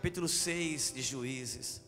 capítulo 0.00 0.26
6 0.26 0.94
de 0.94 1.02
Juízes. 1.02 1.82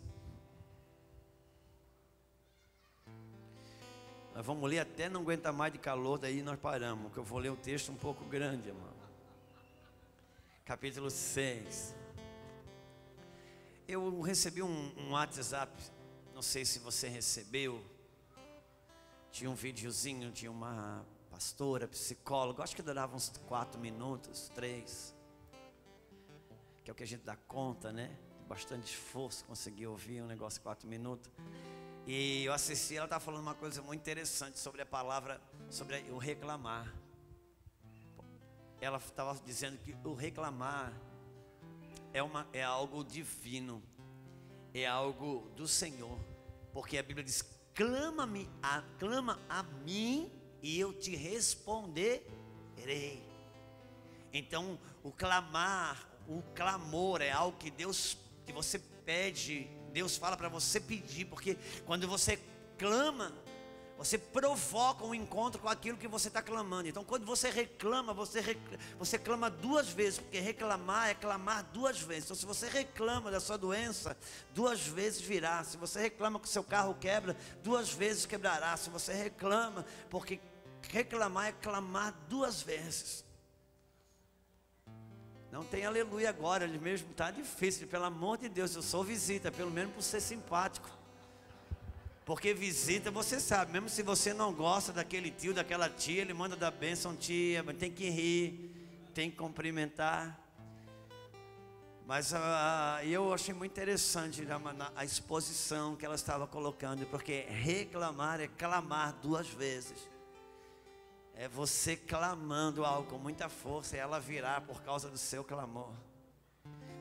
Nós 4.35 4.45
vamos 4.45 4.69
ler 4.69 4.81
até 4.81 5.09
não 5.09 5.23
aguentar 5.23 5.51
mais 5.51 5.73
de 5.73 5.79
calor, 5.79 6.19
daí 6.19 6.43
nós 6.43 6.61
paramos, 6.61 7.05
porque 7.05 7.19
eu 7.19 7.25
vou 7.25 7.39
ler 7.39 7.51
um 7.51 7.57
texto 7.57 7.91
um 7.91 7.95
pouco 7.95 8.23
grande, 8.27 8.69
irmão. 8.69 8.93
Capítulo 10.67 11.11
6. 11.11 11.95
Eu 13.89 14.21
recebi 14.21 14.63
um, 14.63 14.93
um 14.99 15.13
WhatsApp, 15.13 15.73
não 16.35 16.43
sei 16.43 16.67
se 16.67 16.81
você 16.81 17.09
recebeu. 17.09 17.83
Tinha 19.31 19.49
um 19.49 19.55
videozinho 19.55 20.31
de 20.31 20.49
uma 20.49 21.03
pastora, 21.31 21.89
psicóloga, 21.89 22.63
acho 22.63 22.77
que 22.77 22.83
durava 22.83 23.17
uns 23.17 23.31
quatro 23.49 23.81
minutos, 23.81 24.51
três. 24.55 25.15
Que 26.85 26.91
é 26.91 26.93
o 26.93 26.95
que 26.95 27.03
a 27.03 27.07
gente 27.07 27.23
dá 27.23 27.37
conta, 27.37 27.93
né? 27.93 28.17
Bastante 28.49 28.87
esforço 28.87 29.45
conseguir 29.45 29.87
ouvir 29.87 30.23
um 30.23 30.27
negócio 30.27 30.59
de 30.59 30.65
quatro 30.65 30.89
minutos. 30.89 31.31
E 32.07 32.45
eu 32.45 32.53
assisti, 32.53 32.97
ela 32.97 33.07
estava 33.07 33.25
falando 33.25 33.43
uma 33.43 33.55
coisa 33.55 33.81
muito 33.81 34.01
interessante 34.01 34.59
sobre 34.59 34.83
a 34.83 34.87
palavra, 34.87 35.41
sobre 35.71 35.99
o 36.11 36.19
reclamar. 36.19 36.93
Ela 38.81 38.99
estava 38.99 39.39
dizendo 39.45 39.79
que 39.79 39.97
o 40.05 40.13
reclamar 40.13 40.93
é, 42.13 42.23
uma, 42.23 42.49
é 42.53 42.63
algo 42.63 43.05
divino, 43.05 43.81
é 44.75 44.87
algo 44.87 45.49
do 45.55 45.69
Senhor, 45.69 46.19
porque 46.73 46.99
a 46.99 47.03
Bíblia 47.03 47.25
diz: 47.25 47.43
clama-me, 47.75 48.51
clama 48.99 49.39
a 49.49 49.63
mim 49.63 50.31
e 50.61 50.79
eu 50.79 50.93
te 50.93 51.15
responderei. 51.17 52.23
Então, 54.33 54.79
o 55.03 55.13
clamar, 55.13 56.09
o 56.29 56.43
clamor 56.55 57.21
é 57.21 57.31
algo 57.31 57.57
que 57.59 57.71
Deus, 57.71 58.17
que 58.47 58.53
você 58.53 58.79
pede 58.79 59.69
Deus 59.93 60.17
fala 60.17 60.37
para 60.37 60.49
você 60.49 60.81
pedir, 60.81 61.27
porque 61.27 61.57
quando 61.85 62.09
você 62.09 62.39
clama, 62.79 63.33
você 63.97 64.19
provoca 64.19 65.05
um 65.05 65.15
encontro 65.15 65.61
com 65.61 65.69
aquilo 65.69 65.99
que 65.99 66.09
você 66.09 66.29
está 66.29 66.43
clamando. 66.43 66.89
Então, 66.89 67.05
quando 67.05 67.25
você 67.25 67.51
reclama, 67.51 68.13
você, 68.13 68.41
reclama, 68.41 68.79
você 68.99 69.19
clama 69.19 69.51
duas 69.51 69.91
vezes, 69.91 70.19
porque 70.19 70.41
reclamar 70.41 71.11
é 71.11 71.15
clamar 71.15 71.63
duas 71.73 72.01
vezes. 72.01 72.25
Então, 72.25 72.37
se 72.37 72.47
você 72.47 72.69
reclama 72.69 73.31
da 73.31 73.39
sua 73.39 73.57
doença, 73.57 74.17
duas 74.55 74.81
vezes 74.81 75.21
virá. 75.21 75.63
Se 75.63 75.77
você 75.77 76.01
reclama 76.01 76.41
que 76.41 76.47
o 76.47 76.51
seu 76.51 76.65
carro 76.65 76.97
quebra, 76.99 77.37
duas 77.63 77.91
vezes 77.91 78.27
quebrará. 78.27 78.77
Se 78.77 78.91
você 78.91 79.13
reclama, 79.13 79.85
porque 80.11 80.41
reclamar 80.89 81.49
é 81.49 81.53
clamar 81.53 82.13
duas 82.29 82.63
vezes. 82.63 83.25
Não 85.53 85.63
tem 85.63 85.85
aleluia 85.85 86.31
agora, 86.31 86.65
ele 86.65 86.79
mesmo 86.79 87.11
está 87.11 87.31
difícil. 87.31 87.87
Pelo 87.87 88.07
amor 88.07 88.39
de 88.39 88.49
Deus, 88.49 88.75
eu 88.75 88.81
sou 88.81 89.05
visita, 89.05 89.53
pelo 89.53 89.71
menos 89.71 89.93
por 89.93 90.03
ser 90.03 90.23
simpático. 90.23 90.89
Porque 92.25 92.55
visita, 92.55 93.11
você 93.11 93.39
sabe, 93.39 93.71
mesmo 93.71 93.91
se 93.91 94.03
você 94.03 94.33
não 94.33 94.51
gosta 94.55 94.95
daquele 94.95 95.31
tio, 95.31 95.53
daquela 95.53 95.91
tia, 95.91 96.23
ele 96.23 96.33
manda 96.33 96.57
dar 96.57 96.71
bênção, 96.71 97.15
tia, 97.15 97.63
tem 97.75 97.93
que 97.93 98.09
rir, 98.09 99.11
tem 99.13 99.31
que 99.31 99.37
cumprimentar. 99.37 100.41
Mas 102.07 102.33
uh, 102.33 103.05
eu 103.05 103.35
achei 103.35 103.53
muito 103.53 103.73
interessante 103.73 104.43
a, 104.51 104.93
a 104.97 105.05
exposição 105.05 105.97
que 105.97 106.07
ela 106.07 106.15
estava 106.15 106.47
colocando, 106.47 107.05
porque 107.09 107.45
reclamar 107.51 108.41
é 108.41 108.49
clamar 108.49 109.13
duas 109.21 109.49
vezes 109.49 110.12
é 111.43 111.49
você 111.49 111.97
clamando 111.97 112.85
algo 112.85 113.11
com 113.11 113.19
muita 113.19 113.49
força 113.49 113.97
e 113.97 113.99
ela 113.99 114.21
virá 114.21 114.61
por 114.61 114.81
causa 114.85 115.11
do 115.11 115.19
seu 115.19 115.43
clamor. 115.43 115.93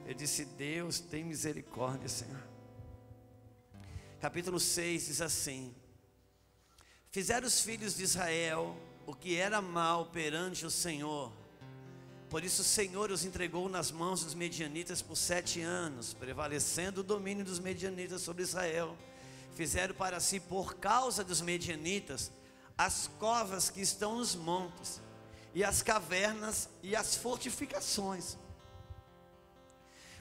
Eu 0.03 0.15
disse: 0.15 0.45
Deus, 0.45 0.99
tem 0.99 1.23
misericórdia, 1.23 2.09
Senhor. 2.09 2.41
Capítulo 4.19 4.59
6 4.59 5.05
diz 5.05 5.21
assim: 5.21 5.75
Fizeram 7.11 7.45
os 7.45 7.61
filhos 7.61 7.95
de 7.95 8.01
Israel 8.01 8.75
o 9.05 9.13
que 9.13 9.35
era 9.35 9.61
mal 9.61 10.07
perante 10.07 10.65
o 10.65 10.71
Senhor. 10.71 11.31
Por 12.27 12.43
isso 12.43 12.63
o 12.63 12.65
Senhor 12.65 13.11
os 13.11 13.23
entregou 13.23 13.69
nas 13.69 13.91
mãos 13.91 14.23
dos 14.23 14.33
medianitas 14.33 15.03
por 15.03 15.17
sete 15.17 15.61
anos, 15.61 16.15
prevalecendo 16.15 17.01
o 17.01 17.03
domínio 17.03 17.45
dos 17.45 17.59
medianitas 17.59 18.23
sobre 18.23 18.41
Israel. 18.41 18.97
Fizeram 19.53 19.93
para 19.93 20.19
si, 20.19 20.39
por 20.39 20.77
causa 20.77 21.23
dos 21.23 21.41
medianitas, 21.41 22.31
as 22.77 23.09
covas 23.19 23.69
que 23.69 23.81
estão 23.81 24.17
nos 24.17 24.35
montes, 24.35 24.99
e 25.53 25.63
as 25.63 25.81
cavernas 25.81 26.69
e 26.81 26.95
as 26.95 27.15
fortificações. 27.15 28.37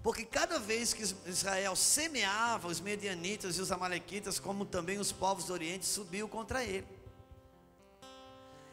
Porque 0.02 0.24
cada 0.24 0.58
vez 0.58 0.94
que 0.94 1.02
Israel 1.26 1.76
semeava, 1.76 2.68
os 2.68 2.80
medianitas 2.80 3.56
e 3.56 3.60
os 3.60 3.70
amalequitas, 3.70 4.38
como 4.38 4.64
também 4.64 4.98
os 4.98 5.12
povos 5.12 5.44
do 5.44 5.52
Oriente, 5.52 5.84
subiam 5.84 6.26
contra 6.26 6.64
ele. 6.64 6.86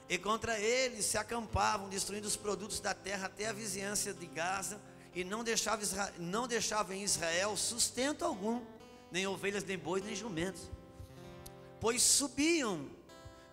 E 0.09 0.17
contra 0.17 0.57
ele 0.57 1.01
se 1.03 1.17
acampavam, 1.17 1.89
destruindo 1.89 2.27
os 2.27 2.37
produtos 2.37 2.79
da 2.79 2.93
terra 2.93 3.27
até 3.27 3.47
a 3.47 3.53
vizinhança 3.53 4.13
de 4.13 4.25
Gaza, 4.25 4.79
e 5.13 5.23
não 5.23 5.43
deixava, 5.43 5.81
Israel, 5.83 6.13
não 6.17 6.47
deixava 6.47 6.95
em 6.95 7.03
Israel 7.03 7.57
sustento 7.57 8.23
algum, 8.23 8.61
nem 9.11 9.27
ovelhas, 9.27 9.65
nem 9.65 9.77
bois, 9.77 10.03
nem 10.03 10.15
jumentos. 10.15 10.61
Pois 11.81 12.01
subiam 12.01 12.89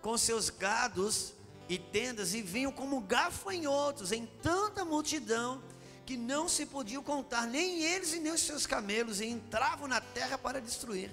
com 0.05 0.19
seus 0.19 0.51
gados 0.51 1.33
e 1.67 1.79
tendas 1.79 2.35
e 2.35 2.41
vinham 2.43 2.71
como 2.71 3.01
gafanhotos 3.01 4.11
em 4.11 4.27
tanta 4.27 4.85
multidão 4.85 5.63
que 6.05 6.15
não 6.15 6.47
se 6.47 6.67
podiam 6.67 7.01
contar 7.01 7.47
nem 7.47 7.81
eles 7.81 8.13
e 8.13 8.19
nem 8.19 8.31
os 8.31 8.41
seus 8.41 8.67
camelos 8.67 9.19
e 9.19 9.25
entravam 9.25 9.87
na 9.87 9.99
terra 9.99 10.37
para 10.37 10.61
destruir. 10.61 11.09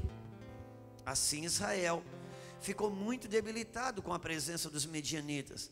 Assim 1.06 1.42
Israel 1.42 2.02
ficou 2.60 2.91
muito 2.91 3.26
debilitado 3.26 4.02
com 4.02 4.12
a 4.12 4.19
presença 4.19 4.69
dos 4.69 4.84
medianitas. 4.84 5.70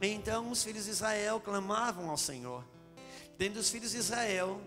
Então 0.00 0.48
os 0.48 0.62
filhos 0.62 0.84
de 0.84 0.92
Israel 0.92 1.40
clamavam 1.40 2.08
ao 2.08 2.16
Senhor. 2.16 2.64
Dentro 3.36 3.54
dos 3.54 3.68
filhos 3.68 3.90
de 3.90 3.98
Israel 3.98 4.60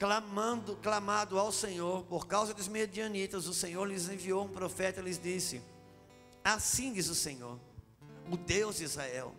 clamando, 0.00 0.76
clamado 0.76 1.38
ao 1.38 1.52
Senhor, 1.52 2.02
por 2.06 2.26
causa 2.26 2.54
dos 2.54 2.66
medianitas, 2.66 3.46
o 3.46 3.52
Senhor 3.52 3.84
lhes 3.84 4.08
enviou 4.08 4.46
um 4.46 4.48
profeta 4.48 4.98
e 4.98 5.04
lhes 5.04 5.18
disse: 5.18 5.60
Assim 6.42 6.94
diz 6.94 7.08
o 7.10 7.14
Senhor, 7.14 7.60
o 8.32 8.36
Deus 8.38 8.78
de 8.78 8.84
Israel: 8.84 9.34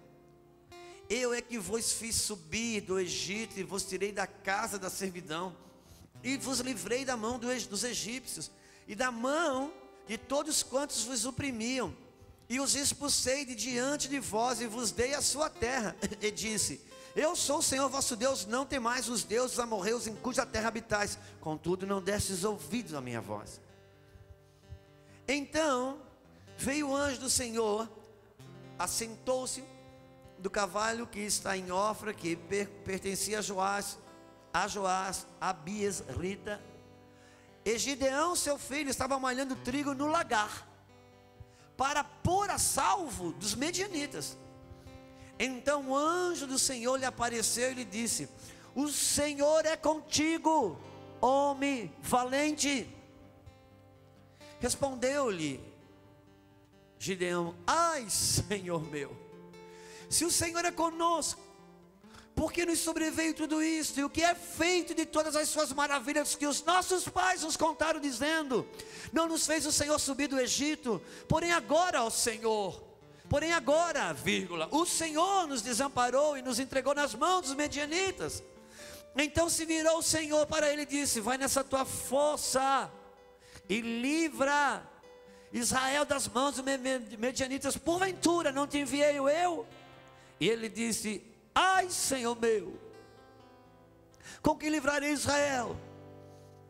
Eu 1.10 1.34
é 1.34 1.42
que 1.42 1.58
vos 1.58 1.94
fiz 1.94 2.16
subir 2.16 2.82
do 2.82 3.00
Egito 3.00 3.60
e 3.60 3.64
vos 3.64 3.84
tirei 3.84 4.12
da 4.12 4.28
casa 4.28 4.78
da 4.78 4.92
servidão, 4.92 5.58
e 6.24 6.38
vos 6.38 6.60
livrei 6.60 7.04
da 7.04 7.18
mão 7.18 7.40
dos 7.40 7.84
egípcios 7.84 8.52
e 8.88 8.94
da 8.94 9.12
mão 9.12 9.74
de 10.06 10.16
todos 10.16 10.62
quantos 10.62 11.04
vos 11.06 11.26
oprimiam, 11.26 11.92
e 12.48 12.60
os 12.60 12.76
expulsei 12.76 13.46
de 13.46 13.56
diante 13.56 14.08
de 14.08 14.20
vós 14.20 14.62
e 14.62 14.68
vos 14.68 14.92
dei 14.92 15.16
a 15.16 15.24
sua 15.24 15.50
terra. 15.50 15.96
E 16.22 16.30
disse: 16.30 16.91
eu 17.16 17.36
sou 17.36 17.60
o 17.60 17.64
Senhor 17.64 17.90
vosso 17.90 18.16
Deus, 18.16 18.46
não 18.46 18.66
temais 18.66 19.10
os 19.10 19.24
deuses 19.24 19.60
amorreus 19.60 20.08
em 20.08 20.16
cuja 20.16 20.46
terra 20.46 20.70
habitais, 20.70 21.18
contudo 21.40 21.86
não 21.86 22.02
destes 22.02 22.44
ouvidos 22.44 22.94
à 22.94 23.02
minha 23.02 23.20
voz. 23.20 23.60
Então 25.28 26.00
veio 26.58 26.90
o 26.90 26.96
anjo 26.96 27.20
do 27.20 27.30
Senhor, 27.30 27.90
assentou-se 28.78 29.64
do 30.38 30.50
cavalo 30.50 31.06
que 31.06 31.20
está 31.20 31.56
em 31.56 31.72
Ofra, 31.72 32.14
que 32.14 32.36
per 32.36 32.68
pertencia 32.84 33.40
a 33.40 33.42
Joás, 33.42 33.98
a 34.54 34.68
Joás, 34.68 35.28
a 35.40 35.54
Bias, 35.54 36.04
Rita. 36.20 36.62
E 37.64 37.78
Gideão, 37.78 38.36
seu 38.36 38.58
filho, 38.58 38.90
estava 38.90 39.20
malhando 39.20 39.56
trigo 39.56 39.94
no 39.94 40.08
lagar, 40.08 40.68
para 41.78 42.04
pôr 42.04 42.50
a 42.50 42.58
salvo 42.58 43.34
dos 43.34 43.53
medianitas. 43.53 44.35
Então 45.43 45.90
o 45.90 45.97
anjo 45.97 46.46
do 46.46 46.59
Senhor 46.59 46.97
lhe 46.97 47.05
apareceu 47.05 47.72
e 47.72 47.73
lhe 47.73 47.84
disse: 47.84 48.29
O 48.76 48.88
Senhor 48.90 49.66
é 49.66 49.76
contigo, 49.76 50.79
homem 51.20 51.91
valente. 51.99 52.88
Respondeu-lhe 54.59 55.59
Gideão: 56.99 57.55
Ai, 57.66 58.08
Senhor 58.08 58.84
meu, 58.84 59.17
se 60.08 60.23
o 60.26 60.29
Senhor 60.29 60.64
é 60.64 60.70
conosco, 60.70 61.41
por 62.35 62.53
que 62.53 62.64
nos 62.64 62.78
sobreveio 62.78 63.34
tudo 63.34 63.64
isso? 63.64 63.99
E 63.99 64.03
o 64.03 64.11
que 64.11 64.22
é 64.22 64.35
feito 64.35 64.94
de 64.94 65.08
todas 65.08 65.35
as 65.35 65.49
suas 65.49 65.73
maravilhas 65.73 66.35
que 66.35 66.46
os 66.46 66.64
nossos 66.64 67.08
pais 67.08 67.41
nos 67.41 67.58
contaram, 67.58 67.99
dizendo: 67.99 68.64
Não 69.11 69.28
nos 69.28 69.47
fez 69.47 69.66
o 69.66 69.72
Senhor 69.72 69.97
subir 69.97 70.28
do 70.28 70.40
Egito, 70.40 71.02
porém 71.28 71.52
agora, 71.52 72.03
ó 72.03 72.11
Senhor, 72.11 72.91
Porém, 73.32 73.54
agora, 73.54 74.12
vírgula, 74.12 74.68
o 74.72 74.86
Senhor 74.86 75.48
nos 75.48 75.62
desamparou 75.62 76.38
e 76.38 76.42
nos 76.42 76.60
entregou 76.60 76.94
nas 76.94 77.16
mãos 77.16 77.44
dos 77.44 77.54
medianitas. 77.54 78.44
Então 79.16 79.50
se 79.50 79.64
virou 79.64 80.00
o 80.00 80.04
Senhor 80.04 80.46
para 80.48 80.70
ele 80.70 80.82
e 80.82 80.86
disse: 80.86 81.22
Vai 81.22 81.38
nessa 81.38 81.64
tua 81.64 81.86
força 81.86 82.92
e 83.70 83.80
livra 83.80 84.84
Israel 85.54 86.04
das 86.04 86.28
mãos 86.28 86.56
dos 86.56 86.66
medianitas. 87.18 87.78
Porventura 87.78 88.52
não 88.52 88.68
te 88.68 88.80
enviei 88.80 89.18
eu? 89.18 89.66
E 90.38 90.50
ele 90.50 90.68
disse: 90.68 91.26
Ai, 91.56 91.90
Senhor 91.90 92.38
meu, 92.38 92.78
Com 94.42 94.58
que 94.58 94.70
livrarei 94.70 95.14
Israel? 95.14 95.78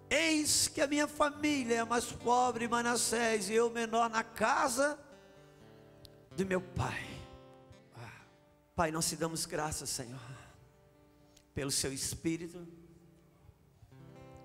Eis 0.08 0.68
que 0.68 0.80
a 0.80 0.86
minha 0.86 1.08
família 1.08 1.78
é 1.78 1.84
mais 1.84 2.06
pobre, 2.06 2.68
Manassés, 2.68 3.50
e 3.50 3.56
eu 3.56 3.68
menor 3.72 4.12
na 4.12 4.24
casa 4.24 5.00
de 6.42 6.46
meu 6.46 6.60
pai. 6.60 7.08
Pai, 8.76 8.90
nós 8.90 9.08
te 9.08 9.16
damos 9.16 9.46
graças, 9.46 9.90
Senhor, 9.92 10.20
pelo 11.54 11.70
seu 11.70 11.94
Espírito 11.94 12.68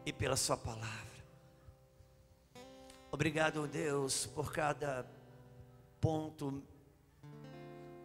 e 0.05 0.13
pela 0.13 0.37
Sua 0.37 0.59
palavra. 0.59 1.25
Obrigado, 3.11 3.67
Deus, 3.67 4.27
por 4.27 4.53
cada 4.53 5.11
ponto, 5.99 6.63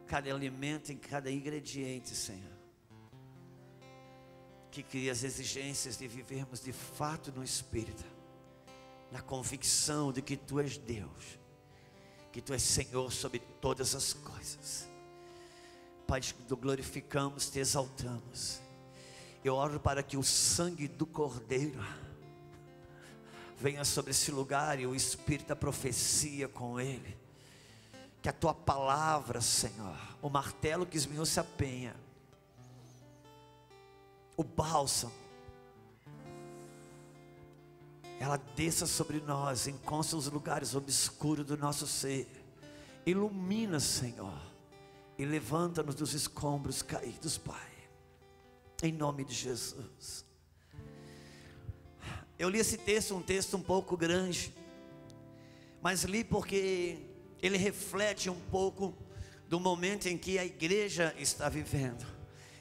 cada 0.08 0.34
alimento 0.34 0.94
e 0.94 0.96
cada 0.96 1.30
ingrediente, 1.30 2.16
Senhor. 2.16 2.58
Que 4.72 4.84
cria 4.84 5.12
as 5.12 5.24
exigências 5.24 5.98
de 5.98 6.08
vivermos 6.08 6.62
de 6.62 6.72
fato 6.72 7.30
no 7.34 7.44
Espírito, 7.44 8.06
na 9.12 9.22
convicção 9.22 10.14
de 10.14 10.22
que 10.22 10.38
Tu 10.38 10.62
és 10.62 10.78
Deus, 10.78 11.41
que 12.32 12.42
Tu 12.42 12.54
és 12.54 12.62
Senhor 12.62 13.12
sobre 13.12 13.40
todas 13.40 13.94
as 13.94 14.14
coisas. 14.14 14.88
Pai, 16.08 16.22
te 16.22 16.36
glorificamos, 16.50 17.50
te 17.50 17.60
exaltamos. 17.60 18.60
Eu 19.44 19.56
oro 19.56 19.80
para 19.80 20.04
que 20.04 20.18
o 20.18 20.24
sangue 20.24 20.88
do 20.88 21.06
Cordeiro 21.06 21.84
venha 23.58 23.86
sobre 23.86 24.12
esse 24.12 24.32
lugar 24.32 24.80
e 24.80 24.88
o 24.88 24.96
Espírito 24.96 25.48
da 25.48 25.56
profecia 25.56 26.48
com 26.48 26.80
ele. 26.80 27.18
Que 28.22 28.30
a 28.30 28.34
tua 28.34 28.54
palavra, 28.54 29.42
Senhor, 29.42 29.98
o 30.22 30.30
martelo 30.30 30.86
que 30.86 30.98
esmiou-se 30.98 31.40
a 31.40 31.44
penha, 31.44 31.96
o 34.38 34.44
bálsamo, 34.44 35.14
ela 38.22 38.38
desça 38.38 38.86
sobre 38.86 39.20
nós, 39.20 39.68
encontre 39.68 40.16
os 40.16 40.28
lugares 40.28 40.76
obscuros 40.76 41.46
do 41.46 41.58
nosso 41.58 41.88
ser, 41.88 42.28
ilumina, 43.06 43.80
Senhor, 43.80 44.40
e 45.18 45.26
levanta-nos 45.26 45.96
dos 45.96 46.14
escombros 46.14 46.82
caídos, 46.82 47.38
Pai 47.38 47.72
em 48.84 48.92
nome 48.92 49.24
de 49.24 49.34
Jesus. 49.34 50.26
Eu 52.38 52.50
li 52.50 52.58
esse 52.58 52.78
texto, 52.78 53.16
um 53.16 53.22
texto 53.22 53.56
um 53.56 53.62
pouco 53.62 53.96
grande, 53.96 54.54
mas 55.82 56.04
li 56.04 56.24
porque 56.24 56.98
ele 57.42 57.58
reflete 57.58 58.30
um 58.30 58.40
pouco 58.50 58.98
do 59.48 59.60
momento 59.60 60.08
em 60.08 60.18
que 60.18 60.40
a 60.40 60.46
igreja 60.46 61.14
está 61.18 61.48
vivendo. 61.48 62.06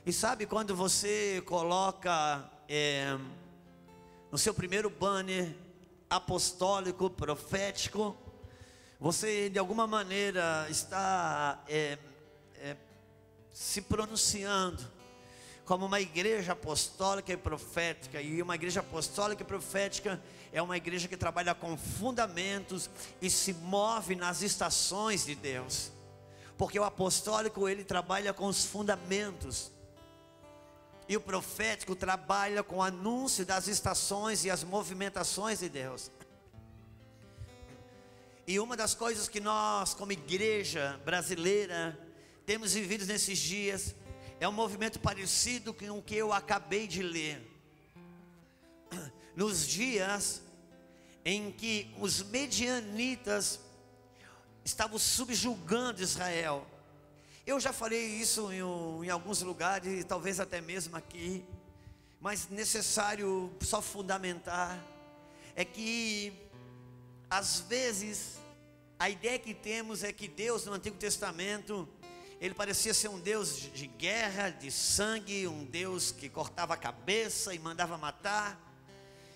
E 0.04 0.12
sabe 0.12 0.44
quando 0.44 0.76
você 0.76 1.42
coloca 1.46 2.50
é, 2.68 3.18
no 4.30 4.38
seu 4.38 4.54
primeiro 4.54 4.88
banner 4.88 5.54
apostólico, 6.08 7.10
profético, 7.10 8.16
você 8.98 9.48
de 9.48 9.58
alguma 9.58 9.86
maneira 9.86 10.66
está 10.68 11.62
é, 11.68 11.98
é, 12.56 12.76
se 13.52 13.82
pronunciando 13.82 14.86
como 15.64 15.86
uma 15.86 16.00
igreja 16.00 16.52
apostólica 16.52 17.32
e 17.32 17.36
profética. 17.36 18.20
E 18.20 18.42
uma 18.42 18.54
igreja 18.54 18.80
apostólica 18.80 19.42
e 19.42 19.46
profética 19.46 20.20
é 20.52 20.60
uma 20.60 20.76
igreja 20.76 21.08
que 21.08 21.16
trabalha 21.16 21.54
com 21.54 21.76
fundamentos 21.76 22.90
e 23.22 23.30
se 23.30 23.52
move 23.52 24.16
nas 24.16 24.42
estações 24.42 25.24
de 25.24 25.34
Deus. 25.34 25.92
Porque 26.58 26.78
o 26.78 26.84
apostólico 26.84 27.68
ele 27.68 27.84
trabalha 27.84 28.32
com 28.32 28.46
os 28.46 28.64
fundamentos. 28.64 29.70
E 31.10 31.16
o 31.16 31.20
profético 31.20 31.96
trabalha 31.96 32.62
com 32.62 32.76
o 32.76 32.82
anúncio 32.82 33.44
das 33.44 33.66
estações 33.66 34.44
e 34.44 34.48
as 34.48 34.62
movimentações 34.62 35.58
de 35.58 35.68
Deus. 35.68 36.08
E 38.46 38.60
uma 38.60 38.76
das 38.76 38.94
coisas 38.94 39.28
que 39.28 39.40
nós, 39.40 39.92
como 39.92 40.12
igreja 40.12 41.00
brasileira, 41.04 41.98
temos 42.46 42.74
vivido 42.74 43.04
nesses 43.06 43.40
dias 43.40 43.92
é 44.38 44.46
um 44.46 44.52
movimento 44.52 45.00
parecido 45.00 45.74
com 45.74 45.98
o 45.98 46.00
que 46.00 46.14
eu 46.14 46.32
acabei 46.32 46.86
de 46.86 47.02
ler. 47.02 47.44
Nos 49.34 49.66
dias 49.66 50.40
em 51.24 51.50
que 51.50 51.92
os 51.98 52.22
medianitas 52.22 53.58
estavam 54.64 54.96
subjugando 54.96 56.00
Israel. 56.00 56.64
Eu 57.46 57.58
já 57.58 57.72
falei 57.72 58.04
isso 58.04 58.52
em, 58.52 58.60
em 59.06 59.10
alguns 59.10 59.40
lugares, 59.40 60.04
talvez 60.04 60.38
até 60.38 60.60
mesmo 60.60 60.96
aqui, 60.96 61.44
mas 62.20 62.48
necessário 62.50 63.50
só 63.60 63.80
fundamentar 63.80 64.78
é 65.56 65.64
que 65.64 66.32
às 67.30 67.60
vezes 67.60 68.38
a 68.98 69.08
ideia 69.08 69.38
que 69.38 69.54
temos 69.54 70.04
é 70.04 70.12
que 70.12 70.28
Deus 70.28 70.66
no 70.66 70.74
Antigo 70.74 70.96
Testamento 70.96 71.88
ele 72.40 72.54
parecia 72.54 72.92
ser 72.92 73.08
um 73.08 73.18
Deus 73.18 73.56
de 73.72 73.86
guerra, 73.86 74.50
de 74.50 74.70
sangue, 74.70 75.48
um 75.48 75.64
Deus 75.64 76.10
que 76.12 76.28
cortava 76.28 76.74
a 76.74 76.76
cabeça 76.76 77.54
e 77.54 77.58
mandava 77.58 77.98
matar. 77.98 78.58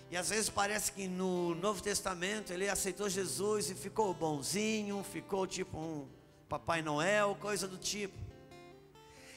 E 0.09 0.17
às 0.17 0.29
vezes 0.29 0.49
parece 0.49 0.91
que 0.91 1.07
no 1.07 1.53
Novo 1.55 1.81
Testamento 1.81 2.53
ele 2.53 2.69
aceitou 2.69 3.09
Jesus 3.09 3.69
e 3.69 3.75
ficou 3.75 4.13
bonzinho, 4.13 5.03
ficou 5.03 5.45
tipo 5.45 5.77
um 5.77 6.07
Papai 6.47 6.81
Noel, 6.81 7.35
coisa 7.39 7.67
do 7.67 7.77
tipo. 7.77 8.17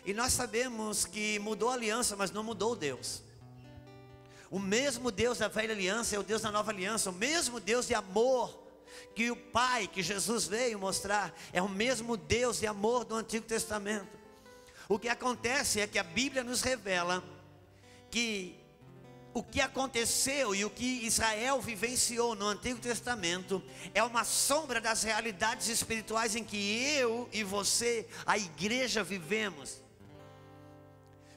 E 0.05 0.13
nós 0.13 0.33
sabemos 0.33 1.05
que 1.05 1.39
mudou 1.39 1.71
a 1.71 1.75
aliança, 1.75 2.17
mas 2.17 2.31
não 2.31 2.43
mudou 2.43 2.77
Deus. 2.77 3.23
O 4.51 4.59
mesmo 4.59 5.11
Deus 5.11 5.39
da 5.39 5.49
velha 5.49 5.75
aliança 5.75 6.17
é 6.17 6.19
o 6.19 6.23
Deus 6.23 6.43
da 6.43 6.51
nova 6.51 6.71
aliança, 6.71 7.11
o 7.11 7.13
mesmo 7.13 7.61
Deus 7.61 7.87
de 7.87 7.95
amor 7.95 8.67
que 9.15 9.31
o 9.31 9.37
Pai, 9.37 9.87
que 9.87 10.03
Jesus 10.03 10.47
veio 10.47 10.79
mostrar, 10.79 11.35
é 11.53 11.61
o 11.61 11.69
mesmo 11.69 12.17
Deus 12.17 12.61
de 12.61 12.67
amor 12.67 13.05
do 13.05 13.15
Antigo 13.15 13.47
Testamento. 13.47 14.09
O 14.89 14.99
que 14.99 15.09
acontece 15.09 15.81
é 15.81 15.87
que 15.87 15.99
a 15.99 16.03
Bíblia 16.03 16.43
nos 16.43 16.63
revela 16.63 17.23
que 18.11 18.59
o 19.39 19.43
que 19.43 19.61
aconteceu 19.61 20.53
e 20.53 20.65
o 20.65 20.71
que 20.71 21.07
Israel 21.07 21.61
vivenciou 21.61 22.35
no 22.35 22.47
Antigo 22.47 22.81
Testamento 22.81 23.63
é 23.95 24.03
uma 24.03 24.25
sombra 24.25 24.81
das 24.81 25.05
realidades 25.05 25.69
espirituais 25.69 26.35
em 26.35 26.43
que 26.43 26.57
eu 26.83 27.29
e 27.33 27.45
você, 27.45 28.09
a 28.27 28.37
igreja, 28.37 29.05
vivemos. 29.05 29.81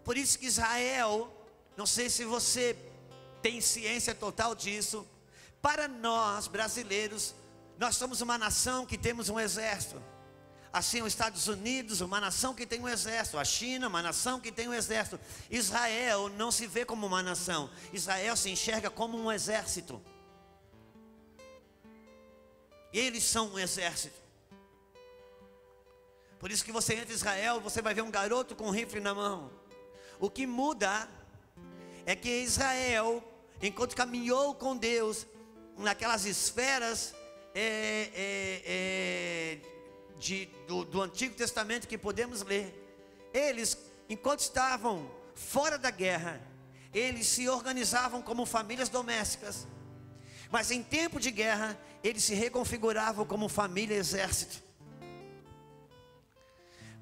Por 0.03 0.17
isso 0.17 0.39
que 0.39 0.47
Israel, 0.47 1.31
não 1.77 1.85
sei 1.85 2.09
se 2.09 2.25
você 2.25 2.75
tem 3.39 3.61
ciência 3.61 4.15
total 4.15 4.55
disso, 4.55 5.07
para 5.61 5.87
nós 5.87 6.47
brasileiros, 6.47 7.35
nós 7.77 7.97
somos 7.97 8.19
uma 8.19 8.35
nação 8.35 8.83
que 8.83 8.97
temos 8.97 9.29
um 9.29 9.39
exército. 9.39 10.01
Assim, 10.73 11.01
os 11.01 11.09
Estados 11.09 11.47
Unidos, 11.47 11.99
uma 11.99 12.21
nação 12.21 12.55
que 12.55 12.65
tem 12.65 12.79
um 12.79 12.87
exército. 12.87 13.37
A 13.37 13.43
China, 13.43 13.89
uma 13.89 14.01
nação 14.01 14.39
que 14.39 14.51
tem 14.51 14.69
um 14.69 14.73
exército. 14.73 15.19
Israel 15.49 16.29
não 16.29 16.49
se 16.51 16.65
vê 16.65 16.85
como 16.85 17.05
uma 17.05 17.21
nação. 17.21 17.69
Israel 17.91 18.37
se 18.37 18.49
enxerga 18.49 18.89
como 18.89 19.17
um 19.17 19.31
exército. 19.31 20.01
Eles 22.93 23.23
são 23.23 23.53
um 23.53 23.59
exército. 23.59 24.19
Por 26.39 26.51
isso 26.51 26.63
que 26.63 26.71
você 26.71 26.95
entra 26.95 27.11
em 27.11 27.15
Israel, 27.15 27.59
você 27.59 27.81
vai 27.81 27.93
ver 27.93 28.01
um 28.01 28.09
garoto 28.09 28.55
com 28.55 28.67
um 28.67 28.71
rifle 28.71 28.99
na 28.99 29.13
mão. 29.13 29.51
O 30.19 30.29
que 30.29 30.47
muda 30.47 31.07
é 32.05 32.15
que 32.15 32.29
Israel, 32.29 33.23
enquanto 33.61 33.95
caminhou 33.95 34.55
com 34.55 34.75
Deus 34.75 35.27
naquelas 35.77 36.25
esferas 36.25 37.13
é, 37.53 38.09
é, 38.15 38.61
é, 38.65 39.70
de, 40.21 40.45
do, 40.67 40.85
do 40.85 41.01
Antigo 41.01 41.33
Testamento 41.33 41.87
que 41.87 41.97
podemos 41.97 42.43
ler, 42.43 42.77
eles, 43.33 43.77
enquanto 44.07 44.41
estavam 44.41 45.09
fora 45.33 45.79
da 45.79 45.89
guerra, 45.89 46.39
eles 46.93 47.25
se 47.25 47.49
organizavam 47.49 48.21
como 48.21 48.45
famílias 48.45 48.87
domésticas, 48.87 49.67
mas 50.51 50.69
em 50.69 50.83
tempo 50.83 51.19
de 51.19 51.31
guerra, 51.31 51.77
eles 52.03 52.23
se 52.23 52.35
reconfiguravam 52.35 53.25
como 53.25 53.49
família 53.49 53.95
exército. 53.95 54.61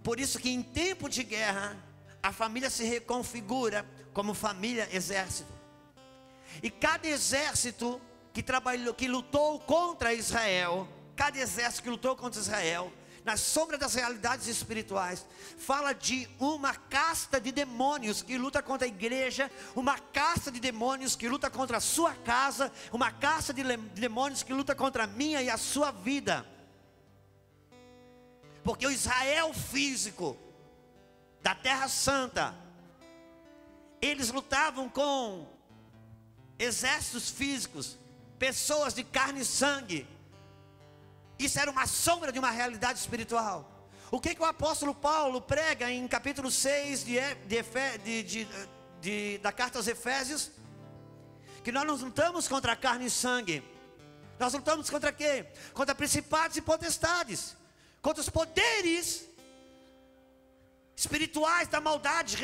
Por 0.02 0.18
isso 0.20 0.40
que 0.40 0.50
em 0.50 0.62
tempo 0.62 1.10
de 1.10 1.24
guerra, 1.24 1.78
a 2.24 2.32
família 2.32 2.70
se 2.70 2.86
reconfigura 2.86 3.86
como 4.14 4.34
família 4.34 4.88
exército. 4.94 5.52
E 6.64 6.70
cada 6.70 7.08
exército 7.08 8.00
que 8.32 8.42
trabalhou, 8.42 8.94
que 8.94 9.08
lutou 9.08 9.60
contra 9.60 10.14
Israel, 10.14 10.88
cada 11.16 11.38
exército 11.38 11.84
que 11.84 11.90
lutou 11.90 12.16
contra 12.16 12.40
Israel, 12.40 12.94
na 13.24 13.38
sombra 13.38 13.78
das 13.78 13.94
realidades 13.94 14.48
espirituais, 14.48 15.26
fala 15.58 15.94
de 15.94 16.28
uma 16.40 16.74
casta 16.74 17.40
de 17.40 17.52
demônios 17.52 18.22
que 18.22 18.38
luta 18.38 18.62
contra 18.62 18.86
a 18.86 18.90
igreja, 18.90 19.52
uma 19.76 19.98
casta 19.98 20.52
de 20.52 20.60
demônios 20.60 21.16
que 21.16 21.28
luta 21.28 21.50
contra 21.50 21.78
a 21.78 21.82
sua 21.82 22.14
casa, 22.14 22.72
uma 22.92 23.12
casta 23.12 23.54
de 23.54 23.64
demônios 23.64 24.44
que 24.44 24.54
luta 24.54 24.74
contra 24.76 25.04
a 25.04 25.08
minha 25.08 25.42
e 25.42 25.50
a 25.50 25.58
sua 25.58 25.92
vida. 25.92 26.46
Porque 28.64 28.86
o 28.86 28.92
Israel 28.92 29.54
físico 29.54 30.38
da 31.42 31.56
Terra 31.56 31.88
Santa, 31.88 32.56
eles 34.02 34.30
lutavam 34.32 34.90
com 34.90 35.48
exércitos 36.58 37.30
físicos, 37.30 37.98
pessoas 38.38 38.94
de 38.94 39.04
carne 39.04 39.42
e 39.42 39.46
sangue. 39.46 40.08
Isso 41.40 41.58
era 41.58 41.72
uma 41.72 41.88
sombra 41.88 42.34
de 42.34 42.38
uma 42.38 42.52
realidade 42.52 43.00
espiritual. 43.00 43.80
O 44.12 44.20
que, 44.20 44.36
que 44.36 44.42
o 44.42 44.46
apóstolo 44.46 44.94
Paulo 44.94 45.40
prega 45.40 45.90
em 45.90 46.06
capítulo 46.08 46.52
6 46.52 47.06
de, 47.06 47.20
de, 47.48 48.24
de, 48.24 48.48
de, 49.00 49.38
da 49.38 49.52
carta 49.52 49.80
aos 49.80 49.88
Efésios? 49.88 50.52
Que 51.64 51.72
nós 51.72 51.86
não 51.86 51.96
lutamos 51.96 52.48
contra 52.48 52.76
carne 52.76 53.06
e 53.06 53.10
sangue. 53.10 53.64
Nós 54.38 54.54
lutamos 54.54 54.90
contra 54.90 55.14
quê? 55.14 55.46
Contra 55.74 55.96
principados 55.96 56.58
e 56.58 56.62
potestades. 56.62 57.56
Contra 58.02 58.22
os 58.22 58.30
poderes 58.30 59.30
espirituais 60.96 61.70
da 61.70 61.80
maldade 61.80 62.36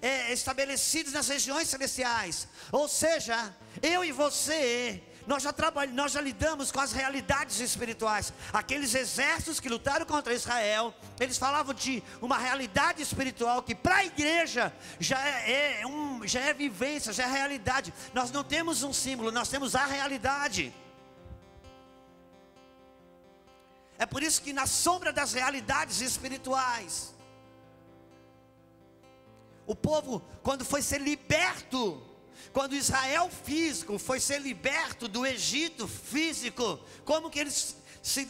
é, 0.00 0.32
estabelecidos 0.32 1.12
nas 1.12 1.28
regiões 1.28 1.68
celestiais. 1.68 2.48
Ou 2.72 2.88
seja, 2.88 3.54
eu 3.82 4.02
e 4.02 4.12
você 4.12 5.02
nós 5.28 5.42
já 5.42 5.52
trabalhamos, 5.52 5.94
nós 5.94 6.12
já 6.12 6.22
lidamos 6.22 6.72
com 6.72 6.80
as 6.80 6.90
realidades 6.90 7.60
espirituais. 7.60 8.32
Aqueles 8.50 8.94
exércitos 8.94 9.60
que 9.60 9.68
lutaram 9.68 10.06
contra 10.06 10.32
Israel, 10.32 10.94
eles 11.20 11.36
falavam 11.36 11.74
de 11.74 12.02
uma 12.22 12.38
realidade 12.38 13.02
espiritual 13.02 13.62
que 13.62 13.74
para 13.74 13.96
a 13.96 14.06
igreja 14.06 14.72
já 14.98 15.22
é, 15.22 15.82
é, 15.82 15.86
um, 15.86 16.26
já 16.26 16.40
é 16.40 16.54
vivência, 16.54 17.12
já 17.12 17.24
é 17.24 17.30
realidade. 17.30 17.92
Nós 18.14 18.30
não 18.30 18.42
temos 18.42 18.82
um 18.82 18.90
símbolo, 18.90 19.30
nós 19.30 19.50
temos 19.50 19.74
a 19.74 19.84
realidade. 19.84 20.74
É 23.98 24.06
por 24.06 24.22
isso 24.22 24.40
que 24.40 24.54
na 24.54 24.66
sombra 24.66 25.12
das 25.12 25.34
realidades 25.34 26.00
espirituais, 26.00 27.14
o 29.66 29.74
povo, 29.74 30.22
quando 30.42 30.64
foi 30.64 30.80
ser 30.80 31.02
liberto 31.02 32.07
quando 32.52 32.74
Israel 32.74 33.30
físico 33.30 33.98
foi 33.98 34.20
ser 34.20 34.40
liberto 34.40 35.06
do 35.08 35.26
Egito 35.26 35.86
físico, 35.86 36.78
como 37.04 37.30
que 37.30 37.38
eles 37.38 37.76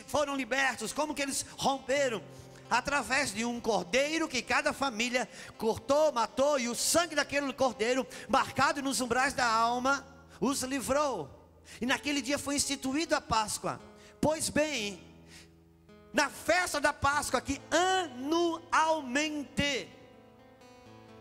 foram 0.06 0.34
libertos? 0.36 0.92
Como 0.92 1.14
que 1.14 1.22
eles 1.22 1.44
romperam? 1.56 2.22
Através 2.70 3.32
de 3.32 3.44
um 3.44 3.60
cordeiro 3.60 4.28
que 4.28 4.42
cada 4.42 4.72
família 4.72 5.28
cortou, 5.56 6.12
matou, 6.12 6.58
e 6.58 6.68
o 6.68 6.74
sangue 6.74 7.14
daquele 7.14 7.52
cordeiro, 7.52 8.06
marcado 8.28 8.82
nos 8.82 9.00
umbrais 9.00 9.32
da 9.32 9.46
alma, 9.46 10.06
os 10.40 10.62
livrou. 10.62 11.30
E 11.80 11.86
naquele 11.86 12.20
dia 12.20 12.38
foi 12.38 12.56
instituída 12.56 13.16
a 13.16 13.20
Páscoa. 13.20 13.80
Pois 14.20 14.50
bem, 14.50 15.02
na 16.12 16.28
festa 16.28 16.80
da 16.80 16.92
Páscoa, 16.92 17.40
que 17.40 17.60
anualmente 17.70 18.68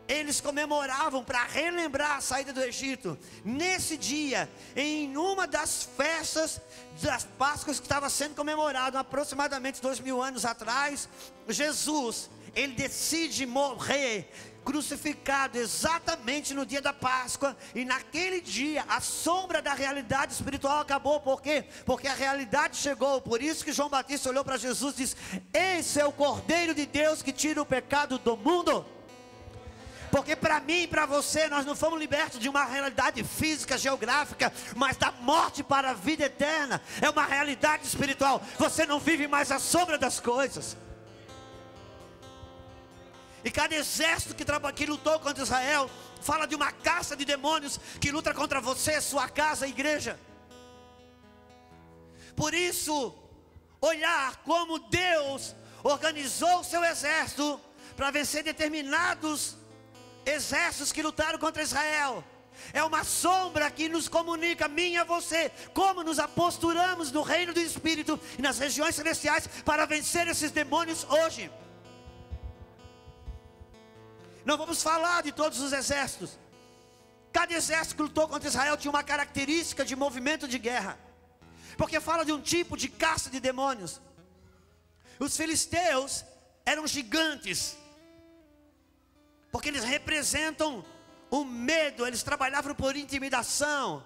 eles 0.07 0.39
comemoravam 0.39 1.23
para 1.23 1.43
relembrar 1.43 2.17
a 2.17 2.21
saída 2.21 2.53
do 2.53 2.61
Egito. 2.61 3.17
Nesse 3.43 3.97
dia, 3.97 4.49
em 4.75 5.15
uma 5.17 5.45
das 5.45 5.87
festas 5.97 6.61
das 7.01 7.25
Páscoas 7.37 7.79
que 7.79 7.85
estava 7.85 8.09
sendo 8.09 8.35
comemorado 8.35 8.97
aproximadamente 8.97 9.81
dois 9.81 9.99
mil 9.99 10.21
anos 10.21 10.45
atrás, 10.45 11.09
Jesus, 11.47 12.29
ele 12.55 12.73
decide 12.73 13.45
morrer 13.45 14.31
crucificado 14.67 15.57
exatamente 15.57 16.53
no 16.53 16.65
dia 16.65 16.81
da 16.81 16.91
Páscoa, 16.91 17.55
e 17.73 17.85
naquele 17.85 18.41
dia 18.41 18.83
a 18.89 18.99
sombra 18.99 19.61
da 19.61 19.73
realidade 19.73 20.33
espiritual 20.33 20.81
acabou, 20.81 21.21
por 21.21 21.41
quê? 21.41 21.63
Porque 21.85 22.05
a 22.05 22.13
realidade 22.13 22.75
chegou, 22.75 23.21
por 23.21 23.41
isso 23.41 23.63
que 23.63 23.71
João 23.71 23.87
Batista 23.87 24.27
olhou 24.27 24.43
para 24.43 24.57
Jesus 24.57 24.93
e 24.95 24.97
disse: 24.97 25.15
Esse 25.53 26.01
é 26.01 26.05
o 26.05 26.11
Cordeiro 26.11 26.75
de 26.75 26.85
Deus 26.85 27.21
que 27.21 27.31
tira 27.31 27.61
o 27.61 27.65
pecado 27.65 28.19
do 28.19 28.35
mundo. 28.35 28.85
Porque 30.11 30.35
para 30.35 30.59
mim 30.59 30.83
e 30.83 30.87
para 30.87 31.05
você, 31.05 31.47
nós 31.47 31.65
não 31.65 31.75
fomos 31.75 31.99
libertos 31.99 32.39
de 32.39 32.47
uma 32.47 32.63
realidade 32.63 33.23
física, 33.23 33.77
geográfica, 33.77 34.53
mas 34.75 34.97
da 34.97 35.11
morte 35.11 35.63
para 35.63 35.91
a 35.91 35.93
vida 35.93 36.25
eterna. 36.25 36.81
É 37.01 37.09
uma 37.09 37.25
realidade 37.25 37.85
espiritual. 37.85 38.41
Você 38.57 38.85
não 38.85 38.99
vive 38.99 39.27
mais 39.27 39.51
à 39.51 39.59
sombra 39.59 39.97
das 39.97 40.19
coisas. 40.19 40.77
E 43.43 43.51
cada 43.51 43.75
exército 43.75 44.35
que, 44.35 44.45
que 44.73 44.85
lutou 44.85 45.19
contra 45.19 45.43
Israel 45.43 45.89
fala 46.21 46.45
de 46.45 46.55
uma 46.55 46.71
caça 46.71 47.15
de 47.15 47.25
demônios 47.25 47.79
que 47.99 48.11
luta 48.11 48.33
contra 48.33 48.59
você, 48.59 48.99
sua 48.99 49.29
casa, 49.29 49.67
igreja. 49.67 50.19
Por 52.35 52.53
isso, 52.53 53.15
olhar 53.81 54.37
como 54.37 54.79
Deus 54.79 55.55
organizou 55.83 56.59
o 56.59 56.63
seu 56.63 56.83
exército 56.83 57.59
para 57.95 58.11
vencer 58.11 58.43
determinados 58.43 59.56
exércitos 60.27 60.91
que 60.91 61.01
lutaram 61.01 61.39
contra 61.39 61.63
Israel. 61.63 62.23
É 62.73 62.83
uma 62.83 63.03
sombra 63.03 63.69
que 63.69 63.87
nos 63.87 64.07
comunica, 64.07 64.67
minha 64.67 65.01
e 65.01 65.05
você, 65.05 65.51
como 65.73 66.03
nos 66.03 66.19
aposturamos 66.19 67.11
no 67.11 67.21
reino 67.21 67.53
do 67.53 67.59
Espírito 67.59 68.19
e 68.37 68.41
nas 68.41 68.57
regiões 68.57 68.95
celestiais 68.95 69.47
para 69.63 69.85
vencer 69.85 70.27
esses 70.27 70.51
demônios 70.51 71.05
hoje. 71.05 71.51
Não 74.43 74.57
vamos 74.57 74.81
falar 74.81 75.23
de 75.23 75.31
todos 75.31 75.59
os 75.59 75.71
exércitos. 75.71 76.37
Cada 77.31 77.53
exército 77.53 77.95
que 77.95 78.01
lutou 78.01 78.27
contra 78.27 78.47
Israel 78.47 78.77
tinha 78.77 78.89
uma 78.89 79.03
característica 79.03 79.85
de 79.85 79.95
movimento 79.95 80.47
de 80.47 80.57
guerra, 80.57 80.97
porque 81.77 81.99
fala 81.99 82.25
de 82.25 82.31
um 82.31 82.41
tipo 82.41 82.75
de 82.75 82.89
caça 82.89 83.29
de 83.29 83.39
demônios. 83.39 84.01
Os 85.19 85.35
filisteus 85.35 86.25
eram 86.65 86.87
gigantes, 86.87 87.77
porque 89.57 89.69
eles 89.69 89.83
representam 89.83 90.85
o 91.31 91.43
medo, 91.43 92.05
eles 92.05 92.21
trabalhavam 92.21 92.75
por 92.75 92.95
intimidação. 92.95 94.03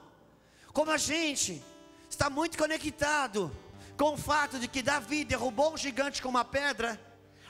Como 0.72 0.90
a 0.90 0.96
gente 0.96 1.62
está 2.10 2.30
muito 2.30 2.58
conectado 2.58 3.52
com 3.98 4.14
o 4.14 4.18
fato 4.18 4.58
de 4.58 4.70
que 4.70 4.82
Davi 4.82 5.26
derrubou 5.26 5.74
um 5.74 5.78
gigante 5.78 6.22
com 6.22 6.30
uma 6.30 6.46
pedra, 6.46 6.98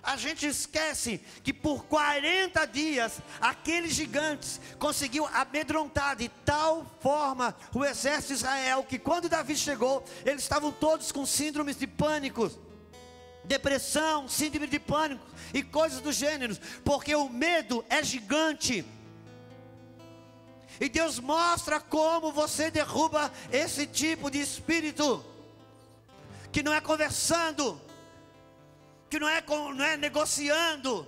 a 0.01 0.17
gente 0.17 0.47
esquece 0.47 1.21
que 1.43 1.53
por 1.53 1.85
40 1.85 2.65
dias 2.65 3.21
aqueles 3.39 3.93
gigantes 3.93 4.59
conseguiu 4.79 5.27
amedrontar 5.27 6.15
de 6.15 6.27
tal 6.43 6.87
forma 7.01 7.55
o 7.71 7.85
exército 7.85 8.29
de 8.29 8.39
Israel 8.39 8.83
que 8.83 8.97
quando 8.97 9.29
Davi 9.29 9.55
chegou, 9.55 10.03
eles 10.25 10.41
estavam 10.41 10.71
todos 10.71 11.11
com 11.11 11.23
síndromes 11.23 11.77
de 11.77 11.85
pânico 11.85 12.49
depressão, 13.43 14.27
síndrome 14.27 14.67
de 14.67 14.79
pânico 14.79 15.25
e 15.53 15.63
coisas 15.63 16.01
do 16.01 16.11
gênero, 16.11 16.55
porque 16.83 17.13
o 17.15 17.29
medo 17.29 17.83
é 17.89 18.03
gigante. 18.03 18.85
E 20.79 20.89
Deus 20.89 21.19
mostra 21.19 21.79
como 21.79 22.31
você 22.31 22.71
derruba 22.71 23.31
esse 23.51 23.85
tipo 23.85 24.31
de 24.31 24.39
espírito, 24.39 25.23
que 26.51 26.63
não 26.63 26.73
é 26.73 26.81
conversando, 26.81 27.79
que 29.09 29.19
não 29.19 29.29
é, 29.29 29.43
não 29.47 29.85
é 29.85 29.97
negociando. 29.97 31.07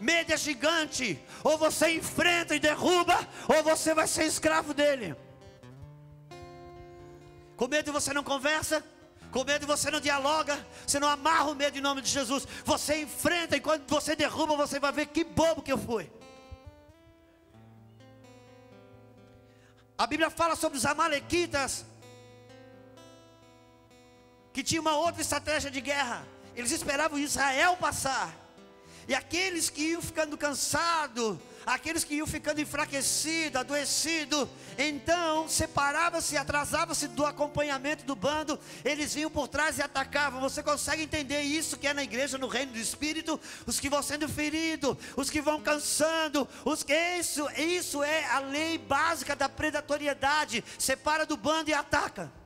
Medo 0.00 0.32
é 0.32 0.36
gigante, 0.36 1.18
ou 1.44 1.56
você 1.58 1.90
enfrenta 1.90 2.56
e 2.56 2.60
derruba, 2.60 3.16
ou 3.48 3.62
você 3.62 3.94
vai 3.94 4.06
ser 4.06 4.24
escravo 4.24 4.74
dele. 4.74 5.14
Com 7.56 7.68
medo 7.68 7.92
você 7.92 8.12
não 8.12 8.24
conversa, 8.24 8.84
com 9.32 9.44
medo 9.44 9.66
você 9.66 9.90
não 9.90 9.98
dialoga, 9.98 10.54
você 10.86 11.00
não 11.00 11.08
amarra 11.08 11.50
o 11.50 11.54
medo 11.54 11.78
em 11.78 11.80
nome 11.80 12.02
de 12.02 12.10
Jesus. 12.10 12.46
Você 12.64 13.00
enfrenta 13.02 13.56
e 13.56 13.60
quando 13.60 13.88
você 13.88 14.14
derruba, 14.14 14.54
você 14.54 14.78
vai 14.78 14.92
ver 14.92 15.06
que 15.06 15.24
bobo 15.24 15.62
que 15.62 15.72
eu 15.72 15.78
fui. 15.78 16.12
A 19.96 20.06
Bíblia 20.06 20.28
fala 20.28 20.54
sobre 20.54 20.76
os 20.76 20.84
amalequitas 20.84 21.86
que 24.52 24.62
tinha 24.62 24.80
uma 24.80 24.96
outra 24.96 25.22
estratégia 25.22 25.70
de 25.70 25.80
guerra. 25.80 26.26
Eles 26.54 26.70
esperavam 26.70 27.18
Israel 27.18 27.76
passar. 27.78 28.41
E 29.08 29.14
aqueles 29.14 29.68
que 29.68 29.82
iam 29.82 30.02
ficando 30.02 30.36
cansados, 30.38 31.38
aqueles 31.66 32.04
que 32.04 32.14
iam 32.14 32.26
ficando 32.26 32.60
enfraquecidos, 32.60 33.60
adoecidos, 33.60 34.48
então 34.78 35.48
separava-se, 35.48 36.36
atrasava-se 36.36 37.08
do 37.08 37.26
acompanhamento 37.26 38.04
do 38.04 38.14
bando, 38.14 38.58
eles 38.84 39.14
vinham 39.14 39.30
por 39.30 39.48
trás 39.48 39.78
e 39.78 39.82
atacavam. 39.82 40.40
Você 40.40 40.62
consegue 40.62 41.02
entender 41.02 41.42
isso 41.42 41.76
que 41.76 41.86
é 41.86 41.94
na 41.94 42.02
igreja, 42.02 42.38
no 42.38 42.48
reino 42.48 42.72
do 42.72 42.78
Espírito? 42.78 43.40
Os 43.66 43.80
que 43.80 43.90
vão 43.90 44.02
sendo 44.02 44.28
feridos, 44.28 44.96
os 45.16 45.30
que 45.30 45.40
vão 45.40 45.60
cansando, 45.60 46.48
os 46.64 46.82
que 46.82 46.94
isso, 47.18 47.48
isso 47.56 48.02
é 48.02 48.24
a 48.26 48.38
lei 48.38 48.78
básica 48.78 49.34
da 49.34 49.48
predatoriedade, 49.48 50.64
separa 50.78 51.26
do 51.26 51.36
bando 51.36 51.70
e 51.70 51.74
ataca. 51.74 52.41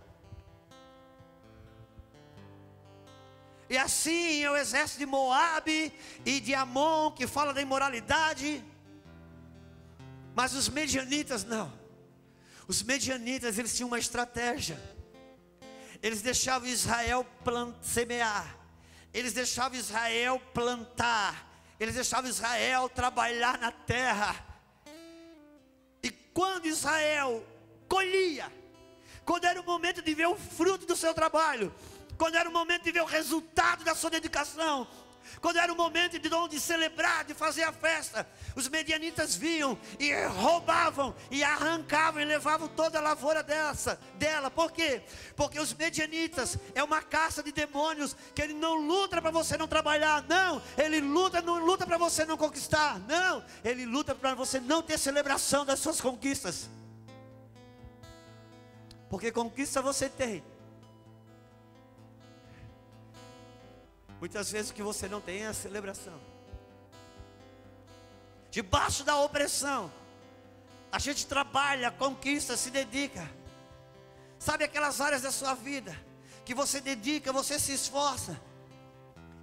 E 3.69 3.77
assim 3.77 4.43
é 4.43 4.51
o 4.51 4.57
exército 4.57 5.01
de 5.01 5.07
Moabe 5.07 5.93
e 6.25 6.41
de 6.41 6.55
Amon, 6.55 7.11
que 7.11 7.27
fala 7.27 7.53
da 7.53 7.61
imoralidade. 7.61 8.65
Mas 10.35 10.55
os 10.55 10.69
medianitas 10.69 11.45
não. 11.45 11.73
Os 12.69 12.83
medianitas, 12.83 13.59
eles 13.59 13.75
tinham 13.75 13.89
uma 13.89 13.99
estratégia. 13.99 14.81
Eles 16.03 16.23
deixavam 16.23 16.69
Israel 16.69 17.27
plant, 17.43 17.75
semear. 17.83 18.57
Eles 19.13 19.33
deixavam 19.33 19.79
Israel 19.79 20.41
plantar. 20.53 21.47
Eles 21.81 21.95
deixavam 21.95 22.31
Israel 22.31 22.89
trabalhar 22.89 23.59
na 23.59 23.73
terra. 23.73 24.45
quando 26.33 26.67
Israel 26.67 27.43
colhia, 27.89 28.53
quando 29.25 29.47
era 29.47 29.59
o 29.59 29.65
momento 29.65 30.03
de 30.03 30.15
ver 30.15 30.27
o 30.27 30.37
fruto 30.37 30.85
do 30.85 30.95
seu 30.95 31.15
trabalho, 31.15 31.75
quando 32.17 32.37
era 32.37 32.49
o 32.49 32.53
momento 32.53 32.85
de 32.85 32.93
ver 32.93 33.03
o 33.03 33.07
resultado 33.07 33.85
da 33.85 33.95
sua 33.95 34.11
dedicação, 34.11 34.87
quando 35.41 35.59
era 35.59 35.73
o 35.73 35.77
momento 35.77 36.19
de, 36.19 36.29
de 36.29 36.61
celebrar, 36.61 37.25
de 37.25 37.35
fazer 37.35 37.65
a 37.65 37.73
festa, 37.73 38.27
os 38.55 38.69
medianitas 38.69 39.35
vinham 39.35 39.79
e 39.99 40.13
roubavam 40.25 41.15
e 41.31 41.43
arrancavam 41.43 42.21
e 42.21 42.25
levavam 42.25 42.69
toda 42.69 42.99
a 42.99 43.03
lavoura 43.03 43.43
dessa, 43.43 44.01
dela. 44.15 44.51
Por 44.51 44.73
quê? 44.73 45.03
Porque 45.35 45.59
os 45.59 45.75
medianitas 45.75 46.59
é 46.75 46.83
uma 46.83 47.03
caça 47.03 47.43
de 47.43 47.53
demônios 47.53 48.17
que 48.35 48.43
ele 48.43 48.55
não 48.55 48.75
luta 48.75 49.21
para 49.21 49.31
você 49.31 49.57
não 49.57 49.69
trabalhar, 49.69 50.25
não. 50.29 50.63
Ele 50.77 51.01
luta, 51.01 51.43
não 51.43 51.65
luta 51.65 51.87
para 51.87 51.99
você 51.99 52.25
não 52.25 52.37
conquistar, 52.37 52.99
não. 53.01 53.45
Ele 53.65 53.85
luta 53.85 54.15
para 54.15 54.35
você 54.35 54.61
não 54.61 54.83
ter 54.83 54.99
celebração 54.99 55.65
das 55.65 55.81
suas 55.81 56.01
conquistas. 56.01 56.69
Porque 59.09 59.31
conquista 59.31 59.83
você 59.83 60.09
tem. 60.09 60.43
Muitas 64.21 64.51
vezes 64.51 64.71
o 64.71 64.75
que 64.75 64.83
você 64.83 65.09
não 65.09 65.21
tem 65.21 65.43
é 65.43 65.49
a 65.49 65.55
celebração. 65.55 66.19
Debaixo 68.51 69.05
da 69.05 69.17
opressão, 69.19 69.93
a 70.91 70.99
gente 70.99 71.27
trabalha, 71.27 71.91
conquista, 71.91 72.57
se 72.57 72.71
dedica. 72.71 73.29
Sabe 74.39 74.65
aquelas 74.65 75.01
áreas 75.01 75.23
da 75.23 75.31
sua 75.31 75.55
vida 75.55 75.97
que 76.45 76.55
você 76.55 76.81
dedica, 76.81 77.33
você 77.33 77.59
se 77.59 77.73
esforça. 77.73 78.41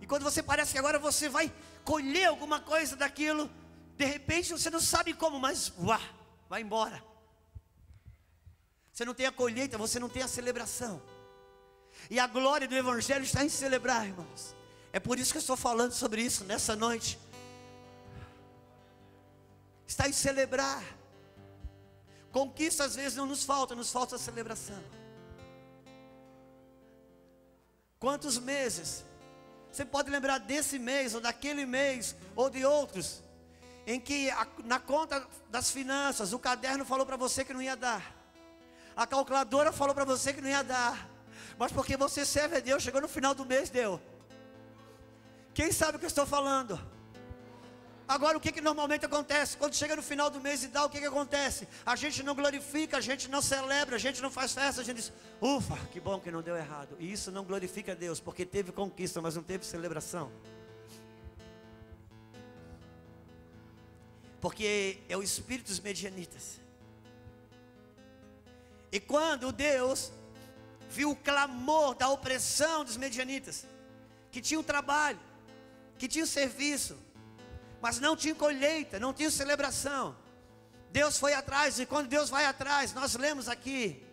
E 0.02 0.08
quando 0.08 0.24
você 0.24 0.42
parece 0.42 0.72
que 0.72 0.80
agora 0.80 0.98
você 0.98 1.30
vai 1.30 1.54
colher 1.84 2.26
alguma 2.26 2.60
coisa 2.60 2.96
daquilo, 2.96 3.50
de 3.98 4.06
repente 4.06 4.52
você 4.52 4.70
não 4.70 4.80
sabe 4.80 5.14
como, 5.14 5.40
mas 5.40 5.72
uá, 5.78 6.00
vai 6.50 6.62
embora. 6.62 7.04
Você 8.92 9.06
não 9.06 9.14
tem 9.14 9.26
a 9.26 9.32
colheita, 9.32 9.78
você 9.78 10.00
não 10.00 10.08
tem 10.08 10.24
a 10.24 10.28
celebração. 10.28 11.02
E 12.10 12.20
a 12.20 12.28
glória 12.28 12.68
do 12.68 12.76
Evangelho 12.76 13.24
está 13.24 13.44
em 13.44 13.50
celebrar, 13.50 14.06
irmãos. 14.06 14.56
É 14.94 15.00
por 15.00 15.18
isso 15.18 15.32
que 15.32 15.38
eu 15.40 15.42
estou 15.42 15.58
falando 15.58 15.92
sobre 15.92 16.22
isso 16.22 16.44
nessa 16.44 16.76
noite. 16.76 17.18
Está 19.88 20.08
em 20.08 20.14
celebrar. 20.14 20.84
Conquista 22.32 22.84
às 22.84 22.96
vezes 22.96 23.18
não 23.18 23.26
nos 23.26 23.44
falta, 23.44 23.74
nos 23.74 23.92
falta 23.92 24.16
a 24.16 24.20
celebração. 24.20 24.82
Quantos 28.00 28.38
meses? 28.38 29.04
Você 29.72 29.84
pode 29.84 30.12
lembrar 30.12 30.38
desse 30.38 30.78
mês, 30.78 31.16
ou 31.16 31.22
daquele 31.22 31.66
mês, 31.66 32.16
ou 32.36 32.48
de 32.48 32.64
outros, 32.64 33.24
em 33.88 34.00
que 34.00 34.30
a, 34.30 34.48
na 34.64 34.80
conta 34.80 35.28
das 35.50 35.72
finanças, 35.72 36.34
o 36.34 36.38
caderno 36.38 36.86
falou 36.86 37.06
para 37.06 37.18
você 37.18 37.44
que 37.44 37.54
não 37.54 37.62
ia 37.62 37.76
dar, 37.76 38.16
a 38.96 39.08
calculadora 39.08 39.72
falou 39.72 39.96
para 39.96 40.06
você 40.06 40.32
que 40.32 40.42
não 40.42 40.50
ia 40.50 40.64
dar, 40.64 41.10
mas 41.58 41.72
porque 41.72 41.98
você 41.98 42.24
serve 42.24 42.58
a 42.58 42.60
Deus, 42.60 42.84
chegou 42.84 43.02
no 43.02 43.08
final 43.08 43.34
do 43.34 43.46
mês, 43.46 43.72
deu. 43.72 44.00
Quem 45.54 45.72
sabe 45.72 45.98
o 45.98 46.00
que 46.00 46.06
eu 46.06 46.10
estou 46.10 46.26
falando? 46.26 46.80
Agora, 48.08 48.38
o 48.38 48.42
que, 48.42 48.52
que 48.52 48.60
normalmente 48.60 49.06
acontece? 49.06 49.56
Quando 49.56 49.76
chega 49.76 49.96
no 49.96 50.04
final 50.04 50.30
do 50.30 50.42
mês 50.42 50.64
e 50.64 50.68
dá, 50.68 50.84
o 50.84 50.90
que, 50.90 51.00
que 51.00 51.06
acontece? 51.06 51.68
A 51.86 51.96
gente 51.96 52.22
não 52.22 52.36
glorifica, 52.36 52.98
a 52.98 53.02
gente 53.02 53.30
não 53.30 53.42
celebra, 53.42 53.96
a 53.96 54.00
gente 54.00 54.22
não 54.22 54.30
faz 54.30 54.54
festa, 54.54 54.82
a 54.82 54.84
gente 54.84 54.98
diz, 54.98 55.14
ufa, 55.42 55.78
que 55.92 56.00
bom 56.00 56.20
que 56.20 56.30
não 56.30 56.42
deu 56.42 56.58
errado. 56.58 56.98
E 57.00 57.12
isso 57.12 57.32
não 57.32 57.46
glorifica 57.46 57.94
a 57.94 57.96
Deus, 57.96 58.20
porque 58.20 58.46
teve 58.46 58.72
conquista, 58.72 59.22
mas 59.22 59.36
não 59.36 59.44
teve 59.44 59.66
celebração. 59.66 60.32
Porque 64.42 65.00
é 65.08 65.16
o 65.16 65.24
espírito 65.24 65.68
dos 65.68 65.80
medianitas. 65.80 66.60
E 68.92 69.00
quando 69.00 69.52
Deus 69.52 70.12
viu 70.90 71.12
o 71.12 71.16
clamor 71.16 71.96
da 71.96 72.10
opressão 72.10 72.84
dos 72.84 72.98
medianitas, 72.98 73.66
que 74.30 74.42
tinham 74.42 74.62
trabalho, 74.62 75.20
que 75.98 76.08
tinha 76.08 76.26
serviço, 76.26 76.98
mas 77.82 78.00
não 78.00 78.16
tinha 78.16 78.36
colheita, 78.36 79.00
não 79.00 79.14
tinha 79.14 79.30
celebração. 79.30 80.16
Deus 80.92 81.18
foi 81.18 81.34
atrás, 81.34 81.80
e 81.80 81.86
quando 81.86 82.08
Deus 82.08 82.30
vai 82.30 82.46
atrás, 82.46 82.94
nós 82.94 83.16
lemos 83.16 83.50
aqui, 83.50 84.04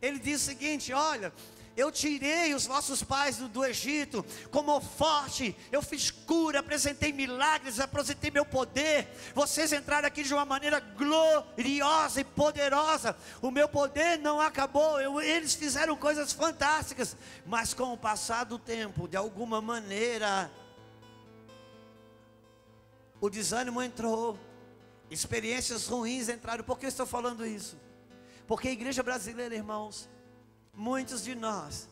ele 0.00 0.18
diz 0.18 0.42
o 0.42 0.44
seguinte: 0.44 0.92
olha, 0.92 1.32
eu 1.78 1.92
tirei 1.92 2.54
os 2.54 2.66
vossos 2.66 3.04
pais 3.04 3.36
do, 3.36 3.48
do, 3.48 3.64
Egito 3.64 4.26
como 4.50 4.80
forte, 4.80 5.56
eu 5.70 5.80
fiz 5.80 6.10
cura, 6.10 6.58
apresentei 6.58 7.12
milagres, 7.12 7.78
apresentei 7.78 8.32
meu 8.32 8.44
poder. 8.44 9.08
Vocês 9.32 9.72
entraram 9.72 10.08
aqui 10.08 10.24
de 10.24 10.34
uma 10.34 10.44
maneira 10.44 10.80
gloriosa 10.80 12.20
e 12.20 12.24
poderosa. 12.24 13.16
O 13.40 13.52
meu 13.52 13.68
poder 13.68 14.18
não 14.18 14.40
acabou, 14.40 15.00
eu, 15.00 15.20
eles 15.20 15.54
fizeram 15.54 15.96
coisas 15.96 16.32
fantásticas, 16.32 17.16
mas 17.46 17.72
com 17.72 17.92
o 17.92 17.98
passar 17.98 18.44
do 18.44 18.58
tempo, 18.58 19.06
de 19.06 19.16
alguma 19.16 19.60
maneira, 19.60 20.50
o 23.20 23.28
desânimo 23.28 23.82
entrou, 23.82 24.38
experiências 25.10 25.86
ruins 25.86 26.28
entraram. 26.28 26.64
Por 26.64 26.78
que 26.78 26.86
eu 26.86 26.88
estou 26.88 27.06
falando 27.06 27.44
isso? 27.46 27.76
Porque 28.46 28.68
a 28.68 28.72
igreja 28.72 29.02
brasileira, 29.02 29.54
irmãos, 29.54 30.08
muitos 30.74 31.24
de 31.24 31.34
nós 31.34 31.88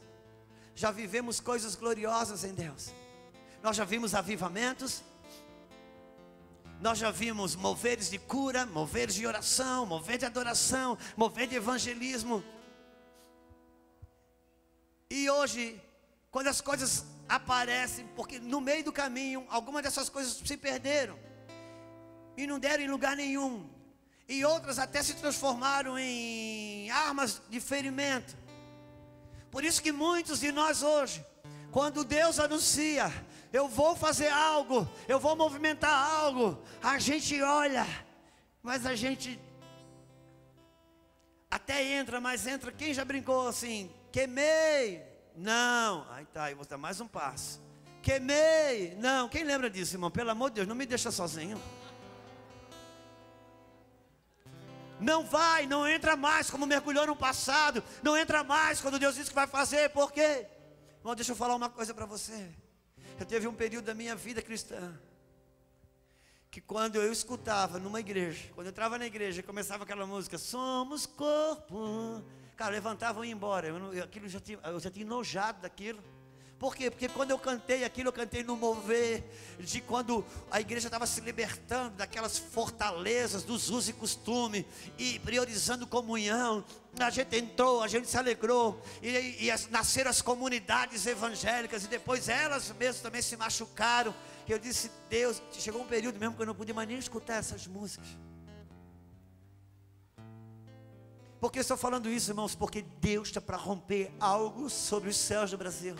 já 0.74 0.90
vivemos 0.90 1.40
coisas 1.40 1.74
gloriosas 1.74 2.44
em 2.44 2.54
Deus. 2.54 2.92
Nós 3.62 3.76
já 3.76 3.84
vimos 3.84 4.14
avivamentos, 4.14 5.02
nós 6.80 6.98
já 6.98 7.10
vimos 7.10 7.56
moveres 7.56 8.10
de 8.10 8.18
cura, 8.18 8.66
moveres 8.66 9.14
de 9.14 9.26
oração, 9.26 9.86
mover 9.86 10.18
de 10.18 10.26
adoração, 10.26 10.96
mover 11.16 11.48
de 11.48 11.56
evangelismo. 11.56 12.44
E 15.10 15.30
hoje, 15.30 15.80
quando 16.30 16.48
as 16.48 16.60
coisas 16.60 17.04
aparecem, 17.28 18.06
porque 18.14 18.38
no 18.38 18.60
meio 18.60 18.84
do 18.84 18.92
caminho, 18.92 19.46
algumas 19.48 19.82
dessas 19.82 20.08
coisas 20.08 20.34
se 20.44 20.56
perderam 20.56 21.18
e 22.36 22.46
não 22.46 22.58
deram 22.58 22.84
em 22.84 22.88
lugar 22.88 23.16
nenhum, 23.16 23.68
e 24.28 24.44
outras 24.44 24.78
até 24.78 25.02
se 25.02 25.14
transformaram 25.14 25.98
em 25.98 26.90
armas 26.90 27.40
de 27.48 27.60
ferimento. 27.60 28.36
Por 29.50 29.64
isso 29.64 29.82
que 29.82 29.92
muitos 29.92 30.40
de 30.40 30.52
nós 30.52 30.82
hoje, 30.82 31.24
quando 31.70 32.04
Deus 32.04 32.38
anuncia, 32.38 33.10
eu 33.52 33.68
vou 33.68 33.96
fazer 33.96 34.28
algo, 34.28 34.88
eu 35.08 35.18
vou 35.18 35.34
movimentar 35.34 36.12
algo, 36.12 36.62
a 36.82 36.98
gente 36.98 37.40
olha, 37.40 37.86
mas 38.62 38.84
a 38.84 38.94
gente 38.94 39.40
até 41.50 41.82
entra, 41.94 42.20
mas 42.20 42.46
entra, 42.46 42.70
quem 42.72 42.92
já 42.92 43.04
brincou 43.04 43.48
assim, 43.48 43.90
queimei, 44.12 45.05
não. 45.36 46.06
Aí 46.10 46.24
tá, 46.26 46.44
aí 46.44 46.54
vou 46.54 46.64
dar 46.64 46.78
mais 46.78 47.00
um 47.00 47.06
passo. 47.06 47.60
Queimei. 48.02 48.94
Não. 48.96 49.28
Quem 49.28 49.44
lembra 49.44 49.68
disso, 49.68 49.94
irmão? 49.94 50.10
Pelo 50.10 50.30
amor 50.30 50.50
de 50.50 50.56
Deus, 50.56 50.68
não 50.68 50.74
me 50.74 50.86
deixa 50.86 51.10
sozinho. 51.10 51.60
Não 54.98 55.24
vai, 55.24 55.66
não 55.66 55.86
entra 55.86 56.16
mais 56.16 56.50
como 56.50 56.66
mergulhou 56.66 57.06
no 57.06 57.14
passado. 57.14 57.82
Não 58.02 58.16
entra 58.16 58.42
mais 58.42 58.80
quando 58.80 58.98
Deus 58.98 59.14
disse 59.14 59.28
que 59.28 59.34
vai 59.34 59.46
fazer. 59.46 59.90
Por 59.90 60.10
quê? 60.10 60.46
Irmão, 60.98 61.14
deixa 61.14 61.32
eu 61.32 61.36
falar 61.36 61.54
uma 61.54 61.68
coisa 61.68 61.92
para 61.92 62.06
você. 62.06 62.50
Eu 63.18 63.26
teve 63.26 63.46
um 63.46 63.54
período 63.54 63.84
da 63.84 63.94
minha 63.94 64.16
vida 64.16 64.40
cristã 64.40 64.98
que 66.50 66.60
quando 66.62 66.96
eu 66.96 67.12
escutava 67.12 67.78
numa 67.78 68.00
igreja, 68.00 68.48
quando 68.54 68.68
eu 68.68 68.70
entrava 68.70 68.96
na 68.96 69.04
igreja, 69.04 69.42
começava 69.42 69.84
aquela 69.84 70.06
música, 70.06 70.38
somos 70.38 71.04
corpo 71.04 72.24
Cara, 72.56 72.70
levantavam 72.70 73.24
e 73.24 73.28
iam 73.28 73.36
embora. 73.36 73.68
Eu, 73.68 73.92
eu 73.92 74.04
aquilo 74.04 74.28
já 74.28 74.40
tinha, 74.40 74.58
eu 74.64 74.80
já 74.80 74.90
tinha 74.90 75.04
enojado 75.04 75.60
daquilo. 75.60 76.02
Por 76.58 76.74
quê? 76.74 76.90
Porque 76.90 77.06
quando 77.06 77.30
eu 77.30 77.38
cantei 77.38 77.84
aquilo, 77.84 78.08
eu 78.08 78.12
cantei 78.12 78.42
no 78.42 78.56
mover 78.56 79.22
de 79.60 79.78
quando 79.82 80.24
a 80.50 80.58
igreja 80.58 80.88
estava 80.88 81.06
se 81.06 81.20
libertando 81.20 81.96
daquelas 81.96 82.38
fortalezas 82.38 83.42
dos 83.42 83.68
usos 83.68 83.90
e 83.90 83.92
costumes 83.92 84.64
e 84.96 85.18
priorizando 85.18 85.86
comunhão. 85.86 86.64
A 86.98 87.10
gente 87.10 87.36
entrou, 87.36 87.82
a 87.82 87.88
gente 87.88 88.08
se 88.08 88.16
alegrou 88.16 88.82
e, 89.02 89.44
e 89.44 89.50
as, 89.50 89.68
nasceram 89.68 90.10
as 90.10 90.22
comunidades 90.22 91.06
evangélicas 91.06 91.84
e 91.84 91.88
depois 91.88 92.26
elas 92.26 92.70
mesmas 92.70 93.02
também 93.02 93.20
se 93.20 93.36
machucaram. 93.36 94.14
Eu 94.48 94.58
disse, 94.58 94.90
Deus, 95.10 95.42
chegou 95.52 95.82
um 95.82 95.86
período 95.86 96.18
mesmo 96.18 96.36
que 96.36 96.40
eu 96.40 96.46
não 96.46 96.54
podia 96.54 96.72
mais 96.72 96.88
nem 96.88 96.96
escutar 96.96 97.34
essas 97.34 97.66
músicas. 97.66 98.06
Por 101.40 101.52
que 101.52 101.58
estou 101.58 101.76
falando 101.76 102.08
isso, 102.08 102.30
irmãos? 102.30 102.54
Porque 102.54 102.82
Deus 103.00 103.28
está 103.28 103.40
para 103.40 103.56
romper 103.56 104.10
algo 104.18 104.70
sobre 104.70 105.10
os 105.10 105.16
céus 105.16 105.50
do 105.50 105.58
Brasil. 105.58 105.94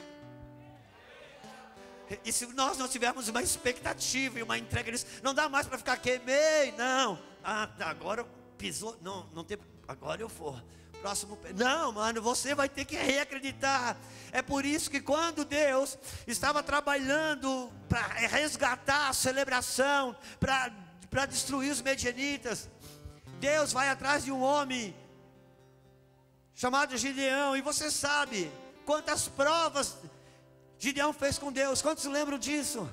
E 2.24 2.32
se 2.32 2.46
nós 2.54 2.78
não 2.78 2.88
tivermos 2.88 3.28
uma 3.28 3.42
expectativa 3.42 4.38
e 4.38 4.42
uma 4.42 4.56
entrega 4.56 4.90
nisso, 4.90 5.06
não 5.22 5.34
dá 5.34 5.48
mais 5.48 5.66
para 5.66 5.76
ficar 5.76 5.96
queimei, 5.96 6.72
não. 6.78 7.18
Ah, 7.42 7.68
agora 7.80 8.24
pisou, 8.56 8.96
não, 9.02 9.28
não 9.34 9.44
tem, 9.44 9.58
agora 9.86 10.22
eu 10.22 10.28
for. 10.28 10.62
Próximo, 11.00 11.38
não, 11.54 11.92
mano, 11.92 12.22
você 12.22 12.54
vai 12.54 12.68
ter 12.68 12.84
que 12.84 12.96
reacreditar. 12.96 13.96
É 14.32 14.40
por 14.40 14.64
isso 14.64 14.90
que 14.90 15.00
quando 15.00 15.44
Deus 15.44 15.98
estava 16.26 16.62
trabalhando 16.62 17.70
para 17.88 18.02
resgatar 18.06 19.08
a 19.08 19.12
celebração, 19.12 20.16
para 20.40 21.26
destruir 21.26 21.70
os 21.70 21.82
medianitas, 21.82 22.68
Deus 23.38 23.72
vai 23.72 23.88
atrás 23.88 24.24
de 24.24 24.32
um 24.32 24.40
homem 24.40 24.96
chamado 26.56 26.96
Gideão, 26.96 27.54
e 27.54 27.60
você 27.60 27.90
sabe 27.90 28.50
quantas 28.86 29.28
provas 29.28 29.98
Gideão 30.78 31.12
fez 31.12 31.38
com 31.38 31.52
Deus. 31.52 31.82
Quantos 31.82 32.04
lembram 32.06 32.38
disso? 32.38 32.88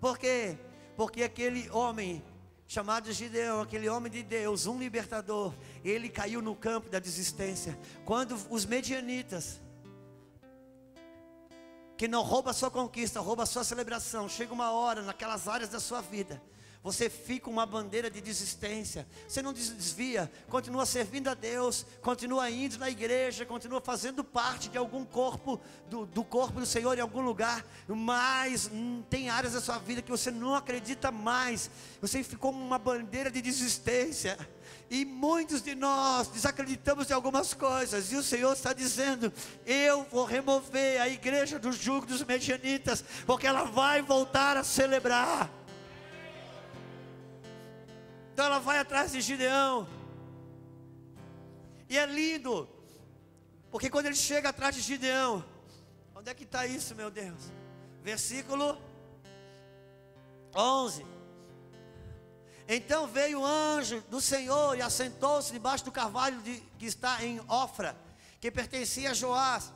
Por 0.00 0.18
quê? 0.18 0.58
Porque 0.94 1.22
aquele 1.22 1.68
homem 1.70 2.22
chamado 2.68 3.10
Gideão, 3.10 3.62
aquele 3.62 3.88
homem 3.88 4.12
de 4.12 4.22
Deus, 4.22 4.66
um 4.66 4.78
libertador, 4.78 5.54
ele 5.82 6.10
caiu 6.10 6.42
no 6.42 6.54
campo 6.54 6.90
da 6.90 6.98
desistência. 6.98 7.78
Quando 8.04 8.38
os 8.50 8.66
medianitas, 8.66 9.60
que 11.96 12.06
não 12.06 12.22
rouba 12.22 12.50
a 12.50 12.54
sua 12.54 12.70
conquista, 12.70 13.18
rouba 13.20 13.44
a 13.44 13.46
sua 13.46 13.64
celebração, 13.64 14.28
chega 14.28 14.52
uma 14.52 14.72
hora 14.72 15.00
naquelas 15.02 15.48
áreas 15.48 15.70
da 15.70 15.80
sua 15.80 16.02
vida, 16.02 16.42
você 16.84 17.08
fica 17.08 17.48
uma 17.48 17.64
bandeira 17.64 18.10
de 18.10 18.20
desistência. 18.20 19.06
Você 19.26 19.40
não 19.40 19.54
desvia, 19.54 20.30
continua 20.50 20.84
servindo 20.84 21.28
a 21.28 21.34
Deus, 21.34 21.86
continua 22.02 22.50
indo 22.50 22.76
na 22.78 22.90
igreja, 22.90 23.46
continua 23.46 23.80
fazendo 23.80 24.22
parte 24.22 24.68
de 24.68 24.76
algum 24.76 25.02
corpo, 25.02 25.58
do, 25.88 26.04
do 26.04 26.22
corpo 26.22 26.60
do 26.60 26.66
Senhor 26.66 26.98
em 26.98 27.00
algum 27.00 27.22
lugar, 27.22 27.64
mas 27.88 28.68
hum, 28.70 29.02
tem 29.08 29.30
áreas 29.30 29.54
da 29.54 29.62
sua 29.62 29.78
vida 29.78 30.02
que 30.02 30.10
você 30.10 30.30
não 30.30 30.54
acredita 30.54 31.10
mais. 31.10 31.70
Você 32.02 32.22
ficou 32.22 32.50
uma 32.50 32.78
bandeira 32.78 33.30
de 33.30 33.40
desistência. 33.40 34.36
E 34.90 35.06
muitos 35.06 35.62
de 35.62 35.74
nós 35.74 36.28
desacreditamos 36.28 37.06
de 37.06 37.14
algumas 37.14 37.54
coisas, 37.54 38.12
e 38.12 38.16
o 38.16 38.22
Senhor 38.22 38.52
está 38.52 38.74
dizendo: 38.74 39.32
Eu 39.64 40.04
vou 40.10 40.26
remover 40.26 41.00
a 41.00 41.08
igreja 41.08 41.58
do 41.58 41.72
jugo 41.72 42.04
dos 42.06 42.22
medianitas, 42.22 43.02
porque 43.24 43.46
ela 43.46 43.64
vai 43.64 44.02
voltar 44.02 44.58
a 44.58 44.62
celebrar. 44.62 45.63
Então 48.34 48.46
ela 48.46 48.58
vai 48.58 48.80
atrás 48.80 49.12
de 49.12 49.20
Gideão. 49.20 49.86
E 51.88 51.96
é 51.96 52.04
lindo, 52.04 52.68
porque 53.70 53.88
quando 53.88 54.06
ele 54.06 54.16
chega 54.16 54.48
atrás 54.48 54.74
de 54.74 54.80
Gideão, 54.80 55.44
onde 56.16 56.28
é 56.28 56.34
que 56.34 56.42
está 56.42 56.66
isso, 56.66 56.96
meu 56.96 57.12
Deus? 57.12 57.38
Versículo 58.02 58.76
11. 60.52 61.06
Então 62.66 63.06
veio 63.06 63.42
o 63.42 63.46
anjo 63.46 64.00
do 64.10 64.20
Senhor 64.20 64.76
e 64.76 64.82
assentou-se 64.82 65.52
debaixo 65.52 65.84
do 65.84 65.92
carvalho 65.92 66.42
de, 66.42 66.58
que 66.76 66.86
está 66.86 67.24
em 67.24 67.38
Ofra, 67.48 67.96
que 68.40 68.50
pertencia 68.50 69.12
a 69.12 69.14
Joás, 69.14 69.72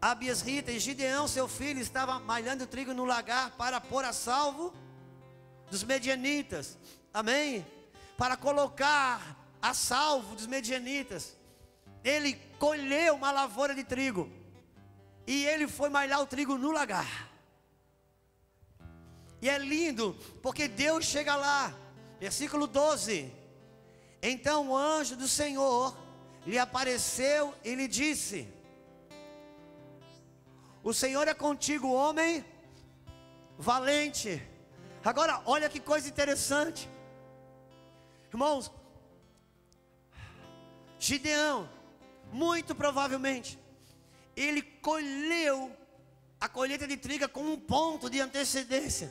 a 0.00 0.14
Biesrita, 0.14 0.72
e 0.72 0.80
Gideão, 0.80 1.28
seu 1.28 1.46
filho, 1.46 1.80
estava 1.80 2.18
malhando 2.18 2.66
trigo 2.66 2.94
no 2.94 3.04
lagar 3.04 3.50
para 3.58 3.78
pôr 3.78 4.06
a 4.06 4.12
salvo 4.14 4.72
dos 5.70 5.84
medianitas. 5.84 6.78
Amém? 7.12 7.73
Para 8.16 8.36
colocar 8.36 9.36
a 9.60 9.72
salvo 9.72 10.34
dos 10.34 10.46
medianitas. 10.46 11.36
Ele 12.02 12.34
colheu 12.58 13.14
uma 13.14 13.30
lavoura 13.30 13.74
de 13.74 13.82
trigo. 13.82 14.30
E 15.26 15.46
ele 15.46 15.66
foi 15.66 15.88
malhar 15.88 16.20
o 16.20 16.26
trigo 16.26 16.58
no 16.58 16.70
lagar. 16.70 17.30
E 19.40 19.48
é 19.48 19.58
lindo, 19.58 20.14
porque 20.42 20.68
Deus 20.68 21.04
chega 21.04 21.34
lá. 21.34 21.74
Versículo 22.20 22.66
12. 22.66 23.32
Então 24.22 24.68
o 24.68 24.76
anjo 24.76 25.16
do 25.16 25.28
Senhor 25.28 25.96
lhe 26.46 26.58
apareceu 26.58 27.54
e 27.64 27.74
lhe 27.74 27.88
disse: 27.88 28.48
O 30.82 30.92
Senhor 30.92 31.26
é 31.26 31.34
contigo, 31.34 31.90
homem 31.90 32.44
valente. 33.58 34.42
Agora, 35.04 35.42
olha 35.44 35.68
que 35.68 35.80
coisa 35.80 36.08
interessante. 36.08 36.88
Irmãos, 38.34 38.68
Gideão, 40.98 41.70
muito 42.32 42.74
provavelmente, 42.74 43.56
ele 44.34 44.60
colheu 44.60 45.70
a 46.40 46.48
colheita 46.48 46.84
de 46.84 46.96
trigo 46.96 47.28
com 47.28 47.44
um 47.44 47.56
ponto 47.56 48.10
de 48.10 48.20
antecedência. 48.20 49.08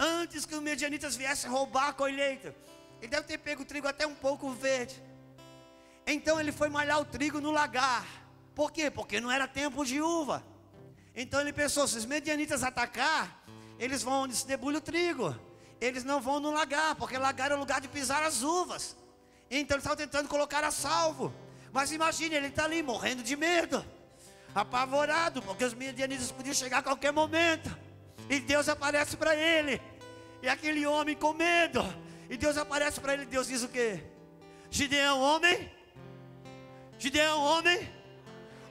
Antes 0.00 0.44
que 0.44 0.56
os 0.56 0.60
medianitas 0.60 1.14
viessem 1.14 1.48
roubar 1.48 1.90
a 1.90 1.92
colheita, 1.92 2.56
ele 3.00 3.06
deve 3.06 3.28
ter 3.28 3.38
pego 3.38 3.62
o 3.62 3.64
trigo 3.64 3.86
até 3.86 4.04
um 4.04 4.16
pouco 4.16 4.50
verde. 4.50 5.00
Então 6.04 6.40
ele 6.40 6.50
foi 6.50 6.68
malhar 6.68 6.98
o 6.98 7.04
trigo 7.04 7.40
no 7.40 7.52
lagar. 7.52 8.04
Por 8.52 8.72
quê? 8.72 8.90
Porque 8.90 9.20
não 9.20 9.30
era 9.30 9.46
tempo 9.46 9.84
de 9.84 10.02
uva. 10.02 10.44
Então 11.14 11.40
ele 11.40 11.52
pensou: 11.52 11.86
se 11.86 11.98
os 11.98 12.04
medianitas 12.04 12.64
atacar, 12.64 13.44
eles 13.78 14.02
vão 14.02 14.24
onde 14.24 14.34
se 14.34 14.44
debulha 14.44 14.78
o 14.78 14.80
trigo 14.80 15.49
eles 15.80 16.04
não 16.04 16.20
vão 16.20 16.38
no 16.38 16.52
lagar, 16.52 16.94
porque 16.94 17.16
lagar 17.16 17.50
é 17.50 17.54
o 17.54 17.58
lugar 17.58 17.80
de 17.80 17.88
pisar 17.88 18.22
as 18.22 18.42
uvas. 18.42 18.96
Então 19.50 19.76
ele 19.76 19.80
estava 19.80 19.96
tentando 19.96 20.28
colocar 20.28 20.62
a 20.62 20.70
salvo. 20.70 21.32
Mas 21.72 21.90
imagine, 21.90 22.34
ele 22.34 22.48
está 22.48 22.64
ali 22.64 22.82
morrendo 22.82 23.22
de 23.22 23.36
medo, 23.36 23.84
apavorado, 24.54 25.40
porque 25.40 25.64
os 25.64 25.72
midianitas 25.72 26.30
podiam 26.30 26.54
chegar 26.54 26.78
a 26.78 26.82
qualquer 26.82 27.12
momento. 27.12 27.74
E 28.28 28.40
Deus 28.40 28.68
aparece 28.68 29.16
para 29.16 29.34
ele. 29.34 29.80
E 30.42 30.48
aquele 30.48 30.86
homem 30.86 31.16
com 31.16 31.32
medo. 31.32 31.82
E 32.28 32.36
Deus 32.36 32.56
aparece 32.56 33.00
para 33.00 33.14
ele. 33.14 33.26
Deus 33.26 33.46
diz 33.46 33.62
o 33.62 33.68
que? 33.68 34.02
Gideão, 34.70 35.20
homem? 35.20 35.72
Gideão, 36.98 37.42
homem? 37.42 37.92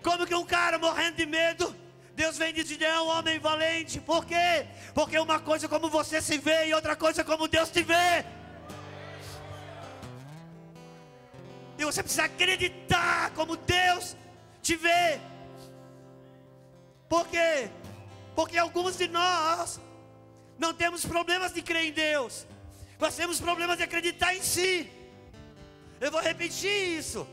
Como 0.03 0.25
que 0.25 0.35
um 0.35 0.45
cara 0.45 0.77
morrendo 0.77 1.17
de 1.17 1.25
medo 1.25 1.75
Deus 2.19 2.37
vem 2.37 2.53
de 2.53 2.65
Gideão, 2.65 3.07
homem 3.07 3.39
valente. 3.39 3.97
Por 4.01 4.25
quê? 4.25 4.67
Porque 4.93 5.17
uma 5.17 5.39
coisa 5.39 5.67
é 5.67 5.69
como 5.69 5.89
você 5.89 6.21
se 6.21 6.37
vê 6.37 6.67
e 6.67 6.73
outra 6.73 6.93
coisa 6.93 7.21
é 7.21 7.23
como 7.23 7.47
Deus 7.47 7.69
te 7.69 7.81
vê. 7.81 8.25
E 11.77 11.85
você 11.85 12.03
precisa 12.03 12.25
acreditar 12.25 13.31
como 13.37 13.55
Deus 13.55 14.17
te 14.61 14.75
vê. 14.75 15.21
Por 17.07 17.25
quê? 17.25 17.69
Porque 18.35 18.57
alguns 18.57 18.97
de 18.97 19.07
nós 19.07 19.79
não 20.57 20.73
temos 20.73 21.05
problemas 21.05 21.53
de 21.53 21.61
crer 21.61 21.85
em 21.85 21.93
Deus. 21.93 22.45
Nós 22.99 23.15
temos 23.15 23.39
problemas 23.39 23.77
de 23.77 23.83
acreditar 23.83 24.35
em 24.35 24.43
si. 24.43 24.91
Eu 26.01 26.11
vou 26.11 26.19
repetir 26.19 26.99
isso. 26.99 27.25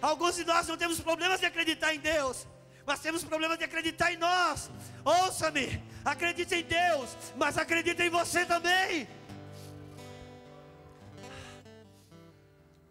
Alguns 0.00 0.36
de 0.36 0.44
nós 0.44 0.68
não 0.68 0.76
temos 0.76 1.00
problemas 1.00 1.40
de 1.40 1.46
acreditar 1.46 1.92
em 1.92 1.98
Deus 1.98 2.46
mas 2.86 3.00
temos 3.00 3.24
problema 3.24 3.56
de 3.56 3.64
acreditar 3.64 4.12
em 4.12 4.16
nós. 4.16 4.70
Ouça-me, 5.04 5.82
acredite 6.04 6.54
em 6.54 6.62
Deus, 6.62 7.16
mas 7.36 7.58
acredite 7.58 8.02
em 8.02 8.10
você 8.10 8.44
também. 8.44 9.08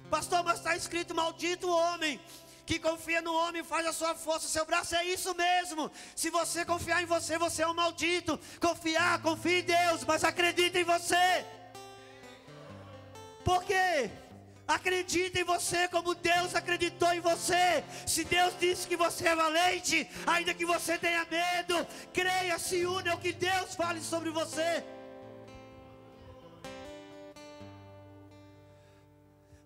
Pastor, 0.09 0.43
mas 0.43 0.57
está 0.57 0.75
escrito: 0.75 1.15
maldito 1.15 1.67
o 1.67 1.75
homem 1.75 2.19
que 2.65 2.79
confia 2.79 3.21
no 3.21 3.33
homem 3.33 3.63
faz 3.63 3.85
a 3.85 3.91
sua 3.91 4.15
força, 4.15 4.47
seu 4.47 4.65
braço 4.65 4.95
é 4.95 5.03
isso 5.03 5.35
mesmo. 5.35 5.91
Se 6.15 6.29
você 6.29 6.63
confiar 6.63 7.01
em 7.01 7.05
você, 7.05 7.37
você 7.37 7.63
é 7.63 7.67
um 7.67 7.73
maldito. 7.73 8.39
Confiar, 8.61 9.21
confie 9.21 9.59
em 9.59 9.63
Deus, 9.63 10.05
mas 10.05 10.23
acredite 10.23 10.77
em 10.77 10.83
você. 10.83 11.45
Por 13.43 13.63
quê? 13.63 14.09
Acredite 14.75 15.37
em 15.37 15.43
você 15.43 15.79
como 15.89 16.15
Deus 16.15 16.55
acreditou 16.55 17.11
em 17.13 17.19
você. 17.19 17.83
Se 18.07 18.23
Deus 18.23 18.53
disse 18.57 18.87
que 18.87 18.95
você 18.95 19.27
é 19.27 19.35
valente, 19.35 19.97
ainda 20.25 20.53
que 20.53 20.65
você 20.65 20.97
tenha 20.97 21.25
medo, 21.25 21.75
creia, 22.13 22.57
se 22.57 22.85
une 22.85 23.09
ao 23.09 23.17
que 23.17 23.33
Deus 23.33 23.75
fale 23.75 24.01
sobre 24.01 24.29
você. 24.29 24.71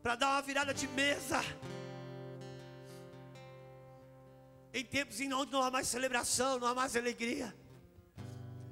Para 0.01 0.15
dar 0.15 0.29
uma 0.31 0.41
virada 0.41 0.73
de 0.73 0.87
mesa. 0.87 1.39
Em 4.73 4.83
tempos 4.83 5.21
em 5.21 5.31
onde 5.33 5.51
não 5.51 5.61
há 5.61 5.69
mais 5.69 5.87
celebração, 5.87 6.57
não 6.57 6.69
há 6.69 6.75
mais 6.81 6.95
alegria. 6.95 7.53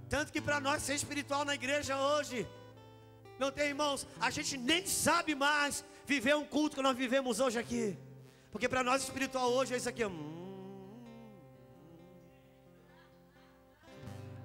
Tanto 0.09 0.31
que 0.33 0.41
para 0.41 0.59
nós 0.59 0.81
ser 0.81 0.95
espiritual 0.95 1.45
na 1.45 1.53
igreja 1.53 1.95
hoje, 1.95 2.47
não 3.37 3.51
tem 3.51 3.67
irmãos, 3.67 4.07
a 4.19 4.29
gente 4.31 4.57
nem 4.57 4.85
sabe 4.85 5.35
mais 5.35 5.83
viver 6.05 6.35
um 6.35 6.45
culto 6.45 6.75
que 6.75 6.81
nós 6.81 6.97
vivemos 6.97 7.39
hoje 7.39 7.57
aqui. 7.59 7.97
Porque 8.51 8.69
para 8.69 8.83
nós 8.83 9.03
espiritual 9.03 9.51
hoje 9.51 9.73
é 9.73 9.77
isso 9.77 9.89
aqui. 9.89 10.05
Hum, 10.05 10.95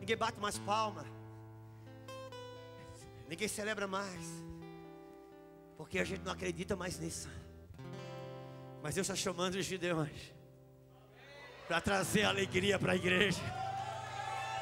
ninguém 0.00 0.16
bate 0.16 0.38
mais 0.40 0.58
palma. 0.58 1.04
Ninguém 3.28 3.48
celebra 3.48 3.86
mais. 3.86 4.24
Porque 5.76 5.98
a 5.98 6.04
gente 6.04 6.22
não 6.22 6.32
acredita 6.32 6.74
mais 6.74 6.98
nisso. 6.98 7.28
Mas 8.82 8.94
Deus 8.94 9.06
está 9.06 9.14
chamando 9.14 9.56
os 9.56 9.64
gideões 9.64 10.32
para 11.66 11.80
trazer 11.80 12.24
alegria 12.24 12.78
para 12.78 12.92
a 12.92 12.96
igreja, 12.96 13.42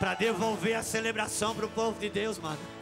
para 0.01 0.15
devolver 0.15 0.75
a 0.75 0.83
celebração 0.83 1.55
para 1.55 1.67
o 1.67 1.71
povo 1.71 2.01
de 2.01 2.11
Deus, 2.11 2.37
mano. 2.39 2.76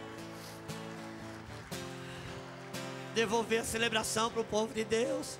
Devolver 3.14 3.60
a 3.60 3.64
celebração 3.64 4.30
para 4.30 4.40
o 4.40 4.44
povo 4.44 4.74
de 4.74 4.84
Deus. 4.84 5.38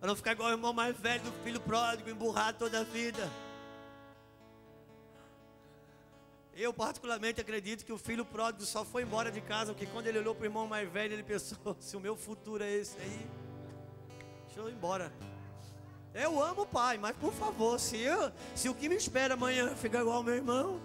Para 0.00 0.08
não 0.08 0.16
ficar 0.16 0.32
igual 0.32 0.48
o 0.48 0.52
irmão 0.52 0.72
mais 0.72 0.96
velho 0.96 1.22
do 1.22 1.32
filho 1.44 1.60
pródigo, 1.60 2.08
emburrado 2.08 2.58
toda 2.58 2.80
a 2.80 2.84
vida. 2.84 3.28
Eu 6.54 6.72
particularmente 6.72 7.40
acredito 7.40 7.84
que 7.84 7.92
o 7.92 7.98
filho 7.98 8.24
pródigo 8.24 8.64
só 8.64 8.84
foi 8.84 9.02
embora 9.02 9.30
de 9.30 9.40
casa 9.40 9.72
porque 9.72 9.86
quando 9.86 10.06
ele 10.06 10.18
olhou 10.18 10.34
para 10.34 10.42
o 10.42 10.46
irmão 10.46 10.66
mais 10.66 10.88
velho, 10.90 11.12
ele 11.12 11.22
pensou: 11.22 11.76
se 11.78 11.96
o 11.96 12.00
meu 12.00 12.16
futuro 12.16 12.64
é 12.64 12.72
esse 12.72 12.98
aí, 12.98 13.30
deixa 14.46 14.60
eu 14.60 14.68
ir 14.68 14.72
embora. 14.72 15.12
Eu 16.14 16.42
amo 16.42 16.62
o 16.62 16.66
pai, 16.66 16.96
mas 16.98 17.16
por 17.16 17.32
favor, 17.32 17.78
se, 17.78 17.98
eu, 17.98 18.32
se 18.54 18.68
o 18.68 18.74
que 18.74 18.88
me 18.88 18.96
espera 18.96 19.34
amanhã 19.34 19.68
ficar 19.76 20.00
igual 20.00 20.16
ao 20.16 20.22
meu 20.22 20.34
irmão, 20.34 20.80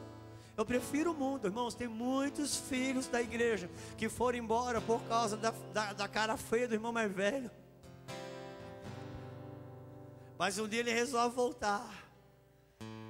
eu 0.55 0.65
prefiro 0.65 1.11
o 1.11 1.13
mundo. 1.13 1.47
Irmãos, 1.47 1.73
tem 1.73 1.87
muitos 1.87 2.55
filhos 2.57 3.07
da 3.07 3.21
igreja 3.21 3.69
que 3.97 4.07
foram 4.07 4.37
embora 4.37 4.79
por 4.79 5.01
causa 5.03 5.35
da, 5.35 5.51
da, 5.73 5.93
da 5.93 6.07
cara 6.07 6.37
feia 6.37 6.67
do 6.67 6.75
irmão 6.75 6.91
mais 6.91 7.11
velho. 7.11 7.49
Mas 10.37 10.59
um 10.59 10.67
dia 10.67 10.81
ele 10.81 10.93
resolve 10.93 11.35
voltar. 11.35 12.03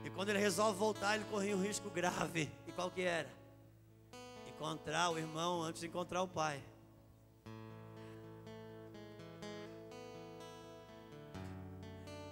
E 0.03 0.09
quando 0.09 0.29
ele 0.29 0.39
resolve 0.39 0.77
voltar, 0.77 1.15
ele 1.15 1.25
corria 1.25 1.55
um 1.55 1.61
risco 1.61 1.89
grave. 1.89 2.49
E 2.67 2.71
qual 2.71 2.89
que 2.91 3.01
era? 3.01 3.29
Encontrar 4.47 5.09
o 5.09 5.17
irmão 5.17 5.61
antes 5.63 5.81
de 5.81 5.87
encontrar 5.87 6.21
o 6.21 6.27
pai. 6.27 6.63